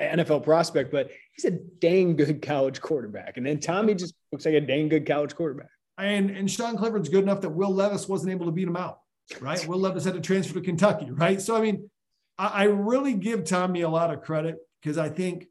NFL 0.00 0.44
prospect, 0.44 0.90
but 0.90 1.10
he's 1.34 1.44
a 1.44 1.50
dang 1.50 2.16
good 2.16 2.42
college 2.42 2.80
quarterback. 2.80 3.36
And 3.36 3.46
then 3.46 3.60
Tommy 3.60 3.94
just 3.94 4.14
looks 4.32 4.44
like 4.44 4.54
a 4.54 4.60
dang 4.60 4.88
good 4.88 5.06
college 5.06 5.34
quarterback. 5.34 5.68
And 5.98 6.30
and 6.30 6.50
Sean 6.50 6.76
Clifford's 6.76 7.08
good 7.08 7.22
enough 7.22 7.40
that 7.42 7.50
Will 7.50 7.72
Levis 7.72 8.08
wasn't 8.08 8.32
able 8.32 8.46
to 8.46 8.52
beat 8.52 8.66
him 8.66 8.76
out, 8.76 8.98
right? 9.40 9.64
Will 9.66 9.78
Levis 9.78 10.04
had 10.04 10.14
to 10.14 10.20
transfer 10.20 10.54
to 10.54 10.60
Kentucky, 10.60 11.10
right? 11.10 11.40
So 11.40 11.56
I 11.56 11.60
mean, 11.60 11.88
I, 12.36 12.46
I 12.46 12.64
really 12.64 13.14
give 13.14 13.44
Tommy 13.44 13.82
a 13.82 13.88
lot 13.88 14.12
of 14.12 14.22
credit 14.22 14.56
because 14.82 14.98
I 14.98 15.08
think 15.08 15.46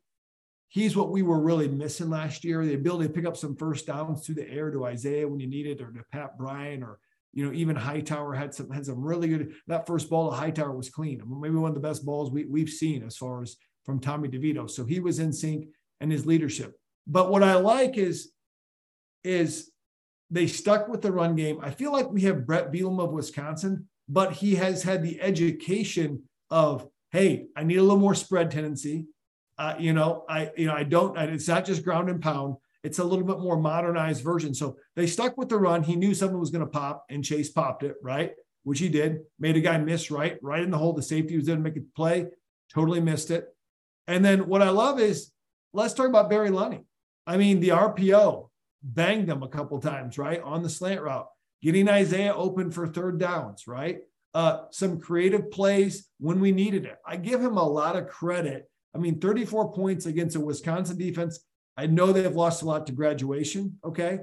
he's 0.73 0.95
what 0.95 1.11
we 1.11 1.21
were 1.21 1.39
really 1.39 1.67
missing 1.67 2.09
last 2.09 2.43
year: 2.43 2.65
the 2.65 2.73
ability 2.73 3.07
to 3.07 3.13
pick 3.13 3.25
up 3.25 3.37
some 3.37 3.55
first 3.55 3.85
downs 3.85 4.25
through 4.25 4.35
the 4.35 4.49
air 4.49 4.71
to 4.71 4.85
Isaiah 4.85 5.27
when 5.27 5.39
you 5.39 5.47
need 5.47 5.67
it, 5.67 5.81
or 5.81 5.91
to 5.91 6.03
Pat 6.11 6.37
Bryant, 6.37 6.83
or 6.83 6.99
you 7.31 7.45
know, 7.45 7.53
even 7.53 7.75
Hightower 7.75 8.33
had 8.33 8.53
some 8.53 8.69
had 8.69 8.85
some 8.85 9.03
really 9.03 9.27
good. 9.27 9.53
That 9.67 9.85
first 9.85 10.09
ball 10.09 10.31
to 10.31 10.35
Hightower 10.35 10.75
was 10.75 10.89
clean. 10.89 11.21
maybe 11.27 11.55
one 11.55 11.69
of 11.69 11.75
the 11.75 11.87
best 11.87 12.05
balls 12.05 12.31
we, 12.31 12.45
we've 12.45 12.69
seen 12.69 13.03
as 13.03 13.15
far 13.15 13.43
as 13.43 13.55
from 13.85 13.99
Tommy 13.99 14.29
DeVito. 14.29 14.69
So 14.69 14.83
he 14.83 14.99
was 14.99 15.19
in 15.19 15.31
sync 15.31 15.67
and 16.01 16.11
his 16.11 16.25
leadership. 16.25 16.75
But 17.05 17.29
what 17.29 17.43
I 17.43 17.55
like 17.55 17.97
is, 17.97 18.31
is 19.23 19.71
they 20.29 20.47
stuck 20.47 20.87
with 20.87 21.01
the 21.01 21.11
run 21.11 21.35
game. 21.35 21.59
I 21.61 21.71
feel 21.71 21.91
like 21.91 22.09
we 22.09 22.21
have 22.21 22.45
Bret 22.45 22.71
Bielema 22.71 23.05
of 23.05 23.11
Wisconsin, 23.11 23.87
but 24.07 24.33
he 24.33 24.55
has 24.55 24.83
had 24.83 25.03
the 25.03 25.21
education 25.21 26.23
of, 26.49 26.87
hey, 27.11 27.47
I 27.55 27.63
need 27.63 27.77
a 27.77 27.83
little 27.83 27.99
more 27.99 28.15
spread 28.15 28.51
tendency. 28.51 29.07
Uh, 29.57 29.75
you 29.77 29.93
know, 29.93 30.25
I 30.27 30.51
you 30.57 30.67
know 30.67 30.73
I 30.73 30.83
don't. 30.83 31.17
It's 31.17 31.47
not 31.47 31.65
just 31.65 31.83
ground 31.83 32.09
and 32.09 32.21
pound. 32.21 32.55
It's 32.83 32.99
a 32.99 33.03
little 33.03 33.25
bit 33.25 33.39
more 33.39 33.57
modernized 33.57 34.23
version. 34.23 34.53
So 34.53 34.77
they 34.95 35.07
stuck 35.07 35.37
with 35.37 35.49
the 35.49 35.57
run. 35.57 35.83
He 35.83 35.95
knew 35.95 36.13
something 36.13 36.39
was 36.39 36.51
going 36.51 36.65
to 36.65 36.71
pop, 36.71 37.05
and 37.09 37.23
Chase 37.23 37.49
popped 37.49 37.83
it 37.83 37.95
right, 38.03 38.31
which 38.63 38.79
he 38.79 38.89
did. 38.89 39.21
Made 39.39 39.55
a 39.55 39.61
guy 39.61 39.77
miss 39.77 40.11
right, 40.11 40.37
right 40.41 40.63
in 40.63 40.71
the 40.71 40.77
hole. 40.77 40.93
The 40.93 41.01
safety 41.01 41.37
was 41.37 41.45
there 41.45 41.55
to 41.55 41.61
make 41.61 41.77
a 41.77 41.81
play. 41.95 42.27
Totally 42.73 42.99
missed 42.99 43.31
it. 43.31 43.47
And 44.07 44.23
then 44.25 44.47
what 44.47 44.61
I 44.61 44.69
love 44.69 44.99
is 44.99 45.31
let's 45.71 45.93
talk 45.93 46.07
about 46.07 46.29
Barry 46.29 46.49
Lunney. 46.49 46.83
I 47.25 47.37
mean, 47.37 47.59
the 47.59 47.69
RPO 47.69 48.49
banged 48.83 49.29
them 49.29 49.43
a 49.43 49.47
couple 49.47 49.79
times, 49.79 50.17
right? 50.17 50.41
On 50.41 50.61
the 50.61 50.69
slant 50.69 51.01
route, 51.01 51.27
getting 51.61 51.87
Isaiah 51.87 52.35
open 52.35 52.69
for 52.71 52.85
third 52.85 53.17
downs, 53.17 53.65
right? 53.65 53.99
Uh, 54.33 54.63
some 54.71 54.99
creative 54.99 55.51
plays 55.51 56.09
when 56.19 56.41
we 56.41 56.51
needed 56.51 56.85
it. 56.85 56.97
I 57.05 57.15
give 57.15 57.39
him 57.39 57.57
a 57.57 57.67
lot 57.67 57.95
of 57.95 58.09
credit. 58.09 58.69
I 58.95 58.99
mean, 58.99 59.19
34 59.19 59.73
points 59.73 60.05
against 60.05 60.35
a 60.35 60.39
Wisconsin 60.39 60.97
defense. 60.97 61.39
I 61.75 61.87
know 61.87 62.11
they've 62.11 62.35
lost 62.35 62.61
a 62.61 62.65
lot 62.65 62.85
to 62.87 62.93
graduation. 62.93 63.79
Okay. 63.83 64.19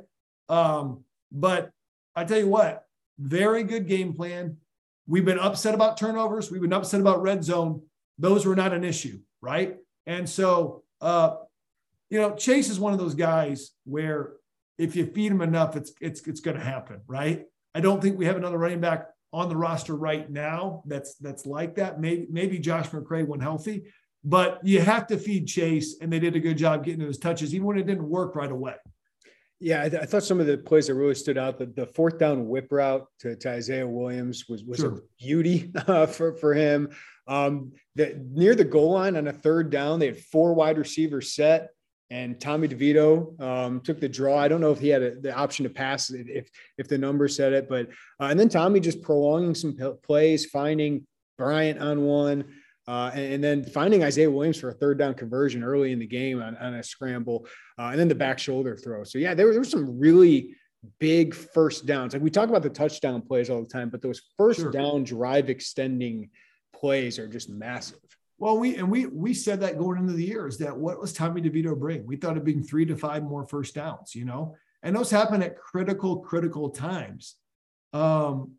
Um, 0.48 1.04
but 1.32 1.70
I 2.14 2.24
tell 2.24 2.38
you 2.38 2.48
what, 2.48 2.84
very 3.18 3.62
good 3.64 3.86
game 3.86 4.14
plan. 4.14 4.56
We've 5.06 5.24
been 5.24 5.38
upset 5.38 5.74
about 5.74 5.96
turnovers. 5.96 6.50
We've 6.50 6.60
been 6.60 6.72
upset 6.72 7.00
about 7.00 7.22
red 7.22 7.42
zone. 7.42 7.82
Those 8.18 8.46
were 8.46 8.56
not 8.56 8.72
an 8.72 8.84
issue 8.84 9.18
right? 9.40 9.76
And 10.06 10.28
so, 10.28 10.82
uh, 11.00 11.36
you 12.08 12.20
know, 12.20 12.34
Chase 12.34 12.68
is 12.68 12.80
one 12.80 12.92
of 12.92 12.98
those 12.98 13.14
guys 13.14 13.70
where 13.84 14.32
if 14.78 14.96
you 14.96 15.06
feed 15.06 15.32
him 15.32 15.42
enough, 15.42 15.76
it's 15.76 15.92
it's 16.00 16.26
it's 16.26 16.40
going 16.40 16.56
to 16.56 16.64
happen, 16.64 17.00
right? 17.06 17.44
I 17.74 17.80
don't 17.80 18.02
think 18.02 18.18
we 18.18 18.26
have 18.26 18.36
another 18.36 18.58
running 18.58 18.80
back 18.80 19.08
on 19.32 19.48
the 19.48 19.56
roster 19.56 19.94
right 19.94 20.28
now 20.28 20.82
that's 20.86 21.14
that's 21.16 21.46
like 21.46 21.76
that. 21.76 22.00
Maybe 22.00 22.26
maybe 22.30 22.58
Josh 22.58 22.88
McCray 22.88 23.26
when 23.26 23.40
healthy, 23.40 23.84
but 24.22 24.60
you 24.62 24.80
have 24.80 25.06
to 25.08 25.18
feed 25.18 25.46
Chase, 25.46 25.96
and 26.00 26.12
they 26.12 26.18
did 26.18 26.36
a 26.36 26.40
good 26.40 26.58
job 26.58 26.84
getting 26.84 27.00
those 27.00 27.18
touches, 27.18 27.54
even 27.54 27.66
when 27.66 27.78
it 27.78 27.86
didn't 27.86 28.08
work 28.08 28.36
right 28.36 28.50
away. 28.50 28.74
Yeah, 29.60 29.82
I, 29.82 29.88
th- 29.90 30.02
I, 30.02 30.06
thought 30.06 30.22
some 30.22 30.40
of 30.40 30.46
the 30.46 30.56
plays 30.56 30.86
that 30.86 30.94
really 30.94 31.14
stood 31.14 31.36
out. 31.36 31.58
The, 31.58 31.66
the 31.66 31.86
fourth 31.86 32.18
down 32.18 32.48
whip 32.48 32.68
route 32.70 33.06
to, 33.20 33.36
to 33.36 33.50
Isaiah 33.50 33.86
Williams 33.86 34.46
was 34.48 34.64
was 34.64 34.78
sure. 34.78 34.94
a 34.94 35.00
beauty 35.18 35.70
uh, 35.86 36.06
for 36.06 36.34
for 36.34 36.54
him. 36.54 36.90
Um, 37.26 37.72
the, 37.94 38.20
near 38.30 38.54
the 38.54 38.64
goal 38.64 38.92
line 38.92 39.16
on 39.16 39.28
a 39.28 39.32
third 39.32 39.70
down, 39.70 40.00
they 40.00 40.06
had 40.06 40.18
four 40.18 40.54
wide 40.54 40.78
receivers 40.78 41.34
set, 41.34 41.68
and 42.08 42.40
Tommy 42.40 42.68
DeVito 42.68 43.38
um, 43.40 43.80
took 43.80 44.00
the 44.00 44.08
draw. 44.08 44.38
I 44.38 44.48
don't 44.48 44.62
know 44.62 44.72
if 44.72 44.80
he 44.80 44.88
had 44.88 45.02
a, 45.02 45.14
the 45.20 45.34
option 45.34 45.64
to 45.64 45.70
pass 45.70 46.10
it, 46.10 46.26
if 46.28 46.50
if 46.78 46.88
the 46.88 46.96
number 46.98 47.28
said 47.28 47.52
it, 47.52 47.68
but 47.68 47.88
uh, 48.18 48.24
and 48.24 48.40
then 48.40 48.48
Tommy 48.48 48.80
just 48.80 49.02
prolonging 49.02 49.54
some 49.54 49.74
p- 49.74 49.92
plays, 50.02 50.46
finding 50.46 51.06
Bryant 51.36 51.80
on 51.80 52.02
one. 52.02 52.44
Uh, 52.90 53.08
and, 53.14 53.34
and, 53.34 53.44
then 53.44 53.62
finding 53.62 54.02
Isaiah 54.02 54.28
Williams 54.28 54.58
for 54.58 54.68
a 54.68 54.72
third 54.72 54.98
down 54.98 55.14
conversion 55.14 55.62
early 55.62 55.92
in 55.92 56.00
the 56.00 56.06
game 56.08 56.42
on, 56.42 56.56
on 56.56 56.74
a 56.74 56.82
scramble, 56.82 57.46
uh, 57.78 57.90
and 57.92 58.00
then 58.00 58.08
the 58.08 58.16
back 58.16 58.40
shoulder 58.40 58.76
throw. 58.76 59.04
So 59.04 59.18
yeah, 59.18 59.32
there, 59.32 59.46
were, 59.46 59.52
there 59.52 59.60
were 59.60 59.64
some 59.64 59.96
really 60.00 60.56
big 60.98 61.32
first 61.32 61.86
downs. 61.86 62.14
Like 62.14 62.22
we 62.22 62.30
talk 62.30 62.48
about 62.48 62.64
the 62.64 62.68
touchdown 62.68 63.22
plays 63.22 63.48
all 63.48 63.62
the 63.62 63.68
time, 63.68 63.90
but 63.90 64.02
those 64.02 64.20
first 64.36 64.58
sure. 64.58 64.72
down 64.72 65.04
drive 65.04 65.50
extending 65.50 66.30
plays 66.74 67.20
are 67.20 67.28
just 67.28 67.48
massive. 67.48 68.00
Well, 68.38 68.58
we 68.58 68.74
and 68.74 68.90
we 68.90 69.06
we 69.06 69.34
said 69.34 69.60
that 69.60 69.78
going 69.78 70.00
into 70.00 70.14
the 70.14 70.24
year 70.24 70.48
is 70.48 70.58
that 70.58 70.76
what 70.76 71.00
was 71.00 71.12
Tommy 71.12 71.40
DeVito 71.40 71.78
bring? 71.78 72.04
We 72.04 72.16
thought 72.16 72.32
it'd 72.32 72.44
be 72.44 72.54
three 72.54 72.86
to 72.86 72.96
five 72.96 73.22
more 73.22 73.46
first 73.46 73.72
downs, 73.72 74.16
you 74.16 74.24
know, 74.24 74.56
and 74.82 74.96
those 74.96 75.12
happen 75.12 75.44
at 75.44 75.56
critical, 75.56 76.16
critical 76.16 76.70
times. 76.70 77.36
Um, 77.92 78.54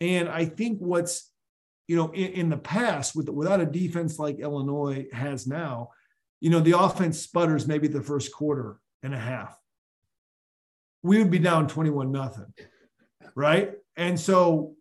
and 0.00 0.26
I 0.26 0.46
think 0.46 0.78
what's 0.78 1.30
you 1.88 1.96
know 1.96 2.12
in, 2.12 2.32
in 2.32 2.48
the 2.48 2.56
past 2.56 3.16
with 3.16 3.28
without 3.28 3.60
a 3.60 3.66
defense 3.66 4.18
like 4.18 4.38
Illinois 4.38 5.06
has 5.12 5.46
now, 5.46 5.90
you 6.40 6.50
know, 6.50 6.60
the 6.60 6.78
offense 6.78 7.20
sputters 7.20 7.66
maybe 7.66 7.88
the 7.88 8.02
first 8.02 8.32
quarter 8.32 8.78
and 9.02 9.14
a 9.14 9.18
half. 9.18 9.58
We 11.02 11.18
would 11.18 11.30
be 11.30 11.38
down 11.38 11.68
21 11.68 12.12
nothing. 12.12 12.52
Right. 13.34 13.72
And 13.96 14.18
so 14.18 14.74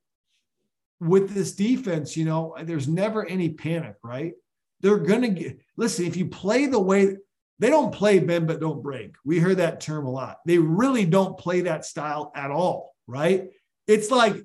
with 1.00 1.34
this 1.34 1.54
defense, 1.54 2.18
you 2.18 2.26
know, 2.26 2.56
there's 2.64 2.88
never 2.88 3.26
any 3.26 3.50
panic, 3.50 3.96
right? 4.04 4.34
They're 4.82 4.98
going 4.98 5.22
to 5.22 5.30
get, 5.30 5.60
listen, 5.76 6.06
if 6.06 6.18
you 6.18 6.28
play 6.28 6.66
the 6.66 6.80
way 6.80 7.18
they 7.60 7.70
don't 7.70 7.94
play 7.94 8.20
bend 8.20 8.48
but 8.48 8.60
don't 8.60 8.84
break, 8.84 9.16
we 9.26 9.40
hear 9.40 9.56
that 9.56 9.82
term 9.82 10.06
a 10.06 10.12
lot. 10.12 10.38
They 10.46 10.60
really 10.60 11.06
don't 11.06 11.38
play 11.38 11.62
that 11.62 11.86
style 11.86 12.32
at 12.36 12.52
all, 12.52 12.94
right? 13.08 13.50
It's 13.88 14.12
like 14.12 14.36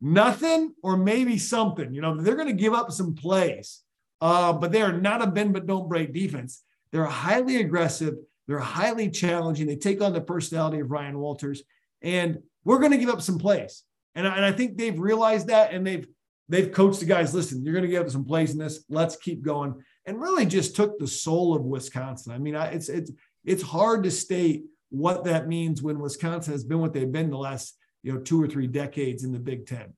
nothing 0.00 0.72
or 0.82 0.96
maybe 0.96 1.38
something, 1.38 1.94
you 1.94 2.00
know, 2.00 2.20
they're 2.20 2.36
going 2.36 2.48
to 2.48 2.62
give 2.62 2.74
up 2.74 2.92
some 2.92 3.14
plays, 3.14 3.82
uh, 4.20 4.52
but 4.52 4.72
they 4.72 4.82
are 4.82 4.92
not 4.92 5.22
a 5.22 5.26
bend 5.26 5.52
but 5.52 5.66
don't 5.66 5.88
break 5.88 6.12
defense. 6.12 6.62
They're 6.92 7.04
highly 7.04 7.56
aggressive, 7.56 8.14
they're 8.46 8.58
highly 8.58 9.10
challenging. 9.10 9.66
They 9.66 9.76
take 9.76 10.00
on 10.00 10.12
the 10.12 10.20
personality 10.20 10.80
of 10.80 10.90
Ryan 10.90 11.18
Walters, 11.18 11.62
and 12.02 12.38
we're 12.64 12.78
going 12.78 12.92
to 12.92 12.98
give 12.98 13.08
up 13.08 13.22
some 13.22 13.38
plays. 13.38 13.82
And, 14.14 14.26
and 14.26 14.44
I 14.44 14.52
think 14.52 14.76
they've 14.76 14.98
realized 14.98 15.48
that 15.48 15.72
and 15.72 15.86
they've 15.86 16.06
they've 16.48 16.72
coached 16.72 17.00
the 17.00 17.06
guys, 17.06 17.34
listen, 17.34 17.64
you're 17.64 17.74
going 17.74 17.84
to 17.84 17.90
give 17.90 18.04
up 18.04 18.10
some 18.10 18.24
plays 18.24 18.52
in 18.52 18.58
this. 18.58 18.84
Let's 18.88 19.16
keep 19.16 19.42
going. 19.42 19.82
And 20.06 20.20
really 20.20 20.46
just 20.46 20.76
took 20.76 20.98
the 20.98 21.08
soul 21.08 21.56
of 21.56 21.64
Wisconsin. 21.64 22.32
I 22.32 22.38
mean, 22.38 22.54
I, 22.54 22.66
it's 22.66 22.88
it's 22.88 23.10
it's 23.44 23.62
hard 23.62 24.04
to 24.04 24.10
state 24.10 24.64
what 24.90 25.24
that 25.24 25.48
means 25.48 25.82
when 25.82 25.98
Wisconsin 25.98 26.52
has 26.52 26.64
been 26.64 26.80
what 26.80 26.92
they've 26.92 27.10
been 27.10 27.30
the 27.30 27.38
last 27.38 27.76
you 28.06 28.12
know 28.12 28.20
two 28.20 28.40
or 28.40 28.46
three 28.46 28.68
decades 28.68 29.24
in 29.24 29.32
the 29.32 29.38
Big 29.38 29.66
Ten. 29.66 29.92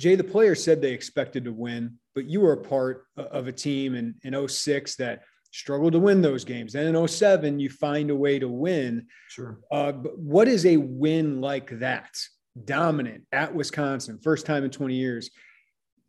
Jay, 0.00 0.16
the 0.16 0.24
players 0.24 0.62
said 0.62 0.82
they 0.82 0.92
expected 0.92 1.44
to 1.44 1.52
win, 1.52 1.96
but 2.16 2.24
you 2.24 2.40
were 2.40 2.54
a 2.54 2.60
part 2.60 3.04
of 3.16 3.46
a 3.46 3.52
team 3.52 3.94
in, 3.94 4.16
in 4.24 4.48
06 4.48 4.96
that 4.96 5.22
struggled 5.52 5.92
to 5.92 6.00
win 6.00 6.20
those 6.20 6.44
games. 6.44 6.72
Then 6.72 6.92
in 6.92 7.08
07, 7.08 7.60
you 7.60 7.70
find 7.70 8.10
a 8.10 8.16
way 8.16 8.40
to 8.40 8.48
win. 8.48 9.06
Sure. 9.28 9.60
Uh, 9.70 9.92
but 9.92 10.18
what 10.18 10.48
is 10.48 10.66
a 10.66 10.78
win 10.78 11.40
like 11.40 11.78
that? 11.78 12.10
Dominant 12.64 13.22
at 13.30 13.54
Wisconsin, 13.54 14.18
first 14.18 14.44
time 14.44 14.64
in 14.64 14.70
20 14.70 14.96
years. 14.96 15.30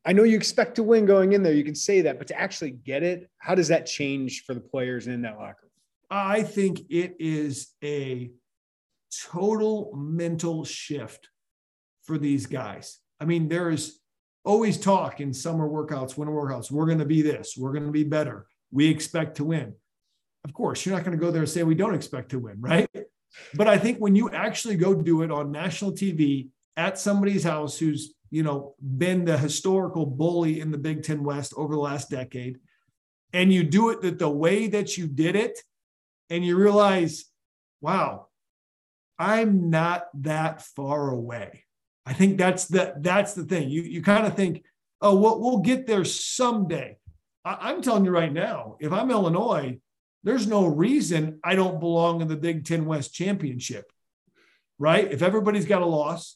I 0.06 0.14
know 0.14 0.24
you 0.24 0.36
expect 0.36 0.76
to 0.76 0.84
win 0.84 1.06
going 1.06 1.34
in 1.34 1.44
there. 1.44 1.54
You 1.54 1.64
can 1.64 1.76
say 1.76 2.02
that, 2.02 2.18
but 2.18 2.28
to 2.28 2.40
actually 2.42 2.72
get 2.72 3.04
it, 3.04 3.30
how 3.38 3.54
does 3.54 3.68
that 3.68 3.86
change 3.86 4.46
for 4.46 4.56
the 4.56 4.62
players 4.62 5.06
in 5.06 5.22
that 5.22 5.38
locker 5.38 5.60
room? 5.62 5.70
I 6.10 6.42
think 6.42 6.80
it 6.90 7.16
is 7.20 7.72
a 7.84 8.32
total 9.32 9.94
mental 9.96 10.64
shift 10.64 11.30
for 12.04 12.18
these 12.18 12.46
guys. 12.46 13.00
I 13.20 13.26
mean, 13.26 13.48
there 13.48 13.70
is 13.70 14.00
always 14.44 14.78
talk 14.78 15.22
in 15.22 15.34
summer 15.34 15.68
workouts, 15.68 16.18
winter 16.18 16.34
workouts. 16.34 16.72
We're 16.72 16.86
going 16.86 17.00
to 17.00 17.06
be 17.06 17.22
this. 17.22 17.56
We're 17.58 17.72
going 17.72 17.86
to 17.86 17.92
be 17.92 18.04
better. 18.04 18.48
We 18.72 18.90
expect 18.90 19.38
to 19.38 19.46
win. 19.46 19.74
Of 20.44 20.54
course, 20.54 20.86
you're 20.86 20.96
not 20.96 21.06
going 21.06 21.18
to 21.18 21.24
go 21.24 21.32
there 21.32 21.44
and 21.44 21.50
say 21.50 21.64
we 21.64 21.76
don't 21.76 21.96
expect 21.96 22.30
to 22.32 22.40
win, 22.40 22.60
right? 22.60 22.90
But 23.54 23.68
I 23.68 23.78
think 23.78 24.00
when 24.00 24.16
you 24.16 24.30
actually 24.30 24.76
go 24.76 24.94
do 24.94 25.22
it 25.22 25.32
on 25.32 25.52
national 25.52 25.94
TV 25.94 26.50
at 26.76 27.00
somebody's 27.00 27.44
house 27.44 27.78
who's 27.78 28.14
you 28.34 28.42
know, 28.42 28.74
been 28.98 29.26
the 29.26 29.38
historical 29.38 30.08
bully 30.08 30.60
in 30.60 30.72
the 30.72 30.78
Big 30.80 31.04
Ten 31.04 31.24
West 31.24 31.54
over 31.56 31.76
the 31.76 31.80
last 31.80 32.10
decade, 32.10 32.58
and 33.32 33.54
you 33.54 33.64
do 33.64 33.92
it 33.92 34.02
that 34.02 34.18
the 34.18 34.28
way 34.28 34.66
that 34.70 34.98
you 34.98 35.06
did 35.06 35.36
it, 35.36 35.60
and 36.32 36.44
you 36.44 36.58
realize, 36.58 37.26
wow, 37.80 38.30
I'm 39.24 39.70
not 39.70 40.08
that 40.16 40.62
far 40.62 41.10
away. 41.10 41.64
I 42.06 42.12
think 42.12 42.38
that's 42.38 42.66
the 42.66 42.94
that's 42.98 43.34
the 43.34 43.46
thing. 43.46 43.70
You 43.70 43.82
you 43.82 44.02
kind 44.02 44.28
of 44.28 44.36
think, 44.36 44.66
oh, 45.02 45.16
we'll, 45.16 45.40
we'll 45.40 45.60
get 45.60 45.88
there 45.88 46.04
someday. 46.04 46.98
I, 47.46 47.70
I'm 47.70 47.82
telling 47.82 48.04
you 48.04 48.12
right 48.12 48.34
now, 48.34 48.76
if 48.82 48.92
I'm 48.92 49.12
Illinois, 49.12 49.80
there's 50.24 50.46
no 50.46 50.66
reason 50.66 51.40
I 51.42 51.56
don't 51.56 51.80
belong 51.80 52.20
in 52.20 52.28
the 52.28 52.36
Big 52.36 52.66
Ten 52.66 52.84
West 52.86 53.14
Championship, 53.14 53.90
right? 54.78 55.10
If 55.10 55.22
everybody's 55.22 55.66
got 55.66 55.82
a 55.82 55.86
loss, 55.86 56.36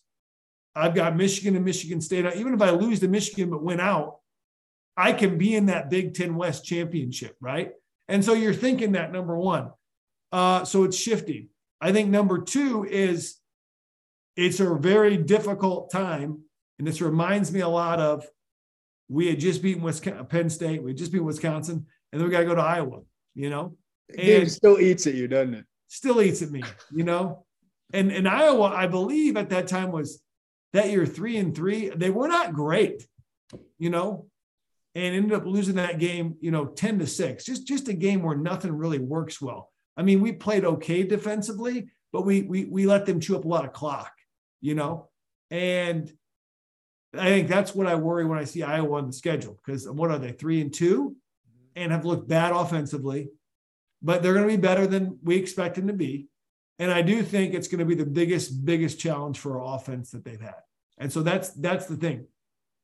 I've 0.74 0.96
got 0.96 1.18
Michigan 1.18 1.58
and 1.58 1.66
Michigan 1.66 2.00
State. 2.00 2.26
Even 2.38 2.54
if 2.54 2.62
I 2.62 2.70
lose 2.70 3.02
to 3.02 3.10
Michigan 3.10 3.50
but 3.50 3.64
win 3.64 3.82
out, 3.82 4.20
I 4.96 5.12
can 5.12 5.38
be 5.38 5.56
in 5.56 5.66
that 5.66 5.90
Big 5.90 6.14
Ten 6.14 6.36
West 6.36 6.64
championship, 6.64 7.36
right? 7.42 7.72
And 8.08 8.24
so 8.24 8.32
you're 8.34 8.54
thinking 8.54 8.94
that 8.94 9.12
number 9.12 9.38
one. 9.38 9.72
Uh, 10.32 10.64
so 10.64 10.86
it's 10.86 10.98
shifting. 10.98 11.50
I 11.80 11.92
think 11.92 12.10
number 12.10 12.40
two 12.40 12.86
is 12.86 13.38
it's 14.36 14.60
a 14.60 14.76
very 14.76 15.18
difficult 15.18 15.92
time. 15.92 16.42
And 16.80 16.88
this 16.88 17.02
reminds 17.02 17.52
me 17.52 17.62
a 17.62 17.68
lot 17.68 18.00
of 18.00 18.26
we 19.10 19.28
had 19.28 19.40
just 19.40 19.62
beaten 19.62 19.82
Wisconsin, 19.82 20.26
Penn 20.26 20.50
State, 20.50 20.84
we 20.84 20.94
just 20.94 21.12
beat 21.12 21.22
Wisconsin, 21.22 21.86
and 22.12 22.22
then 22.22 22.28
we 22.28 22.32
got 22.32 22.40
to 22.40 22.46
go 22.46 22.56
to 22.56 22.62
Iowa, 22.62 23.02
you 23.36 23.50
know? 23.50 23.76
And 24.10 24.20
it 24.20 24.52
still 24.52 24.80
eats 24.80 25.08
at 25.08 25.16
you, 25.16 25.28
doesn't 25.28 25.54
it? 25.54 25.66
Still 25.88 26.22
eats 26.22 26.42
at 26.42 26.52
me, 26.52 26.62
you 26.92 27.04
know? 27.04 27.46
And, 27.94 28.12
and 28.12 28.28
Iowa, 28.28 28.66
I 28.66 28.88
believe 28.88 29.38
at 29.38 29.50
that 29.50 29.68
time 29.68 29.92
was 29.92 30.22
that 30.74 30.90
year 30.90 31.06
three 31.06 31.38
and 31.38 31.56
three. 31.56 31.90
They 31.90 32.10
were 32.10 32.28
not 32.28 32.54
great, 32.54 33.08
you 33.80 33.90
know, 33.90 34.28
and 34.94 35.16
ended 35.16 35.34
up 35.34 35.46
losing 35.46 35.76
that 35.76 36.00
game, 36.00 36.36
you 36.42 36.52
know, 36.52 36.66
10 36.66 37.00
to 37.00 37.08
6. 37.08 37.46
Just 37.46 37.66
just 37.66 37.88
a 37.88 37.94
game 37.94 38.24
where 38.24 38.36
nothing 38.36 38.74
really 38.74 39.00
works 39.00 39.42
well. 39.42 39.72
I 39.98 40.04
mean, 40.04 40.22
we 40.22 40.32
played 40.32 40.64
okay 40.64 41.04
defensively, 41.04 41.90
but 42.14 42.26
we 42.26 42.44
we 42.44 42.66
we 42.66 42.86
let 42.86 43.06
them 43.06 43.20
chew 43.20 43.36
up 43.36 43.46
a 43.46 43.48
lot 43.48 43.66
of 43.66 43.74
clock, 43.74 44.12
you 44.62 44.76
know. 44.76 45.10
And 45.50 46.12
I 47.18 47.26
think 47.30 47.48
that's 47.48 47.74
what 47.74 47.88
I 47.88 47.96
worry 47.96 48.26
when 48.26 48.38
I 48.38 48.44
see 48.44 48.64
Iowa 48.64 48.98
on 48.98 49.08
the 49.08 49.14
schedule 49.14 49.60
because 49.66 49.90
what 49.90 50.12
are 50.12 50.20
they 50.20 50.32
three 50.32 50.62
and 50.62 50.74
two, 50.74 51.16
and 51.76 51.92
have 51.92 52.06
looked 52.06 52.28
bad 52.28 52.54
offensively, 52.54 53.30
but 54.02 54.22
they're 54.22 54.34
going 54.34 54.48
to 54.48 54.56
be 54.56 54.62
better 54.62 54.88
than 54.88 55.20
we 55.24 55.36
expect 55.36 55.76
them 55.76 55.88
to 55.88 55.94
be. 55.94 56.28
And 56.80 56.92
I 56.92 57.02
do 57.02 57.24
think 57.24 57.54
it's 57.54 57.68
going 57.68 57.80
to 57.80 57.86
be 57.86 57.96
the 57.96 58.06
biggest, 58.06 58.64
biggest 58.64 59.00
challenge 59.00 59.40
for 59.40 59.60
our 59.60 59.76
offense 59.76 60.12
that 60.12 60.24
they've 60.24 60.40
had. 60.40 60.56
And 61.00 61.12
so 61.12 61.24
that's 61.24 61.50
that's 61.52 61.86
the 61.86 61.96
thing, 61.96 62.28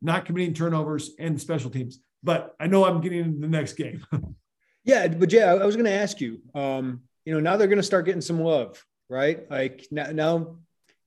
not 0.02 0.26
committing 0.26 0.54
turnovers 0.54 1.12
and 1.20 1.40
special 1.40 1.70
teams. 1.70 2.00
But 2.24 2.56
I 2.60 2.68
know 2.68 2.86
I'm 2.86 3.02
getting 3.02 3.20
into 3.20 3.40
the 3.40 3.48
next 3.48 3.74
game. 3.74 4.06
yeah, 4.84 5.08
but 5.08 5.30
Jay, 5.30 5.44
I 5.44 5.66
was 5.66 5.76
going 5.76 5.86
to 5.86 5.92
ask 5.92 6.20
you. 6.20 6.42
Um, 6.54 7.02
you 7.26 7.34
know, 7.34 7.40
now 7.40 7.58
they're 7.58 7.68
going 7.68 7.78
to 7.78 7.84
start 7.84 8.06
getting 8.06 8.22
some 8.22 8.42
love, 8.42 8.84
right? 9.10 9.50
Like 9.50 9.88
now, 9.92 10.12
now 10.12 10.58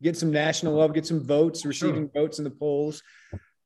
get 0.02 0.16
some 0.16 0.30
national 0.30 0.74
love, 0.74 0.94
get 0.94 1.06
some 1.06 1.22
votes, 1.22 1.64
receiving 1.64 2.10
sure. 2.14 2.22
votes 2.22 2.38
in 2.38 2.44
the 2.44 2.50
polls. 2.50 3.02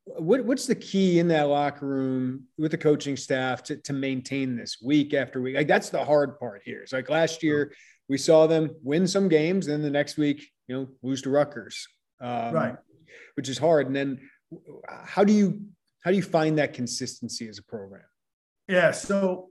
What, 0.05 0.43
what's 0.43 0.65
the 0.65 0.75
key 0.75 1.19
in 1.19 1.27
that 1.29 1.43
locker 1.43 1.85
room 1.85 2.47
with 2.57 2.71
the 2.71 2.77
coaching 2.77 3.15
staff 3.15 3.63
to, 3.63 3.77
to 3.77 3.93
maintain 3.93 4.57
this 4.57 4.77
week 4.83 5.13
after 5.13 5.41
week? 5.41 5.55
Like 5.55 5.67
that's 5.67 5.89
the 5.89 6.03
hard 6.03 6.39
part 6.39 6.63
here. 6.65 6.81
It's 6.81 6.91
like 6.91 7.09
last 7.09 7.43
year 7.43 7.73
we 8.09 8.17
saw 8.17 8.47
them 8.47 8.71
win 8.83 9.07
some 9.07 9.29
games, 9.29 9.67
and 9.67 9.75
then 9.75 9.81
the 9.81 9.89
next 9.89 10.17
week, 10.17 10.49
you 10.67 10.75
know, 10.75 10.87
lose 11.01 11.21
to 11.21 11.29
Rutgers. 11.29 11.87
Um, 12.19 12.53
right 12.53 12.75
which 13.35 13.49
is 13.49 13.57
hard. 13.57 13.87
And 13.87 13.95
then 13.95 14.29
how 14.87 15.23
do 15.23 15.33
you 15.33 15.61
how 16.01 16.11
do 16.11 16.17
you 16.17 16.23
find 16.23 16.57
that 16.57 16.73
consistency 16.73 17.47
as 17.47 17.59
a 17.59 17.63
program? 17.63 18.03
Yeah, 18.67 18.91
so 18.91 19.50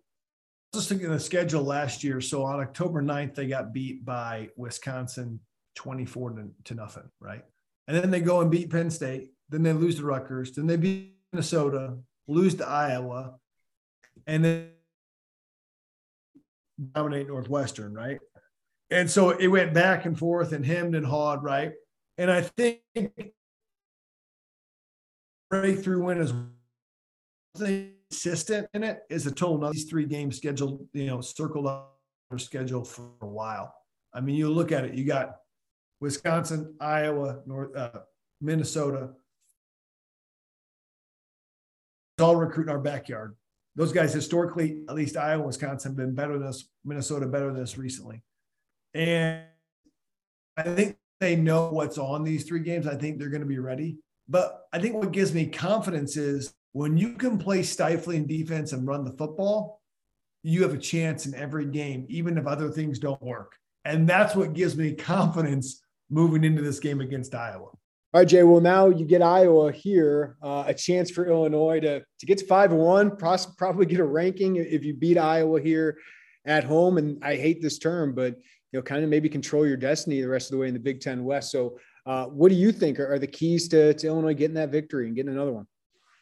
just 0.72 0.90
looking 0.90 1.06
at 1.06 1.12
the 1.12 1.20
schedule 1.20 1.62
last 1.62 2.04
year. 2.04 2.20
So 2.20 2.44
on 2.44 2.60
October 2.60 3.02
9th, 3.02 3.34
they 3.34 3.46
got 3.46 3.72
beat 3.72 4.04
by 4.04 4.48
Wisconsin 4.56 5.40
24 5.74 6.30
to, 6.30 6.48
to 6.64 6.74
nothing, 6.74 7.08
right? 7.20 7.44
And 7.88 7.96
then 7.96 8.10
they 8.10 8.20
go 8.20 8.40
and 8.40 8.50
beat 8.50 8.70
Penn 8.70 8.90
State. 8.90 9.30
Then 9.48 9.62
they 9.62 9.72
lose 9.72 9.96
to 9.96 10.04
Rutgers. 10.04 10.52
Then 10.52 10.66
they 10.66 10.76
beat 10.76 11.16
Minnesota, 11.32 11.98
lose 12.28 12.54
to 12.56 12.68
Iowa, 12.68 13.34
and 14.26 14.44
then 14.44 14.70
dominate 16.92 17.26
Northwestern, 17.26 17.94
right? 17.94 18.18
And 18.90 19.10
so 19.10 19.30
it 19.30 19.48
went 19.48 19.74
back 19.74 20.04
and 20.04 20.18
forth 20.18 20.52
and 20.52 20.64
hemmed 20.64 20.94
and 20.94 21.06
hawed, 21.06 21.42
right? 21.42 21.72
And 22.18 22.30
I 22.30 22.42
think 22.42 22.80
breakthrough 25.48 26.02
win 26.02 26.18
is 26.18 26.32
consistent 28.10 28.68
in 28.74 28.82
it 28.82 29.02
is 29.08 29.26
a 29.26 29.30
total 29.30 29.64
of 29.64 29.72
these 29.72 29.84
three 29.84 30.04
games 30.04 30.36
scheduled, 30.36 30.86
you 30.92 31.06
know, 31.06 31.20
circled 31.20 31.66
up 31.66 31.98
or 32.30 32.38
scheduled 32.38 32.88
for 32.88 33.10
a 33.20 33.26
while. 33.26 33.74
I 34.12 34.20
mean, 34.20 34.34
you 34.34 34.50
look 34.50 34.72
at 34.72 34.84
it, 34.84 34.94
you 34.94 35.04
got 35.04 35.36
Wisconsin, 36.00 36.74
Iowa, 36.80 37.40
North, 37.46 37.76
uh, 37.76 38.00
Minnesota, 38.40 39.10
all 42.20 42.36
recruit 42.36 42.64
in 42.64 42.70
our 42.70 42.80
backyard. 42.80 43.36
Those 43.76 43.92
guys 43.92 44.12
historically, 44.12 44.82
at 44.88 44.94
least 44.94 45.16
Iowa, 45.16 45.46
Wisconsin, 45.46 45.92
have 45.92 45.96
been 45.96 46.14
better 46.14 46.38
than 46.38 46.48
us. 46.48 46.64
Minnesota 46.84 47.26
better 47.26 47.52
than 47.52 47.62
us 47.62 47.78
recently, 47.78 48.22
and 48.92 49.44
I 50.56 50.62
think 50.62 50.96
they 51.20 51.36
know 51.36 51.70
what's 51.70 51.96
on 51.96 52.24
these 52.24 52.44
three 52.44 52.60
games. 52.60 52.86
I 52.86 52.96
think 52.96 53.18
they're 53.18 53.28
going 53.28 53.42
to 53.42 53.46
be 53.46 53.58
ready. 53.58 53.98
But 54.28 54.66
I 54.72 54.78
think 54.80 54.94
what 54.94 55.12
gives 55.12 55.32
me 55.32 55.46
confidence 55.46 56.16
is 56.16 56.52
when 56.72 56.96
you 56.96 57.14
can 57.14 57.38
play 57.38 57.62
stifling 57.62 58.26
defense 58.26 58.72
and 58.72 58.86
run 58.86 59.04
the 59.04 59.12
football, 59.12 59.80
you 60.42 60.62
have 60.62 60.74
a 60.74 60.78
chance 60.78 61.26
in 61.26 61.34
every 61.34 61.66
game, 61.66 62.06
even 62.08 62.38
if 62.38 62.46
other 62.46 62.70
things 62.70 62.98
don't 62.98 63.20
work. 63.22 63.56
And 63.84 64.08
that's 64.08 64.34
what 64.34 64.52
gives 64.52 64.76
me 64.76 64.92
confidence 64.94 65.82
moving 66.08 66.44
into 66.44 66.62
this 66.62 66.80
game 66.80 67.00
against 67.00 67.34
Iowa. 67.34 67.68
All 68.12 68.20
right, 68.20 68.26
Jay. 68.26 68.42
Well, 68.42 68.60
now 68.60 68.88
you 68.88 69.04
get 69.04 69.22
Iowa 69.22 69.70
here, 69.70 70.36
uh, 70.42 70.64
a 70.66 70.74
chance 70.74 71.10
for 71.10 71.26
Illinois 71.26 71.78
to 71.78 72.00
to 72.00 72.26
get 72.26 72.38
to 72.38 72.46
five 72.46 72.72
and 72.72 72.80
one, 72.80 73.16
probably 73.16 73.86
get 73.86 74.00
a 74.00 74.04
ranking 74.04 74.56
if 74.56 74.84
you 74.84 74.94
beat 74.94 75.16
Iowa 75.16 75.60
here 75.60 75.96
at 76.44 76.64
home. 76.64 76.98
And 76.98 77.22
I 77.22 77.36
hate 77.36 77.62
this 77.62 77.78
term, 77.78 78.12
but 78.12 78.34
you 78.72 78.78
know, 78.78 78.82
kind 78.82 79.04
of 79.04 79.10
maybe 79.10 79.28
control 79.28 79.64
your 79.64 79.76
destiny 79.76 80.20
the 80.20 80.28
rest 80.28 80.48
of 80.48 80.52
the 80.52 80.58
way 80.58 80.66
in 80.66 80.74
the 80.74 80.80
Big 80.80 81.00
Ten 81.00 81.24
West. 81.24 81.52
So 81.52 81.78
uh, 82.04 82.26
what 82.26 82.48
do 82.48 82.56
you 82.56 82.72
think 82.72 82.98
are, 82.98 83.12
are 83.12 83.18
the 83.18 83.26
keys 83.28 83.68
to, 83.68 83.94
to 83.94 84.06
Illinois 84.08 84.34
getting 84.34 84.54
that 84.54 84.70
victory 84.70 85.06
and 85.06 85.14
getting 85.14 85.32
another 85.32 85.52
one? 85.52 85.66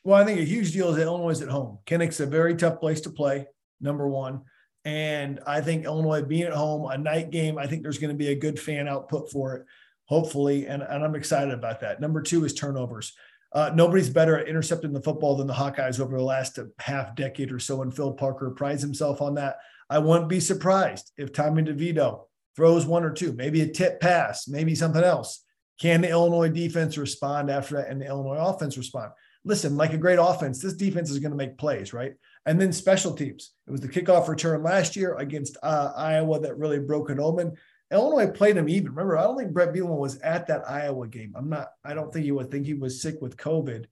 Well, 0.04 0.20
I 0.20 0.24
think 0.24 0.40
a 0.40 0.44
huge 0.44 0.72
deal 0.72 0.90
is 0.90 0.96
that 0.96 1.02
Illinois 1.02 1.30
is 1.30 1.42
at 1.42 1.48
home. 1.48 1.78
Kinnick's 1.86 2.20
a 2.20 2.26
very 2.26 2.54
tough 2.54 2.80
place 2.80 3.00
to 3.02 3.10
play, 3.10 3.46
number 3.80 4.08
one. 4.08 4.42
And 4.84 5.40
I 5.46 5.60
think 5.60 5.84
Illinois 5.84 6.22
being 6.22 6.44
at 6.44 6.52
home, 6.52 6.90
a 6.90 6.96
night 6.96 7.30
game, 7.30 7.58
I 7.58 7.66
think 7.66 7.82
there's 7.82 7.98
going 7.98 8.14
to 8.14 8.16
be 8.16 8.28
a 8.28 8.38
good 8.38 8.58
fan 8.58 8.88
output 8.88 9.30
for 9.30 9.56
it, 9.56 9.66
hopefully. 10.06 10.66
And, 10.66 10.82
and 10.82 11.04
I'm 11.04 11.14
excited 11.14 11.52
about 11.52 11.80
that. 11.80 12.00
Number 12.00 12.22
two 12.22 12.44
is 12.44 12.54
turnovers. 12.54 13.12
Uh, 13.52 13.70
nobody's 13.74 14.10
better 14.10 14.38
at 14.38 14.48
intercepting 14.48 14.92
the 14.92 15.02
football 15.02 15.36
than 15.36 15.46
the 15.46 15.54
Hawkeyes 15.54 16.00
over 16.00 16.16
the 16.16 16.22
last 16.22 16.58
half 16.78 17.14
decade 17.14 17.50
or 17.50 17.58
so. 17.58 17.82
And 17.82 17.94
Phil 17.94 18.12
Parker 18.12 18.50
prides 18.50 18.82
himself 18.82 19.20
on 19.20 19.34
that. 19.34 19.56
I 19.90 19.98
wouldn't 19.98 20.28
be 20.28 20.40
surprised 20.40 21.12
if 21.16 21.32
Tommy 21.32 21.62
DeVito 21.62 22.24
throws 22.56 22.84
one 22.84 23.04
or 23.04 23.12
two, 23.12 23.32
maybe 23.32 23.62
a 23.62 23.68
tip 23.68 24.00
pass, 24.00 24.48
maybe 24.48 24.74
something 24.74 25.02
else. 25.02 25.44
Can 25.80 26.00
the 26.00 26.10
Illinois 26.10 26.48
defense 26.48 26.98
respond 26.98 27.50
after 27.50 27.76
that 27.76 27.88
and 27.88 28.00
the 28.00 28.06
Illinois 28.06 28.38
offense 28.38 28.76
respond? 28.76 29.12
Listen, 29.44 29.76
like 29.76 29.92
a 29.92 29.98
great 29.98 30.18
offense, 30.20 30.60
this 30.60 30.74
defense 30.74 31.10
is 31.10 31.20
going 31.20 31.30
to 31.30 31.36
make 31.36 31.58
plays, 31.58 31.92
right? 31.92 32.14
And 32.44 32.60
then 32.60 32.72
special 32.72 33.14
teams. 33.14 33.52
It 33.66 33.70
was 33.70 33.80
the 33.80 33.88
kickoff 33.88 34.28
return 34.28 34.62
last 34.62 34.96
year 34.96 35.14
against 35.14 35.56
uh, 35.62 35.92
Iowa 35.96 36.40
that 36.40 36.58
really 36.58 36.80
broke 36.80 37.10
an 37.10 37.20
omen. 37.20 37.56
Illinois 37.90 38.30
played 38.30 38.56
him 38.56 38.68
even. 38.68 38.90
Remember, 38.90 39.16
I 39.16 39.22
don't 39.22 39.38
think 39.38 39.52
Bret 39.52 39.72
Bielema 39.72 39.96
was 39.96 40.18
at 40.20 40.46
that 40.48 40.68
Iowa 40.68 41.08
game. 41.08 41.32
I'm 41.36 41.48
not. 41.48 41.68
I 41.84 41.94
don't 41.94 42.12
think 42.12 42.24
he 42.24 42.32
would 42.32 42.50
think 42.50 42.66
he 42.66 42.74
was 42.74 43.00
sick 43.00 43.16
with 43.20 43.36
COVID, 43.36 43.86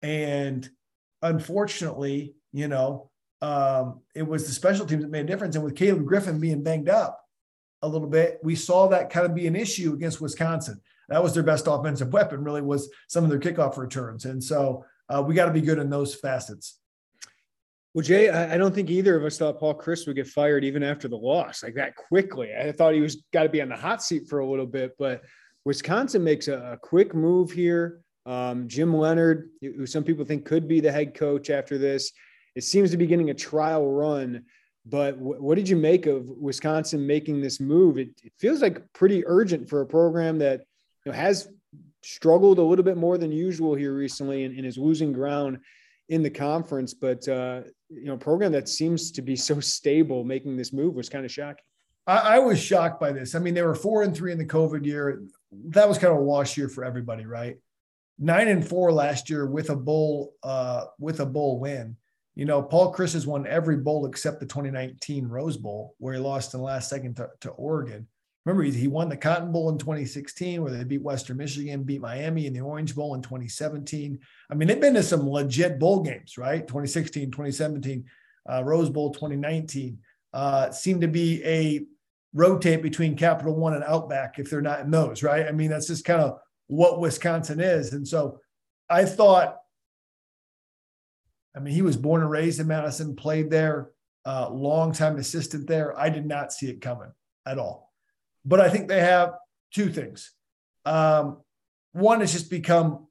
and 0.00 0.68
unfortunately, 1.20 2.34
you 2.52 2.68
know, 2.68 3.10
um, 3.42 4.00
it 4.14 4.26
was 4.26 4.46
the 4.46 4.52
special 4.52 4.86
teams 4.86 5.02
that 5.02 5.10
made 5.10 5.24
a 5.24 5.28
difference. 5.28 5.54
And 5.54 5.64
with 5.64 5.76
Caleb 5.76 6.06
Griffin 6.06 6.40
being 6.40 6.62
banged 6.62 6.88
up 6.88 7.20
a 7.82 7.88
little 7.88 8.08
bit, 8.08 8.38
we 8.42 8.54
saw 8.54 8.88
that 8.88 9.10
kind 9.10 9.26
of 9.26 9.34
be 9.34 9.46
an 9.46 9.56
issue 9.56 9.92
against 9.92 10.20
Wisconsin. 10.20 10.80
That 11.08 11.22
was 11.22 11.34
their 11.34 11.42
best 11.42 11.66
offensive 11.68 12.12
weapon. 12.12 12.44
Really, 12.44 12.62
was 12.62 12.88
some 13.08 13.22
of 13.22 13.28
their 13.28 13.38
kickoff 13.38 13.76
returns, 13.76 14.24
and 14.24 14.42
so 14.42 14.86
uh, 15.12 15.22
we 15.22 15.34
got 15.34 15.46
to 15.46 15.52
be 15.52 15.60
good 15.60 15.78
in 15.78 15.90
those 15.90 16.14
facets. 16.14 16.78
Well, 17.94 18.02
Jay, 18.02 18.30
I 18.30 18.56
don't 18.56 18.74
think 18.74 18.88
either 18.88 19.14
of 19.16 19.24
us 19.24 19.36
thought 19.36 19.60
Paul 19.60 19.78
Chryst 19.78 20.06
would 20.06 20.16
get 20.16 20.26
fired 20.26 20.64
even 20.64 20.82
after 20.82 21.08
the 21.08 21.16
loss 21.16 21.62
like 21.62 21.74
that 21.74 21.94
quickly. 21.94 22.50
I 22.58 22.72
thought 22.72 22.94
he 22.94 23.02
was 23.02 23.22
got 23.34 23.42
to 23.42 23.50
be 23.50 23.60
on 23.60 23.68
the 23.68 23.76
hot 23.76 24.02
seat 24.02 24.28
for 24.28 24.38
a 24.38 24.46
little 24.48 24.64
bit, 24.66 24.92
but 24.98 25.22
Wisconsin 25.66 26.24
makes 26.24 26.48
a, 26.48 26.72
a 26.72 26.76
quick 26.78 27.14
move 27.14 27.50
here. 27.50 28.00
Um, 28.24 28.66
Jim 28.66 28.96
Leonhard, 28.96 29.50
who 29.60 29.84
some 29.84 30.04
people 30.04 30.24
think 30.24 30.46
could 30.46 30.66
be 30.66 30.80
the 30.80 30.90
head 30.90 31.14
coach 31.14 31.50
after 31.50 31.76
this, 31.76 32.12
it 32.54 32.64
seems 32.64 32.90
to 32.92 32.96
be 32.96 33.06
getting 33.06 33.28
a 33.28 33.34
trial 33.34 33.86
run. 33.90 34.44
But 34.86 35.18
w- 35.18 35.42
what 35.42 35.56
did 35.56 35.68
you 35.68 35.76
make 35.76 36.06
of 36.06 36.30
Wisconsin 36.30 37.06
making 37.06 37.42
this 37.42 37.60
move? 37.60 37.98
It, 37.98 38.08
it 38.24 38.32
feels 38.38 38.62
like 38.62 38.90
pretty 38.94 39.22
urgent 39.26 39.68
for 39.68 39.82
a 39.82 39.86
program 39.86 40.38
that 40.38 40.62
you 41.04 41.12
know, 41.12 41.18
has 41.18 41.48
struggled 42.02 42.58
a 42.58 42.62
little 42.62 42.84
bit 42.84 42.96
more 42.96 43.18
than 43.18 43.32
usual 43.32 43.74
here 43.74 43.94
recently 43.94 44.44
and, 44.44 44.56
and 44.56 44.66
is 44.66 44.78
losing 44.78 45.12
ground 45.12 45.58
in 46.08 46.22
the 46.22 46.30
conference. 46.30 46.94
But 46.94 47.26
uh, 47.28 47.62
you 47.88 48.04
know, 48.04 48.16
program 48.16 48.52
that 48.52 48.68
seems 48.68 49.10
to 49.12 49.22
be 49.22 49.36
so 49.48 49.60
stable 49.60 50.24
making 50.24 50.56
this 50.56 50.72
move 50.72 50.94
was 50.94 51.08
kind 51.08 51.24
of 51.24 51.32
shocking. 51.32 51.64
I, 52.06 52.16
I, 52.16 52.38
was 52.40 52.60
shocked 52.60 53.00
by 53.00 53.12
this. 53.12 53.34
I 53.34 53.38
mean, 53.38 53.54
they 53.54 53.62
were 53.62 53.76
four 53.76 54.02
and 54.02 54.14
three 54.14 54.32
in 54.32 54.38
the 54.38 54.44
COVID 54.44 54.84
year. 54.84 55.22
That 55.68 55.88
was 55.88 55.98
kind 55.98 56.12
of 56.12 56.18
a 56.18 56.24
wash 56.24 56.56
year 56.56 56.68
for 56.68 56.84
everybody, 56.84 57.26
right? 57.26 57.58
Nine 58.18 58.48
and 58.48 58.66
four 58.66 58.92
last 58.92 59.30
year 59.30 59.46
with 59.46 59.70
a 59.70 59.76
bowl, 59.76 60.34
uh, 60.42 60.86
with 60.98 61.20
a 61.20 61.26
bowl 61.26 61.60
win. 61.60 61.96
You 62.34 62.44
know, 62.44 62.62
Paul 62.62 62.94
Chryst 62.94 63.12
has 63.12 63.26
won 63.26 63.46
every 63.46 63.76
bowl 63.76 64.06
except 64.06 64.40
the 64.40 64.46
2019 64.46 65.28
Rose 65.28 65.56
Bowl, 65.56 65.94
where 65.98 66.14
he 66.14 66.20
lost 66.20 66.54
in 66.54 66.60
the 66.60 66.66
last 66.66 66.88
second 66.88 67.16
to, 67.16 67.28
to 67.42 67.50
Oregon. 67.50 68.08
Remember, 68.44 68.64
he, 68.64 68.88
won 68.88 69.08
the 69.08 69.16
Cotton 69.16 69.52
Bowl 69.52 69.68
in 69.68 69.78
2016, 69.78 70.62
where 70.62 70.72
they 70.72 70.82
beat 70.82 71.02
Western 71.02 71.36
Michigan, 71.36 71.84
beat 71.84 72.00
Miami 72.00 72.46
in 72.46 72.52
the 72.52 72.60
Orange 72.60 72.94
Bowl 72.94 73.14
in 73.14 73.22
2017. 73.22 74.18
I 74.50 74.54
mean, 74.54 74.66
they've 74.66 74.80
been 74.80 74.94
to 74.94 75.02
some 75.02 75.28
legit 75.28 75.78
bowl 75.78 76.02
games, 76.02 76.36
right? 76.36 76.66
2016, 76.66 77.30
2017, 77.30 78.04
uh, 78.50 78.64
Rose 78.64 78.90
Bowl 78.90 79.12
2019 79.12 79.98
uh, 80.32 80.70
seem 80.72 81.00
to 81.00 81.08
be 81.08 81.44
a 81.44 81.84
rotate 82.34 82.82
between 82.82 83.16
Capital 83.16 83.54
One 83.54 83.74
and 83.74 83.84
Outback 83.84 84.38
if 84.38 84.50
they're 84.50 84.60
not 84.60 84.80
in 84.80 84.90
those, 84.90 85.22
right? 85.22 85.46
I 85.46 85.52
mean, 85.52 85.70
that's 85.70 85.86
just 85.86 86.04
kind 86.04 86.20
of 86.20 86.40
what 86.66 87.00
Wisconsin 87.00 87.60
is. 87.60 87.92
And 87.92 88.06
so 88.06 88.40
I 88.90 89.04
thought, 89.04 89.58
I 91.56 91.60
mean, 91.60 91.74
he 91.74 91.82
was 91.82 91.96
born 91.96 92.22
and 92.22 92.30
raised 92.30 92.58
in 92.58 92.66
Madison, 92.66 93.14
played 93.14 93.50
there, 93.50 93.90
uh, 94.24 94.48
long 94.50 94.92
time 94.92 95.18
assistant 95.18 95.66
there. 95.68 95.98
I 95.98 96.08
did 96.08 96.26
not 96.26 96.52
see 96.52 96.68
it 96.68 96.80
coming 96.80 97.12
at 97.46 97.58
all. 97.58 97.91
But 98.44 98.60
I 98.60 98.68
think 98.68 98.88
they 98.88 99.00
have 99.00 99.34
two 99.72 99.90
things. 99.90 100.32
Um, 100.84 101.38
one 101.92 102.20
has 102.20 102.32
just 102.32 102.50
become 102.50 103.06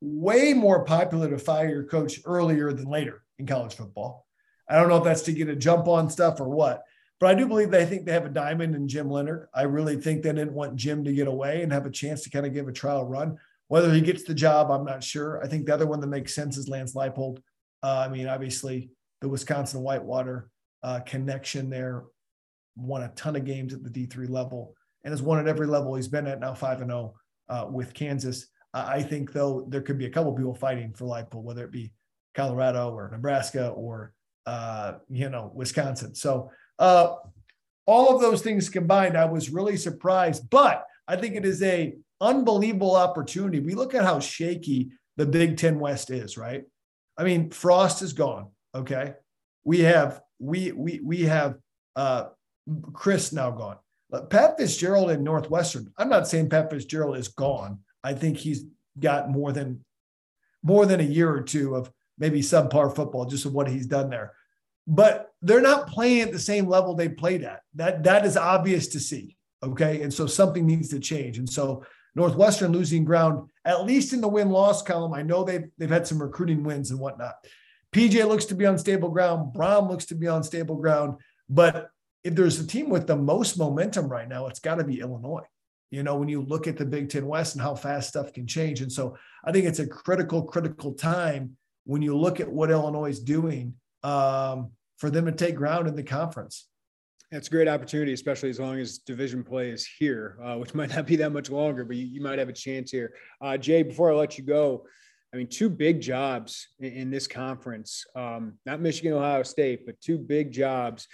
way 0.00 0.52
more 0.54 0.84
popular 0.84 1.28
to 1.30 1.38
fire 1.38 1.68
your 1.68 1.84
coach 1.84 2.20
earlier 2.24 2.72
than 2.72 2.86
later 2.86 3.22
in 3.38 3.46
college 3.46 3.74
football. 3.74 4.26
I 4.68 4.76
don't 4.76 4.88
know 4.88 4.98
if 4.98 5.04
that's 5.04 5.22
to 5.22 5.32
get 5.32 5.48
a 5.48 5.56
jump 5.56 5.88
on 5.88 6.10
stuff 6.10 6.40
or 6.40 6.48
what, 6.48 6.82
but 7.20 7.30
I 7.30 7.34
do 7.34 7.46
believe 7.46 7.70
they 7.70 7.86
think 7.86 8.04
they 8.04 8.12
have 8.12 8.26
a 8.26 8.30
diamond 8.30 8.74
in 8.74 8.86
Jim 8.86 9.10
Leonhard. 9.10 9.48
I 9.54 9.62
really 9.62 9.96
think 9.96 10.22
they 10.22 10.32
didn't 10.32 10.52
want 10.52 10.76
Jim 10.76 11.04
to 11.04 11.12
get 11.12 11.26
away 11.26 11.62
and 11.62 11.72
have 11.72 11.86
a 11.86 11.90
chance 11.90 12.22
to 12.22 12.30
kind 12.30 12.46
of 12.46 12.54
give 12.54 12.68
a 12.68 12.72
trial 12.72 13.04
run. 13.06 13.38
Whether 13.68 13.92
he 13.92 14.00
gets 14.00 14.24
the 14.24 14.34
job, 14.34 14.70
I'm 14.70 14.84
not 14.84 15.02
sure. 15.02 15.42
I 15.42 15.48
think 15.48 15.66
the 15.66 15.74
other 15.74 15.86
one 15.86 16.00
that 16.00 16.06
makes 16.06 16.34
sense 16.34 16.56
is 16.56 16.68
Lance 16.68 16.94
Leipold. 16.94 17.38
Uh, 17.82 18.04
I 18.06 18.08
mean, 18.08 18.26
obviously, 18.26 18.90
the 19.20 19.28
Wisconsin 19.28 19.82
Whitewater 19.82 20.50
uh, 20.82 21.00
connection 21.00 21.70
there 21.70 22.04
won 22.78 23.02
a 23.02 23.08
ton 23.08 23.36
of 23.36 23.44
games 23.44 23.74
at 23.74 23.82
the 23.82 23.90
D3 23.90 24.28
level 24.28 24.74
and 25.04 25.12
has 25.12 25.22
won 25.22 25.38
at 25.38 25.48
every 25.48 25.66
level 25.66 25.94
he's 25.94 26.08
been 26.08 26.26
at 26.26 26.40
now 26.40 26.54
5 26.54 26.80
and 26.80 26.90
0 26.90 27.14
uh, 27.48 27.66
with 27.70 27.94
Kansas. 27.94 28.46
I 28.74 29.02
think 29.02 29.32
though 29.32 29.66
there 29.68 29.80
could 29.80 29.98
be 29.98 30.06
a 30.06 30.10
couple 30.10 30.32
people 30.34 30.54
fighting 30.54 30.92
for 30.92 31.06
Leipold, 31.06 31.42
whether 31.42 31.64
it 31.64 31.72
be 31.72 31.90
Colorado 32.34 32.90
or 32.90 33.10
Nebraska 33.10 33.68
or 33.68 34.12
uh, 34.46 34.94
you 35.08 35.28
know 35.28 35.50
Wisconsin. 35.54 36.14
So 36.14 36.50
uh, 36.78 37.14
all 37.86 38.14
of 38.14 38.20
those 38.20 38.42
things 38.42 38.68
combined, 38.68 39.16
I 39.16 39.24
was 39.24 39.50
really 39.50 39.76
surprised. 39.76 40.48
But 40.50 40.84
I 41.06 41.16
think 41.16 41.34
it 41.34 41.44
is 41.44 41.62
a 41.62 41.94
unbelievable 42.20 42.94
opportunity. 42.94 43.60
We 43.60 43.74
look 43.74 43.94
at 43.94 44.04
how 44.04 44.20
shaky 44.20 44.90
the 45.16 45.26
Big 45.26 45.56
Ten 45.56 45.78
West 45.78 46.10
is, 46.10 46.36
right? 46.36 46.64
I 47.16 47.24
mean, 47.24 47.50
Frost 47.50 48.02
is 48.02 48.12
gone. 48.12 48.48
Okay, 48.74 49.14
we 49.64 49.80
have 49.80 50.20
we 50.38 50.72
we 50.72 51.00
we 51.02 51.22
have 51.22 51.56
uh, 51.96 52.26
Chryst 52.92 53.32
now 53.32 53.50
gone. 53.50 53.76
Pat 54.30 54.56
Fitzgerald 54.56 55.10
in 55.10 55.22
Northwestern. 55.22 55.92
I'm 55.98 56.08
not 56.08 56.28
saying 56.28 56.48
Pat 56.48 56.70
Fitzgerald 56.70 57.16
is 57.16 57.28
gone. 57.28 57.80
I 58.02 58.14
think 58.14 58.38
he's 58.38 58.64
got 58.98 59.30
more 59.30 59.52
than 59.52 59.84
more 60.62 60.86
than 60.86 61.00
a 61.00 61.04
year 61.04 61.30
or 61.30 61.42
two 61.42 61.76
of 61.76 61.90
maybe 62.18 62.40
subpar 62.40 62.94
football, 62.94 63.26
just 63.26 63.44
of 63.44 63.52
what 63.52 63.68
he's 63.68 63.86
done 63.86 64.10
there. 64.10 64.32
But 64.86 65.30
they're 65.42 65.60
not 65.60 65.86
playing 65.86 66.22
at 66.22 66.32
the 66.32 66.38
same 66.38 66.66
level 66.66 66.94
they 66.94 67.08
played 67.08 67.44
at. 67.44 67.60
That 67.74 68.02
that 68.04 68.24
is 68.24 68.36
obvious 68.36 68.88
to 68.88 69.00
see. 69.00 69.36
Okay. 69.62 70.02
And 70.02 70.12
so 70.12 70.26
something 70.26 70.66
needs 70.66 70.88
to 70.88 71.00
change. 71.00 71.38
And 71.38 71.48
so 71.48 71.84
Northwestern 72.14 72.72
losing 72.72 73.04
ground, 73.04 73.48
at 73.64 73.84
least 73.84 74.12
in 74.12 74.20
the 74.20 74.28
win-loss 74.28 74.82
column. 74.82 75.12
I 75.12 75.22
know 75.22 75.44
they've 75.44 75.68
they've 75.76 75.90
had 75.90 76.06
some 76.06 76.20
recruiting 76.20 76.62
wins 76.62 76.90
and 76.90 76.98
whatnot. 76.98 77.34
PJ 77.92 78.26
looks 78.26 78.46
to 78.46 78.54
be 78.54 78.66
on 78.66 78.78
stable 78.78 79.10
ground. 79.10 79.54
Brohm 79.54 79.88
looks 79.88 80.06
to 80.06 80.14
be 80.14 80.26
on 80.26 80.42
stable 80.42 80.76
ground. 80.76 81.18
But 81.48 81.90
if 82.24 82.34
there's 82.34 82.60
a 82.60 82.66
team 82.66 82.88
with 82.88 83.06
the 83.06 83.16
most 83.16 83.58
momentum 83.58 84.08
right 84.08 84.28
now, 84.28 84.46
it's 84.46 84.60
got 84.60 84.76
to 84.76 84.84
be 84.84 85.00
Illinois. 85.00 85.44
You 85.90 86.02
know, 86.02 86.16
when 86.16 86.28
you 86.28 86.42
look 86.42 86.66
at 86.66 86.76
the 86.76 86.84
Big 86.84 87.08
Ten 87.08 87.26
West 87.26 87.54
and 87.54 87.62
how 87.62 87.74
fast 87.74 88.10
stuff 88.10 88.32
can 88.32 88.46
change. 88.46 88.82
And 88.82 88.92
so 88.92 89.16
I 89.44 89.52
think 89.52 89.64
it's 89.64 89.78
a 89.78 89.86
critical, 89.86 90.42
critical 90.42 90.92
time 90.92 91.56
when 91.84 92.02
you 92.02 92.16
look 92.16 92.40
at 92.40 92.50
what 92.50 92.70
Illinois 92.70 93.08
is 93.08 93.20
doing 93.20 93.74
um, 94.02 94.72
for 94.98 95.08
them 95.10 95.24
to 95.24 95.32
take 95.32 95.54
ground 95.54 95.88
in 95.88 95.96
the 95.96 96.02
conference. 96.02 96.66
That's 97.30 97.48
a 97.48 97.50
great 97.50 97.68
opportunity, 97.68 98.12
especially 98.12 98.50
as 98.50 98.60
long 98.60 98.78
as 98.78 98.98
division 98.98 99.44
play 99.44 99.70
is 99.70 99.86
here, 99.98 100.38
uh, 100.42 100.56
which 100.56 100.74
might 100.74 100.94
not 100.94 101.06
be 101.06 101.16
that 101.16 101.32
much 101.32 101.50
longer, 101.50 101.84
but 101.84 101.96
you, 101.96 102.06
you 102.06 102.20
might 102.20 102.38
have 102.38 102.48
a 102.48 102.54
chance 102.54 102.90
here. 102.90 103.14
Uh, 103.40 103.56
Jay, 103.56 103.82
before 103.82 104.12
I 104.12 104.14
let 104.14 104.36
you 104.36 104.44
go, 104.44 104.86
I 105.32 105.36
mean, 105.36 105.48
two 105.48 105.70
big 105.70 106.00
jobs 106.00 106.68
in, 106.80 106.92
in 106.92 107.10
this 107.10 107.26
conference, 107.26 108.04
um, 108.14 108.54
not 108.66 108.80
Michigan, 108.80 109.12
Ohio 109.12 109.42
State, 109.42 109.86
but 109.86 110.00
two 110.00 110.18
big 110.18 110.52
jobs 110.52 111.06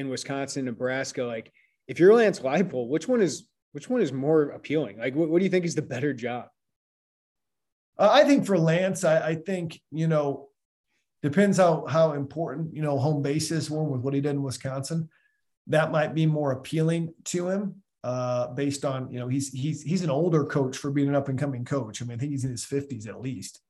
in 0.00 0.08
Wisconsin, 0.08 0.64
Nebraska. 0.64 1.22
Like, 1.22 1.52
if 1.86 2.00
you're 2.00 2.14
Lance 2.14 2.40
Leipold, 2.40 2.88
which 2.88 3.06
one 3.06 3.20
is 3.20 3.46
which 3.72 3.88
one 3.88 4.00
is 4.00 4.12
more 4.12 4.50
appealing? 4.50 4.98
Like, 4.98 5.14
what, 5.14 5.28
what 5.28 5.38
do 5.38 5.44
you 5.44 5.50
think 5.50 5.64
is 5.64 5.76
the 5.76 5.82
better 5.82 6.12
job? 6.12 6.46
Uh, 7.98 8.08
I 8.10 8.24
think 8.24 8.46
for 8.46 8.58
Lance, 8.58 9.04
I, 9.04 9.28
I, 9.28 9.34
think 9.36 9.80
you 9.92 10.08
know 10.08 10.48
depends 11.22 11.58
how 11.58 11.84
how 11.86 12.12
important 12.12 12.74
you 12.74 12.82
know 12.82 12.98
home 12.98 13.22
base 13.22 13.50
is 13.50 13.68
for 13.68 13.84
him 13.84 13.90
with 13.90 14.00
what 14.00 14.14
he 14.14 14.20
did 14.20 14.30
in 14.30 14.42
Wisconsin. 14.42 15.08
That 15.66 15.92
might 15.92 16.14
be 16.14 16.26
more 16.26 16.52
appealing 16.52 17.14
to 17.26 17.48
him 17.48 17.82
uh, 18.02 18.48
based 18.48 18.84
on 18.84 19.12
you 19.12 19.18
know 19.18 19.28
he's 19.28 19.50
he's 19.52 19.82
he's 19.82 20.02
an 20.02 20.10
older 20.10 20.44
coach 20.44 20.76
for 20.78 20.90
being 20.90 21.08
an 21.08 21.14
up 21.14 21.28
and 21.28 21.38
coming 21.38 21.64
coach. 21.64 22.00
I 22.00 22.06
mean, 22.06 22.16
I 22.16 22.18
think 22.18 22.32
he's 22.32 22.44
in 22.44 22.50
his 22.50 22.64
fifties 22.64 23.06
at 23.06 23.20
least. 23.20 23.60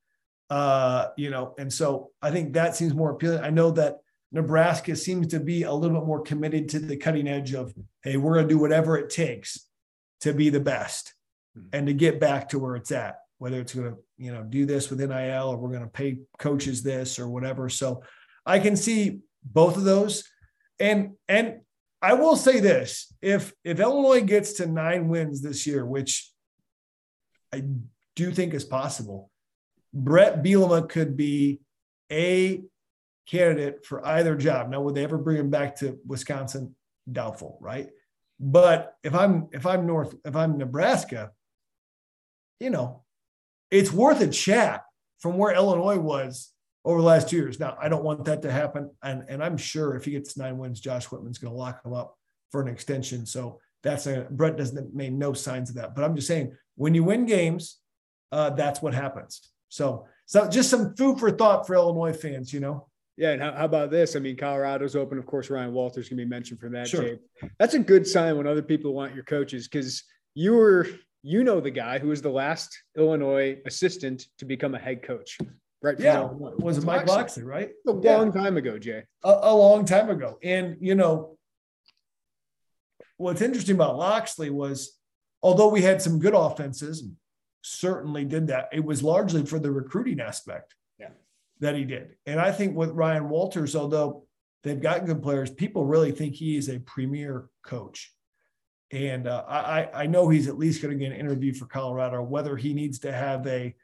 Uh, 0.49 1.09
you 1.16 1.31
know, 1.31 1.55
and 1.59 1.72
so 1.72 2.11
I 2.20 2.31
think 2.31 2.55
that 2.55 2.74
seems 2.74 2.95
more 2.95 3.12
appealing. 3.12 3.41
I 3.41 3.51
know 3.51 3.70
that 3.72 3.99
Nebraska 4.33 4.95
seems 4.95 5.28
to 5.28 5.41
be 5.41 5.64
a 5.64 5.72
little 5.72 5.99
bit 5.99 6.07
more 6.07 6.22
committed 6.22 6.68
to 6.70 6.78
the 6.78 6.97
cutting 6.97 7.26
edge 7.26 7.53
of, 7.53 7.74
hey, 8.03 8.16
we're 8.16 8.35
going 8.35 8.49
to 8.49 8.55
do 8.55 8.61
whatever 8.61 8.97
it 8.97 9.11
takes 9.11 9.66
to 10.20 10.33
be 10.33 10.51
the 10.51 10.61
best 10.61 11.14
hmm. 11.55 11.66
and 11.72 11.87
to 11.87 11.93
get 11.93 12.20
back 12.20 12.49
to 12.51 12.59
where 12.59 12.76
it's 12.76 12.93
at, 12.93 13.16
whether 13.39 13.61
it's 13.61 13.74
going 13.74 13.91
to, 13.91 13.97
you 14.18 14.33
know, 14.33 14.43
do 14.43 14.66
this 14.66 14.91
with 14.91 15.01
NIL 15.01 15.49
or 15.49 15.57
we're 15.57 15.70
going 15.70 15.83
to 15.83 15.89
pay 15.89 16.18
coaches 16.39 16.83
this 16.83 17.18
or 17.18 17.28
whatever. 17.28 17.68
So 17.68 18.03
I 18.47 18.59
can 18.59 18.76
see 18.76 19.20
both 19.45 19.76
of 19.76 19.85
those. 19.85 20.24
And 20.78 21.12
and 21.28 21.61
I 22.03 22.14
will 22.14 22.37
say 22.37 22.61
this, 22.61 23.12
if 23.20 23.53
if 23.64 23.81
Illinois 23.81 24.22
gets 24.22 24.55
to 24.55 24.66
9 24.66 25.09
wins 25.09 25.43
this 25.43 25.66
year, 25.66 25.85
which 25.85 26.33
I 27.53 27.64
do 28.16 28.33
think 28.33 28.55
is 28.55 28.64
possible, 28.64 29.31
Bret 29.93 30.43
Bielema 30.43 30.89
could 30.89 31.16
be 31.16 31.61
a 32.11 32.62
candidate 33.27 33.85
for 33.85 34.05
either 34.07 34.35
job. 34.37 34.71
Now, 34.71 34.81
would 34.83 34.95
they 34.95 35.05
ever 35.05 35.18
bring 35.18 35.39
him 35.39 35.51
back 35.51 35.77
to 35.77 35.99
Wisconsin? 36.07 36.75
Doubtful, 37.11 37.59
right? 37.61 37.89
But 38.39 38.95
if 39.03 39.14
I'm 39.14 39.49
if 39.53 39.66
I'm 39.66 39.87
North 39.87 40.14
if 40.25 40.37
I'm 40.37 40.59
Nebraska, 40.59 41.31
you 42.59 42.71
know, 42.71 43.05
it's 43.71 43.93
worth 43.93 44.21
a 44.21 44.29
chat 44.29 44.85
from 45.18 45.37
where 45.37 45.55
Illinois 45.55 45.99
was 45.99 46.51
over 46.85 47.01
the 47.01 47.07
last 47.07 47.29
two 47.29 47.37
years. 47.37 47.61
Now, 47.61 47.77
I 47.81 47.89
don't 47.89 48.05
want 48.05 48.25
that 48.25 48.43
to 48.43 48.53
happen, 48.53 48.91
and 49.03 49.25
and 49.29 49.43
I'm 49.43 49.57
sure 49.57 49.97
if 49.97 50.05
he 50.05 50.12
gets 50.12 50.37
nine 50.37 50.59
wins, 50.59 50.81
Josh 50.81 51.07
Whitman's 51.07 51.39
going 51.39 51.53
to 51.53 51.59
lock 51.59 51.85
him 51.85 51.93
up 51.93 52.16
for 52.51 52.61
an 52.61 52.68
extension. 52.68 53.27
So 53.27 53.61
That's 53.83 54.07
a 54.07 54.27
Brett 54.31 54.57
doesn't 54.57 54.95
make 54.95 55.12
no 55.12 55.33
signs 55.33 55.71
of 55.71 55.77
that. 55.77 55.95
But 55.95 56.05
I'm 56.05 56.14
just 56.14 56.29
saying, 56.29 56.57
when 56.77 56.95
you 56.95 57.05
win 57.05 57.27
games, 57.27 57.79
uh, 58.33 58.51
that's 58.51 58.83
what 58.83 58.95
happens. 58.95 59.41
So, 59.68 60.07
so 60.27 60.49
just 60.49 60.71
some 60.71 60.95
food 60.97 61.18
for 61.18 61.31
thought 61.31 61.66
for 61.66 61.75
Illinois 61.75 62.12
fans, 62.12 62.53
you 62.53 62.61
know. 62.61 62.89
Yeah, 63.21 63.33
and 63.33 63.43
how, 63.43 63.53
how, 63.53 63.66
about 63.66 63.91
this? 63.91 64.16
I 64.16 64.18
mean, 64.18 64.35
Colorado's 64.35 64.97
open. 64.97 65.18
Of 65.18 65.27
course, 65.27 65.51
Ryan 65.51 65.75
Walters 65.75 66.09
can 66.09 66.16
be 66.16 66.25
mentioned 66.25 66.59
for 66.59 66.71
that. 66.71 66.89
Sure. 66.89 67.16
That's 67.59 67.75
a 67.75 67.79
good 67.79 68.07
sign 68.07 68.39
when 68.39 68.47
other 68.47 68.62
people 68.62 68.95
want 68.95 69.14
your 69.14 69.25
coaches 69.25 69.68
because 69.68 70.05
you 70.35 70.55
were, 70.55 70.87
you 71.23 71.45
know, 71.45 71.61
the 71.61 71.71
guy 71.71 71.99
who 71.99 72.09
was 72.09 72.23
the 72.23 72.31
last 72.31 72.75
Illinois 72.97 73.59
assistant 73.66 74.25
to 74.39 74.47
become 74.47 74.75
a 74.75 74.79
head 74.79 75.03
coach. 75.03 75.37
Right. 75.83 76.01
Yeah. 76.01 76.31
Was 76.33 76.79
it 76.79 76.85
Mike 76.85 77.07
Locksley, 77.07 77.43
right? 77.43 77.68
A 77.87 77.93
long 77.93 78.33
time 78.33 78.57
ago, 78.57 78.79
Jay. 78.79 79.03
A, 79.23 79.39
a 79.43 79.55
long 79.55 79.85
time 79.85 80.09
ago. 80.09 80.39
And, 80.43 80.79
you 80.81 80.95
know, 80.95 81.37
what's 83.18 83.43
interesting 83.43 83.75
about 83.75 83.99
Locksley 83.99 84.49
was, 84.49 84.97
although 85.43 85.68
we 85.68 85.83
had 85.83 86.01
some 86.01 86.21
good 86.21 86.35
offenses, 86.35 87.03
and 87.03 87.16
certainly 87.61 88.25
did 88.25 88.47
that. 88.47 88.71
It 88.73 88.83
was 88.83 89.03
largely 89.03 89.45
for 89.45 89.59
the 89.59 89.71
recruiting 89.71 90.21
aspect 90.21 90.75
that 91.61 91.77
he 91.77 91.85
did. 91.85 92.17
And 92.27 92.41
I 92.41 92.53
think 92.53 92.77
with 92.77 92.91
Ryan 92.91 93.29
Walters, 93.29 93.77
although 93.77 94.25
they've 94.63 94.81
got 94.81 95.07
good 95.07 95.23
players, 95.23 95.51
people 95.51 95.85
really 95.85 96.13
think 96.13 96.35
he 96.35 96.57
is 96.57 96.69
a 96.69 96.81
premier 96.81 97.49
coach. 97.63 98.13
And 98.91 99.29
uh, 99.29 99.45
I, 99.47 99.89
I 99.95 100.07
know 100.07 100.29
he's 100.29 100.49
at 100.49 100.59
least 100.59 100.83
going 100.83 100.99
to 100.99 101.03
get 101.03 101.13
an 101.13 101.21
interview 101.21 101.55
for 101.55 101.67
Colorado, 101.67 102.23
whether 102.23 102.57
he 102.57 102.75
needs 102.75 102.99
to 103.01 103.13
have 103.13 103.47
a 103.47 103.75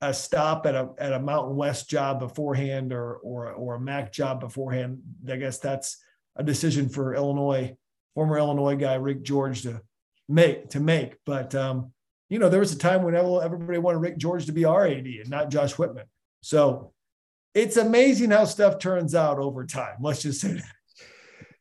a 0.00 0.14
stop 0.14 0.64
at 0.64 0.76
a 0.76 0.90
at 0.98 1.12
a 1.12 1.18
Mountain 1.18 1.56
West 1.56 1.90
job 1.90 2.20
beforehand 2.20 2.92
or 2.92 3.16
or 3.16 3.52
or 3.52 3.74
a 3.74 3.80
MAC 3.80 4.12
job 4.12 4.40
beforehand. 4.40 5.00
I 5.28 5.36
guess 5.36 5.58
that's 5.58 5.98
a 6.36 6.42
decision 6.42 6.88
for 6.88 7.14
Illinois, 7.14 7.76
former 8.14 8.38
Illinois 8.38 8.76
guy 8.76 8.94
Rick 8.94 9.22
George 9.22 9.62
to 9.62 9.82
make 10.28 10.70
to 10.70 10.80
make. 10.80 11.16
But 11.26 11.54
um, 11.54 11.92
you 12.30 12.38
know, 12.38 12.48
there 12.48 12.60
was 12.60 12.72
a 12.72 12.78
time 12.78 13.02
when 13.02 13.14
everybody 13.14 13.78
wanted 13.78 13.98
Rick 13.98 14.18
George 14.18 14.46
to 14.46 14.52
be 14.52 14.64
our 14.64 14.86
AD 14.86 15.06
and 15.06 15.28
not 15.28 15.50
Josh 15.50 15.76
Whitman. 15.76 16.06
So 16.40 16.92
it's 17.54 17.76
amazing 17.76 18.30
how 18.30 18.44
stuff 18.44 18.78
turns 18.78 19.14
out 19.14 19.38
over 19.38 19.64
time. 19.66 19.96
Let's 20.00 20.22
just 20.22 20.40
say 20.40 20.52
that. 20.52 20.72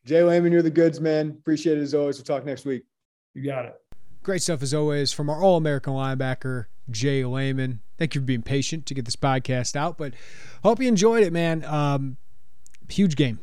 Jay 0.05 0.23
Leman, 0.23 0.53
you're 0.53 0.61
the 0.61 0.69
goods, 0.69 1.01
man. 1.01 1.36
Appreciate 1.39 1.78
it 1.78 1.82
as 1.82 1.93
always. 1.93 2.17
We'll 2.17 2.25
talk 2.25 2.45
next 2.45 2.65
week. 2.65 2.84
You 3.34 3.43
got 3.43 3.65
it. 3.65 3.75
Great 4.23 4.41
stuff 4.41 4.61
as 4.61 4.73
always 4.73 5.11
from 5.11 5.30
our 5.30 5.41
All 5.41 5.57
American 5.57 5.93
linebacker, 5.93 6.65
Jay 6.89 7.25
Leman. 7.25 7.82
Thank 7.97 8.15
you 8.15 8.21
for 8.21 8.25
being 8.25 8.41
patient 8.41 8.86
to 8.86 8.93
get 8.93 9.05
this 9.05 9.15
podcast 9.15 9.75
out, 9.75 9.97
but 9.97 10.13
hope 10.63 10.82
you 10.82 10.88
enjoyed 10.88 11.23
it, 11.23 11.34
man. 11.34 11.65
Um, 11.65 12.17
huge 12.89 13.15
game, 13.15 13.39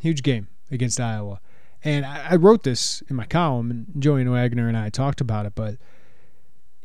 huge 0.00 0.22
game 0.22 0.48
against 0.70 1.00
Iowa. 1.00 1.40
And 1.84 2.04
I, 2.04 2.28
I 2.30 2.36
wrote 2.36 2.62
this 2.64 3.02
in 3.08 3.16
my 3.16 3.26
column, 3.26 3.70
and 3.70 3.86
Julian 3.98 4.30
Wagner 4.30 4.68
and 4.68 4.76
I 4.76 4.88
talked 4.88 5.20
about 5.20 5.46
it. 5.46 5.54
But 5.54 5.76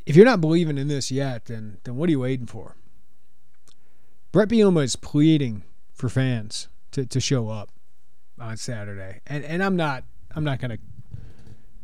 if 0.06 0.16
you're 0.16 0.26
not 0.26 0.41
believing 0.41 0.78
in 0.78 0.88
this 0.88 1.12
yet, 1.12 1.45
then 1.45 1.78
then 1.84 1.95
what 1.95 2.08
are 2.10 2.12
you 2.12 2.20
waiting 2.20 2.45
for? 2.45 2.76
Bret 4.34 4.50
Bielema 4.50 4.84
is 4.84 4.96
pleading 4.96 5.62
for 5.94 6.10
fans 6.10 6.68
to, 6.90 7.06
to 7.06 7.20
show 7.20 7.50
up 7.50 7.70
on 8.40 8.58
Saturday, 8.58 9.22
and 9.28 9.44
and 9.46 9.64
I'm 9.64 9.76
not 9.76 10.06
I'm 10.36 10.44
not 10.44 10.60
gonna 10.60 10.80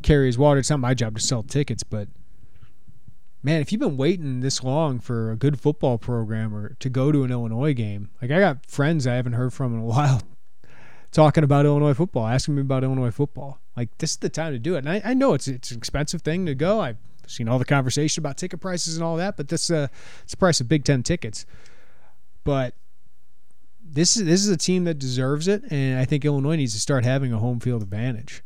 carry 0.02 0.26
his 0.26 0.36
water. 0.36 0.60
It's 0.60 0.72
not 0.72 0.80
my 0.80 0.96
job 0.96 1.16
to 1.16 1.22
sell 1.22 1.44
tickets, 1.44 1.84
but 1.84 2.08
man, 3.44 3.62
if 3.62 3.72
you've 3.72 3.80
been 3.80 3.98
waiting 3.98 4.40
this 4.40 4.64
long 4.64 5.00
for 5.00 5.30
a 5.30 5.36
good 5.36 5.60
football 5.60 6.00
program 6.00 6.56
or 6.56 6.74
to 6.80 6.90
go 6.90 7.12
to 7.12 7.24
an 7.24 7.32
Illinois 7.32 7.76
game, 7.76 8.10
like 8.20 8.32
I 8.32 8.40
got 8.40 8.66
friends 8.66 9.06
I 9.06 9.14
haven't 9.14 9.34
heard 9.34 9.54
from 9.54 9.76
in 9.76 9.82
a 9.82 9.86
while 9.86 10.24
talking 11.12 11.44
about 11.44 11.68
Illinois 11.68 11.94
football, 11.94 12.26
asking 12.26 12.56
me 12.56 12.62
about 12.62 12.84
Illinois 12.84 13.12
football. 13.12 13.60
Like 13.78 13.96
this 14.00 14.10
is 14.10 14.18
the 14.18 14.30
time 14.30 14.54
to 14.54 14.60
do 14.60 14.74
it. 14.74 14.80
And 14.80 14.90
I, 14.90 15.02
I 15.06 15.14
know 15.14 15.36
it's 15.36 15.48
it's 15.48 15.70
an 15.70 15.78
expensive 15.78 16.24
thing 16.24 16.48
to 16.48 16.56
go. 16.56 16.82
I've 16.82 16.98
seen 17.28 17.48
all 17.48 17.60
the 17.60 17.66
conversation 17.66 18.22
about 18.22 18.38
ticket 18.38 18.60
prices 18.60 18.96
and 18.96 19.04
all 19.04 19.18
that, 19.18 19.38
but 19.38 19.50
this 19.50 19.70
uh 19.70 19.88
it's 20.24 20.32
the 20.32 20.38
price 20.38 20.60
of 20.60 20.68
Big 20.68 20.84
Ten 20.84 21.04
tickets. 21.04 21.46
But 22.44 22.76
this 23.82 24.16
is 24.18 24.26
this 24.26 24.42
is 24.42 24.50
a 24.50 24.58
team 24.58 24.84
that 24.86 25.00
deserves 25.00 25.48
it, 25.48 25.64
and 25.72 26.00
I 26.00 26.06
think 26.06 26.26
Illinois 26.26 26.56
needs 26.56 26.74
to 26.74 26.80
start 26.80 27.06
having 27.06 27.34
a 27.34 27.38
home 27.38 27.60
field 27.60 27.82
advantage. 27.82 28.44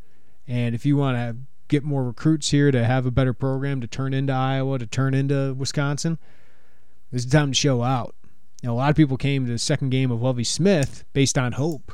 And 0.47 0.75
if 0.75 0.85
you 0.85 0.97
want 0.97 1.17
to 1.17 1.37
get 1.67 1.83
more 1.83 2.03
recruits 2.03 2.49
here 2.51 2.71
to 2.71 2.83
have 2.83 3.05
a 3.05 3.11
better 3.11 3.33
program 3.33 3.81
to 3.81 3.87
turn 3.87 4.13
into 4.13 4.33
Iowa, 4.33 4.79
to 4.79 4.85
turn 4.85 5.13
into 5.13 5.53
Wisconsin, 5.53 6.17
this 7.11 7.25
is 7.25 7.31
time 7.31 7.51
to 7.51 7.55
show 7.55 7.81
out. 7.81 8.15
You 8.61 8.67
know, 8.67 8.75
a 8.75 8.77
lot 8.77 8.89
of 8.89 8.95
people 8.95 9.17
came 9.17 9.45
to 9.45 9.51
the 9.51 9.57
second 9.57 9.89
game 9.89 10.11
of 10.11 10.21
Lovie 10.21 10.43
Smith 10.43 11.03
based 11.13 11.37
on 11.37 11.53
hope, 11.53 11.93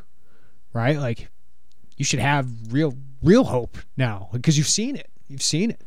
right? 0.73 0.97
Like 0.97 1.29
you 1.97 2.05
should 2.05 2.19
have 2.19 2.47
real 2.71 2.95
real 3.21 3.45
hope 3.45 3.77
now 3.97 4.29
because 4.31 4.57
you've 4.57 4.67
seen 4.67 4.95
it. 4.95 5.09
You've 5.27 5.41
seen 5.41 5.71
it. 5.71 5.83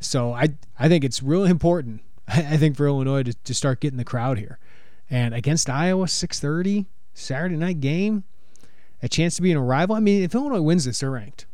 So 0.00 0.32
I 0.32 0.48
I 0.78 0.88
think 0.88 1.04
it's 1.04 1.22
really 1.22 1.50
important. 1.50 2.02
I 2.28 2.56
think 2.56 2.76
for 2.76 2.86
Illinois 2.86 3.22
to, 3.22 3.34
to 3.34 3.54
start 3.54 3.80
getting 3.80 3.98
the 3.98 4.04
crowd 4.04 4.38
here. 4.38 4.58
And 5.10 5.34
against 5.34 5.70
Iowa, 5.70 6.06
6:30 6.06 6.86
Saturday 7.14 7.56
night 7.56 7.80
game, 7.80 8.24
a 9.02 9.08
chance 9.08 9.36
to 9.36 9.42
be 9.42 9.50
in 9.50 9.56
a 9.56 9.62
rival. 9.62 9.96
I 9.96 10.00
mean, 10.00 10.22
if 10.22 10.34
Illinois 10.34 10.60
wins 10.60 10.84
this, 10.84 11.00
they're 11.00 11.10
ranked. 11.10 11.46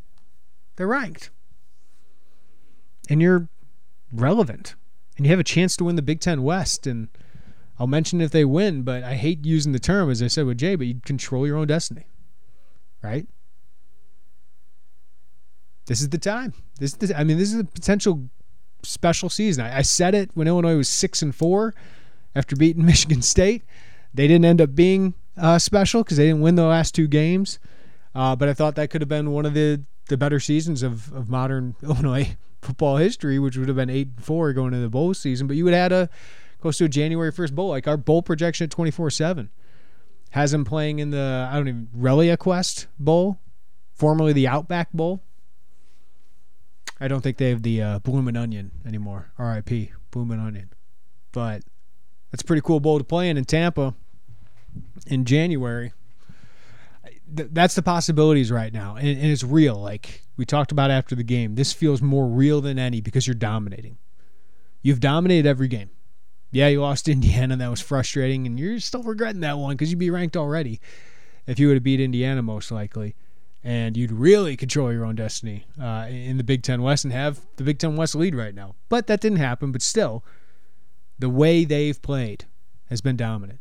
They're 0.75 0.87
ranked, 0.87 1.29
and 3.09 3.21
you're 3.21 3.47
relevant, 4.11 4.75
and 5.15 5.25
you 5.25 5.29
have 5.29 5.39
a 5.39 5.43
chance 5.43 5.77
to 5.77 5.85
win 5.85 5.95
the 5.95 6.01
Big 6.01 6.19
Ten 6.19 6.43
West. 6.43 6.85
And 6.85 7.07
I'll 7.79 7.87
mention 7.87 8.19
if 8.19 8.31
they 8.31 8.43
win, 8.43 8.83
but 8.83 9.03
I 9.03 9.15
hate 9.15 9.45
using 9.45 9.71
the 9.71 9.79
term 9.79 10.09
as 10.09 10.21
I 10.21 10.27
said 10.27 10.45
with 10.45 10.57
Jay, 10.57 10.75
but 10.75 10.87
you 10.87 10.99
control 11.05 11.47
your 11.47 11.57
own 11.57 11.67
destiny, 11.67 12.07
right? 13.01 13.27
This 15.85 16.01
is 16.01 16.09
the 16.09 16.17
time. 16.17 16.53
This 16.79 16.93
is 16.93 16.97
the, 16.97 17.17
I 17.17 17.23
mean, 17.23 17.37
this 17.37 17.53
is 17.53 17.59
a 17.59 17.63
potential 17.63 18.29
special 18.83 19.29
season. 19.29 19.65
I, 19.65 19.77
I 19.77 19.81
said 19.81 20.15
it 20.15 20.31
when 20.33 20.47
Illinois 20.47 20.77
was 20.77 20.89
six 20.89 21.21
and 21.21 21.33
four 21.33 21.73
after 22.35 22.55
beating 22.55 22.85
Michigan 22.85 23.21
State. 23.21 23.63
They 24.13 24.27
didn't 24.27 24.45
end 24.45 24.61
up 24.61 24.75
being 24.75 25.13
uh, 25.37 25.59
special 25.59 26.03
because 26.03 26.17
they 26.17 26.27
didn't 26.27 26.41
win 26.41 26.55
the 26.55 26.63
last 26.65 26.95
two 26.95 27.07
games. 27.07 27.59
Uh, 28.13 28.35
but 28.35 28.47
I 28.47 28.53
thought 28.53 28.75
that 28.75 28.89
could 28.89 29.01
have 29.01 29.09
been 29.09 29.31
one 29.31 29.45
of 29.45 29.53
the, 29.53 29.81
the 30.07 30.17
better 30.17 30.39
seasons 30.39 30.83
of, 30.83 31.11
of 31.13 31.29
modern 31.29 31.75
Illinois 31.83 32.37
football 32.61 32.97
history, 32.97 33.39
which 33.39 33.57
would 33.57 33.67
have 33.67 33.77
been 33.77 33.89
eight 33.89 34.09
and 34.15 34.23
four 34.23 34.51
going 34.53 34.67
into 34.73 34.79
the 34.79 34.89
bowl 34.89 35.13
season. 35.13 35.47
But 35.47 35.55
you 35.55 35.63
would 35.65 35.73
have 35.73 35.91
had 35.91 35.93
a 35.93 36.09
close 36.61 36.77
to 36.79 36.85
a 36.85 36.89
January 36.89 37.31
first 37.31 37.53
bowl. 37.53 37.69
Like 37.69 37.87
our 37.87 37.97
bowl 37.97 38.21
projection 38.21 38.65
at 38.65 38.71
twenty 38.71 38.91
four 38.91 39.09
seven 39.09 39.49
has 40.31 40.53
him 40.53 40.65
playing 40.65 40.99
in 40.99 41.11
the 41.11 41.47
I 41.51 41.55
don't 41.55 41.67
even 41.67 41.89
ReliaQuest 41.95 42.87
Bowl, 42.99 43.39
formerly 43.93 44.33
the 44.33 44.47
Outback 44.47 44.91
Bowl. 44.91 45.21
I 46.99 47.07
don't 47.07 47.21
think 47.21 47.37
they 47.37 47.49
have 47.49 47.61
the 47.61 47.81
uh, 47.81 47.99
Bloomin' 47.99 48.37
Onion 48.37 48.71
anymore. 48.85 49.31
R.I.P. 49.37 49.91
Bloomin' 50.11 50.39
Onion, 50.39 50.71
but 51.33 51.61
that's 52.35 52.43
a 52.43 52.45
pretty 52.45 52.61
cool 52.61 52.81
bowl 52.81 52.97
to 52.97 53.03
play 53.05 53.29
in 53.29 53.37
in 53.37 53.45
Tampa 53.45 53.93
in 55.07 55.23
January. 55.23 55.93
That's 57.29 57.75
the 57.75 57.81
possibilities 57.81 58.51
right 58.51 58.73
now, 58.73 58.97
and, 58.97 59.07
and 59.07 59.31
it's 59.31 59.41
real. 59.41 59.75
Like 59.75 60.21
we 60.35 60.43
talked 60.43 60.73
about 60.73 60.91
after 60.91 61.15
the 61.15 61.23
game, 61.23 61.55
this 61.55 61.71
feels 61.71 62.01
more 62.01 62.27
real 62.27 62.59
than 62.59 62.77
any 62.77 62.99
because 62.99 63.25
you're 63.25 63.35
dominating. 63.35 63.97
You've 64.81 64.99
dominated 64.99 65.47
every 65.47 65.69
game. 65.69 65.91
Yeah, 66.51 66.67
you 66.67 66.81
lost 66.81 67.07
Indiana, 67.07 67.55
that 67.55 67.69
was 67.69 67.79
frustrating, 67.79 68.45
and 68.45 68.59
you're 68.59 68.81
still 68.81 69.03
regretting 69.03 69.39
that 69.39 69.57
one 69.57 69.77
because 69.77 69.89
you'd 69.89 69.99
be 69.99 70.09
ranked 70.09 70.35
already 70.35 70.81
if 71.47 71.57
you 71.57 71.67
would 71.67 71.75
have 71.75 71.83
beat 71.83 72.01
Indiana 72.01 72.41
most 72.41 72.69
likely, 72.69 73.15
and 73.63 73.95
you'd 73.95 74.11
really 74.11 74.57
control 74.57 74.91
your 74.91 75.05
own 75.05 75.15
destiny 75.15 75.65
uh, 75.81 76.07
in 76.09 76.35
the 76.35 76.43
Big 76.43 76.63
Ten 76.63 76.81
West 76.81 77.05
and 77.05 77.13
have 77.13 77.39
the 77.55 77.63
Big 77.63 77.79
Ten 77.79 77.95
West 77.95 78.13
lead 78.13 78.35
right 78.35 78.53
now. 78.53 78.75
But 78.89 79.07
that 79.07 79.21
didn't 79.21 79.37
happen. 79.37 79.71
But 79.71 79.81
still, 79.81 80.25
the 81.19 81.29
way 81.29 81.65
they've 81.65 82.01
played 82.01 82.45
has 82.89 83.01
been 83.01 83.15
dominant. 83.15 83.59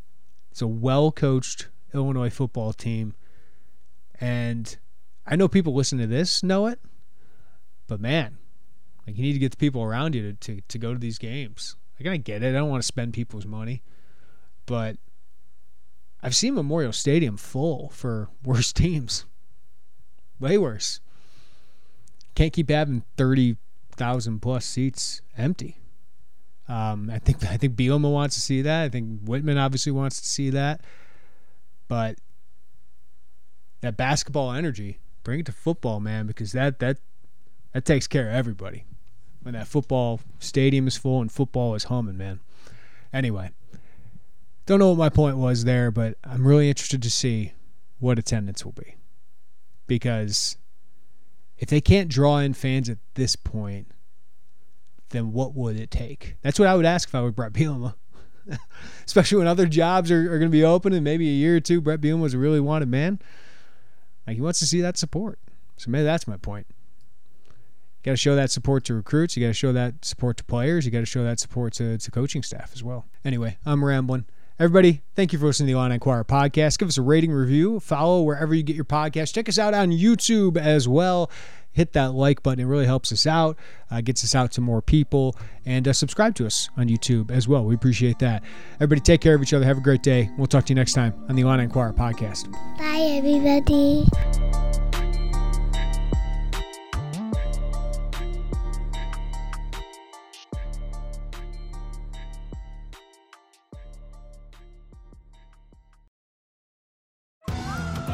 It's 0.50 0.62
a 0.62 0.66
well 0.66 1.11
coached 1.12 1.68
Illinois 1.92 2.30
football 2.30 2.72
team. 2.72 3.14
And 4.20 4.76
I 5.26 5.36
know 5.36 5.48
people 5.48 5.74
listen 5.74 5.98
to 5.98 6.07
this 6.07 6.42
know 6.42 6.66
it, 6.66 6.80
but 7.86 8.00
man, 8.00 8.38
like 9.07 9.16
you 9.16 9.22
need 9.22 9.32
to 9.32 9.38
get 9.38 9.50
the 9.50 9.57
people 9.57 9.82
around 9.82 10.14
you 10.14 10.32
to, 10.32 10.32
to, 10.34 10.61
to 10.68 10.78
go 10.78 10.92
to 10.92 10.98
these 10.98 11.18
games. 11.18 11.76
Like 11.98 12.09
I 12.09 12.16
get 12.16 12.42
it. 12.42 12.50
I 12.50 12.59
don't 12.59 12.70
want 12.70 12.82
to 12.82 12.86
spend 12.86 13.12
people's 13.12 13.46
money, 13.46 13.82
but 14.66 14.96
I've 16.22 16.34
seen 16.34 16.55
Memorial 16.55 16.92
Stadium 16.92 17.36
full 17.36 17.90
for 17.90 18.30
worse 18.44 18.72
teams. 18.72 19.26
Way 20.40 20.59
worse. 20.59 21.00
Can't 22.34 22.52
keep 22.52 22.70
having 22.70 23.05
30,000 23.16 24.40
plus 24.40 24.64
seats 24.64 25.20
empty. 25.38 25.78
Um, 26.68 27.10
I 27.10 27.18
think 27.18 27.44
I 27.44 27.56
think 27.56 27.76
Bielema 27.76 28.10
wants 28.10 28.34
to 28.36 28.40
see 28.40 28.62
that. 28.62 28.84
I 28.84 28.88
think 28.88 29.20
Whitman 29.22 29.58
obviously 29.58 29.92
wants 29.92 30.20
to 30.20 30.26
see 30.26 30.50
that. 30.50 30.80
But 31.88 32.18
that 33.82 33.96
basketball 33.96 34.52
energy, 34.52 34.98
bring 35.22 35.40
it 35.40 35.46
to 35.46 35.52
football, 35.52 36.00
man, 36.00 36.26
because 36.26 36.52
that 36.52 36.78
that 36.78 36.98
that 37.72 37.84
takes 37.84 38.06
care 38.06 38.28
of 38.28 38.34
everybody. 38.34 38.84
When 39.42 39.52
that 39.52 39.68
football 39.68 40.20
stadium 40.38 40.86
is 40.86 40.96
full 40.96 41.20
and 41.20 41.30
football 41.30 41.74
is 41.74 41.84
humming, 41.84 42.16
man. 42.16 42.40
Anyway, 43.12 43.50
don't 44.64 44.78
know 44.78 44.88
what 44.88 44.98
my 44.98 45.10
point 45.10 45.36
was 45.36 45.64
there, 45.64 45.90
but 45.90 46.16
I'm 46.24 46.46
really 46.46 46.70
interested 46.70 47.02
to 47.02 47.10
see 47.10 47.52
what 47.98 48.18
attendance 48.18 48.64
will 48.64 48.72
be. 48.72 48.96
Because 49.86 50.56
if 51.58 51.68
they 51.68 51.82
can't 51.82 52.08
draw 52.08 52.38
in 52.38 52.54
fans 52.54 52.88
at 52.88 52.98
this 53.14 53.36
point, 53.36 53.88
then 55.14 55.32
what 55.32 55.54
would 55.54 55.78
it 55.78 55.90
take? 55.90 56.36
That's 56.42 56.58
what 56.58 56.68
I 56.68 56.74
would 56.74 56.84
ask 56.84 57.08
if 57.08 57.14
I 57.14 57.22
were 57.22 57.32
Bret 57.32 57.52
Bielema. 57.52 57.94
Especially 59.06 59.38
when 59.38 59.46
other 59.46 59.66
jobs 59.66 60.10
are, 60.10 60.32
are 60.32 60.38
going 60.38 60.50
to 60.50 60.56
be 60.56 60.64
open 60.64 60.92
in 60.92 61.02
maybe 61.02 61.28
a 61.28 61.32
year 61.32 61.56
or 61.56 61.60
two. 61.60 61.80
Bret 61.80 62.00
Bielema 62.00 62.20
was 62.20 62.34
a 62.34 62.38
really 62.38 62.60
wanted 62.60 62.88
man. 62.88 63.20
Like 64.26 64.36
he 64.36 64.42
wants 64.42 64.58
to 64.58 64.66
see 64.66 64.80
that 64.80 64.98
support. 64.98 65.38
So 65.76 65.90
maybe 65.90 66.04
that's 66.04 66.26
my 66.26 66.36
point. 66.36 66.66
You 67.48 68.10
got 68.10 68.12
to 68.12 68.16
show 68.16 68.36
that 68.36 68.50
support 68.50 68.84
to 68.84 68.94
recruits. 68.94 69.36
You 69.36 69.42
got 69.42 69.50
to 69.50 69.54
show 69.54 69.72
that 69.72 70.04
support 70.04 70.36
to 70.36 70.44
players. 70.44 70.84
You 70.84 70.90
got 70.92 71.00
to 71.00 71.06
show 71.06 71.24
that 71.24 71.40
support 71.40 71.72
to, 71.74 71.96
to 71.96 72.10
coaching 72.10 72.42
staff 72.42 72.72
as 72.74 72.82
well. 72.82 73.06
Anyway, 73.24 73.56
I'm 73.64 73.82
rambling. 73.84 74.26
Everybody, 74.57 75.02
thank 75.16 75.32
you 75.32 75.38
for 75.40 75.46
listening 75.46 75.66
to 75.66 75.72
the 75.72 75.78
Illini 75.78 75.94
Inquirer 75.94 76.24
podcast. 76.24 76.78
Give 76.78 76.86
us 76.86 76.96
a 76.96 77.02
rating 77.02 77.32
review. 77.32 77.80
Follow 77.80 78.22
wherever 78.22 78.55
you 78.55 78.62
get 78.62 78.76
your 78.76 78.84
podcast. 78.84 79.34
Check 79.34 79.48
us 79.48 79.59
out 79.59 79.74
on 79.74 79.90
YouTube 79.90 80.57
as 80.57 80.86
well. 80.86 81.28
Hit 81.72 81.92
that 81.94 82.14
like 82.14 82.40
button. 82.44 82.61
It 82.61 82.66
really 82.68 82.86
helps 82.86 83.11
us 83.11 83.26
out, 83.26 83.59
uh, 83.90 84.00
gets 84.00 84.22
us 84.22 84.32
out 84.32 84.52
to 84.52 84.61
more 84.61 84.80
people. 84.80 85.34
And 85.66 85.88
uh, 85.88 85.92
subscribe 85.92 86.36
to 86.36 86.46
us 86.46 86.68
on 86.76 86.86
YouTube 86.86 87.32
as 87.32 87.48
well. 87.48 87.64
We 87.64 87.74
appreciate 87.74 88.20
that. 88.20 88.44
Everybody, 88.76 89.00
take 89.00 89.20
care 89.20 89.34
of 89.34 89.42
each 89.42 89.52
other. 89.52 89.64
Have 89.64 89.78
a 89.78 89.80
great 89.80 90.05
day. 90.05 90.30
We'll 90.38 90.46
talk 90.46 90.66
to 90.66 90.70
you 90.70 90.76
next 90.76 90.92
time 90.92 91.14
on 91.28 91.34
the 91.34 91.42
Illini 91.42 91.64
Inquirer 91.64 91.92
podcast. 91.92 92.48
Bye, 92.78 93.16
everybody. 93.18 94.73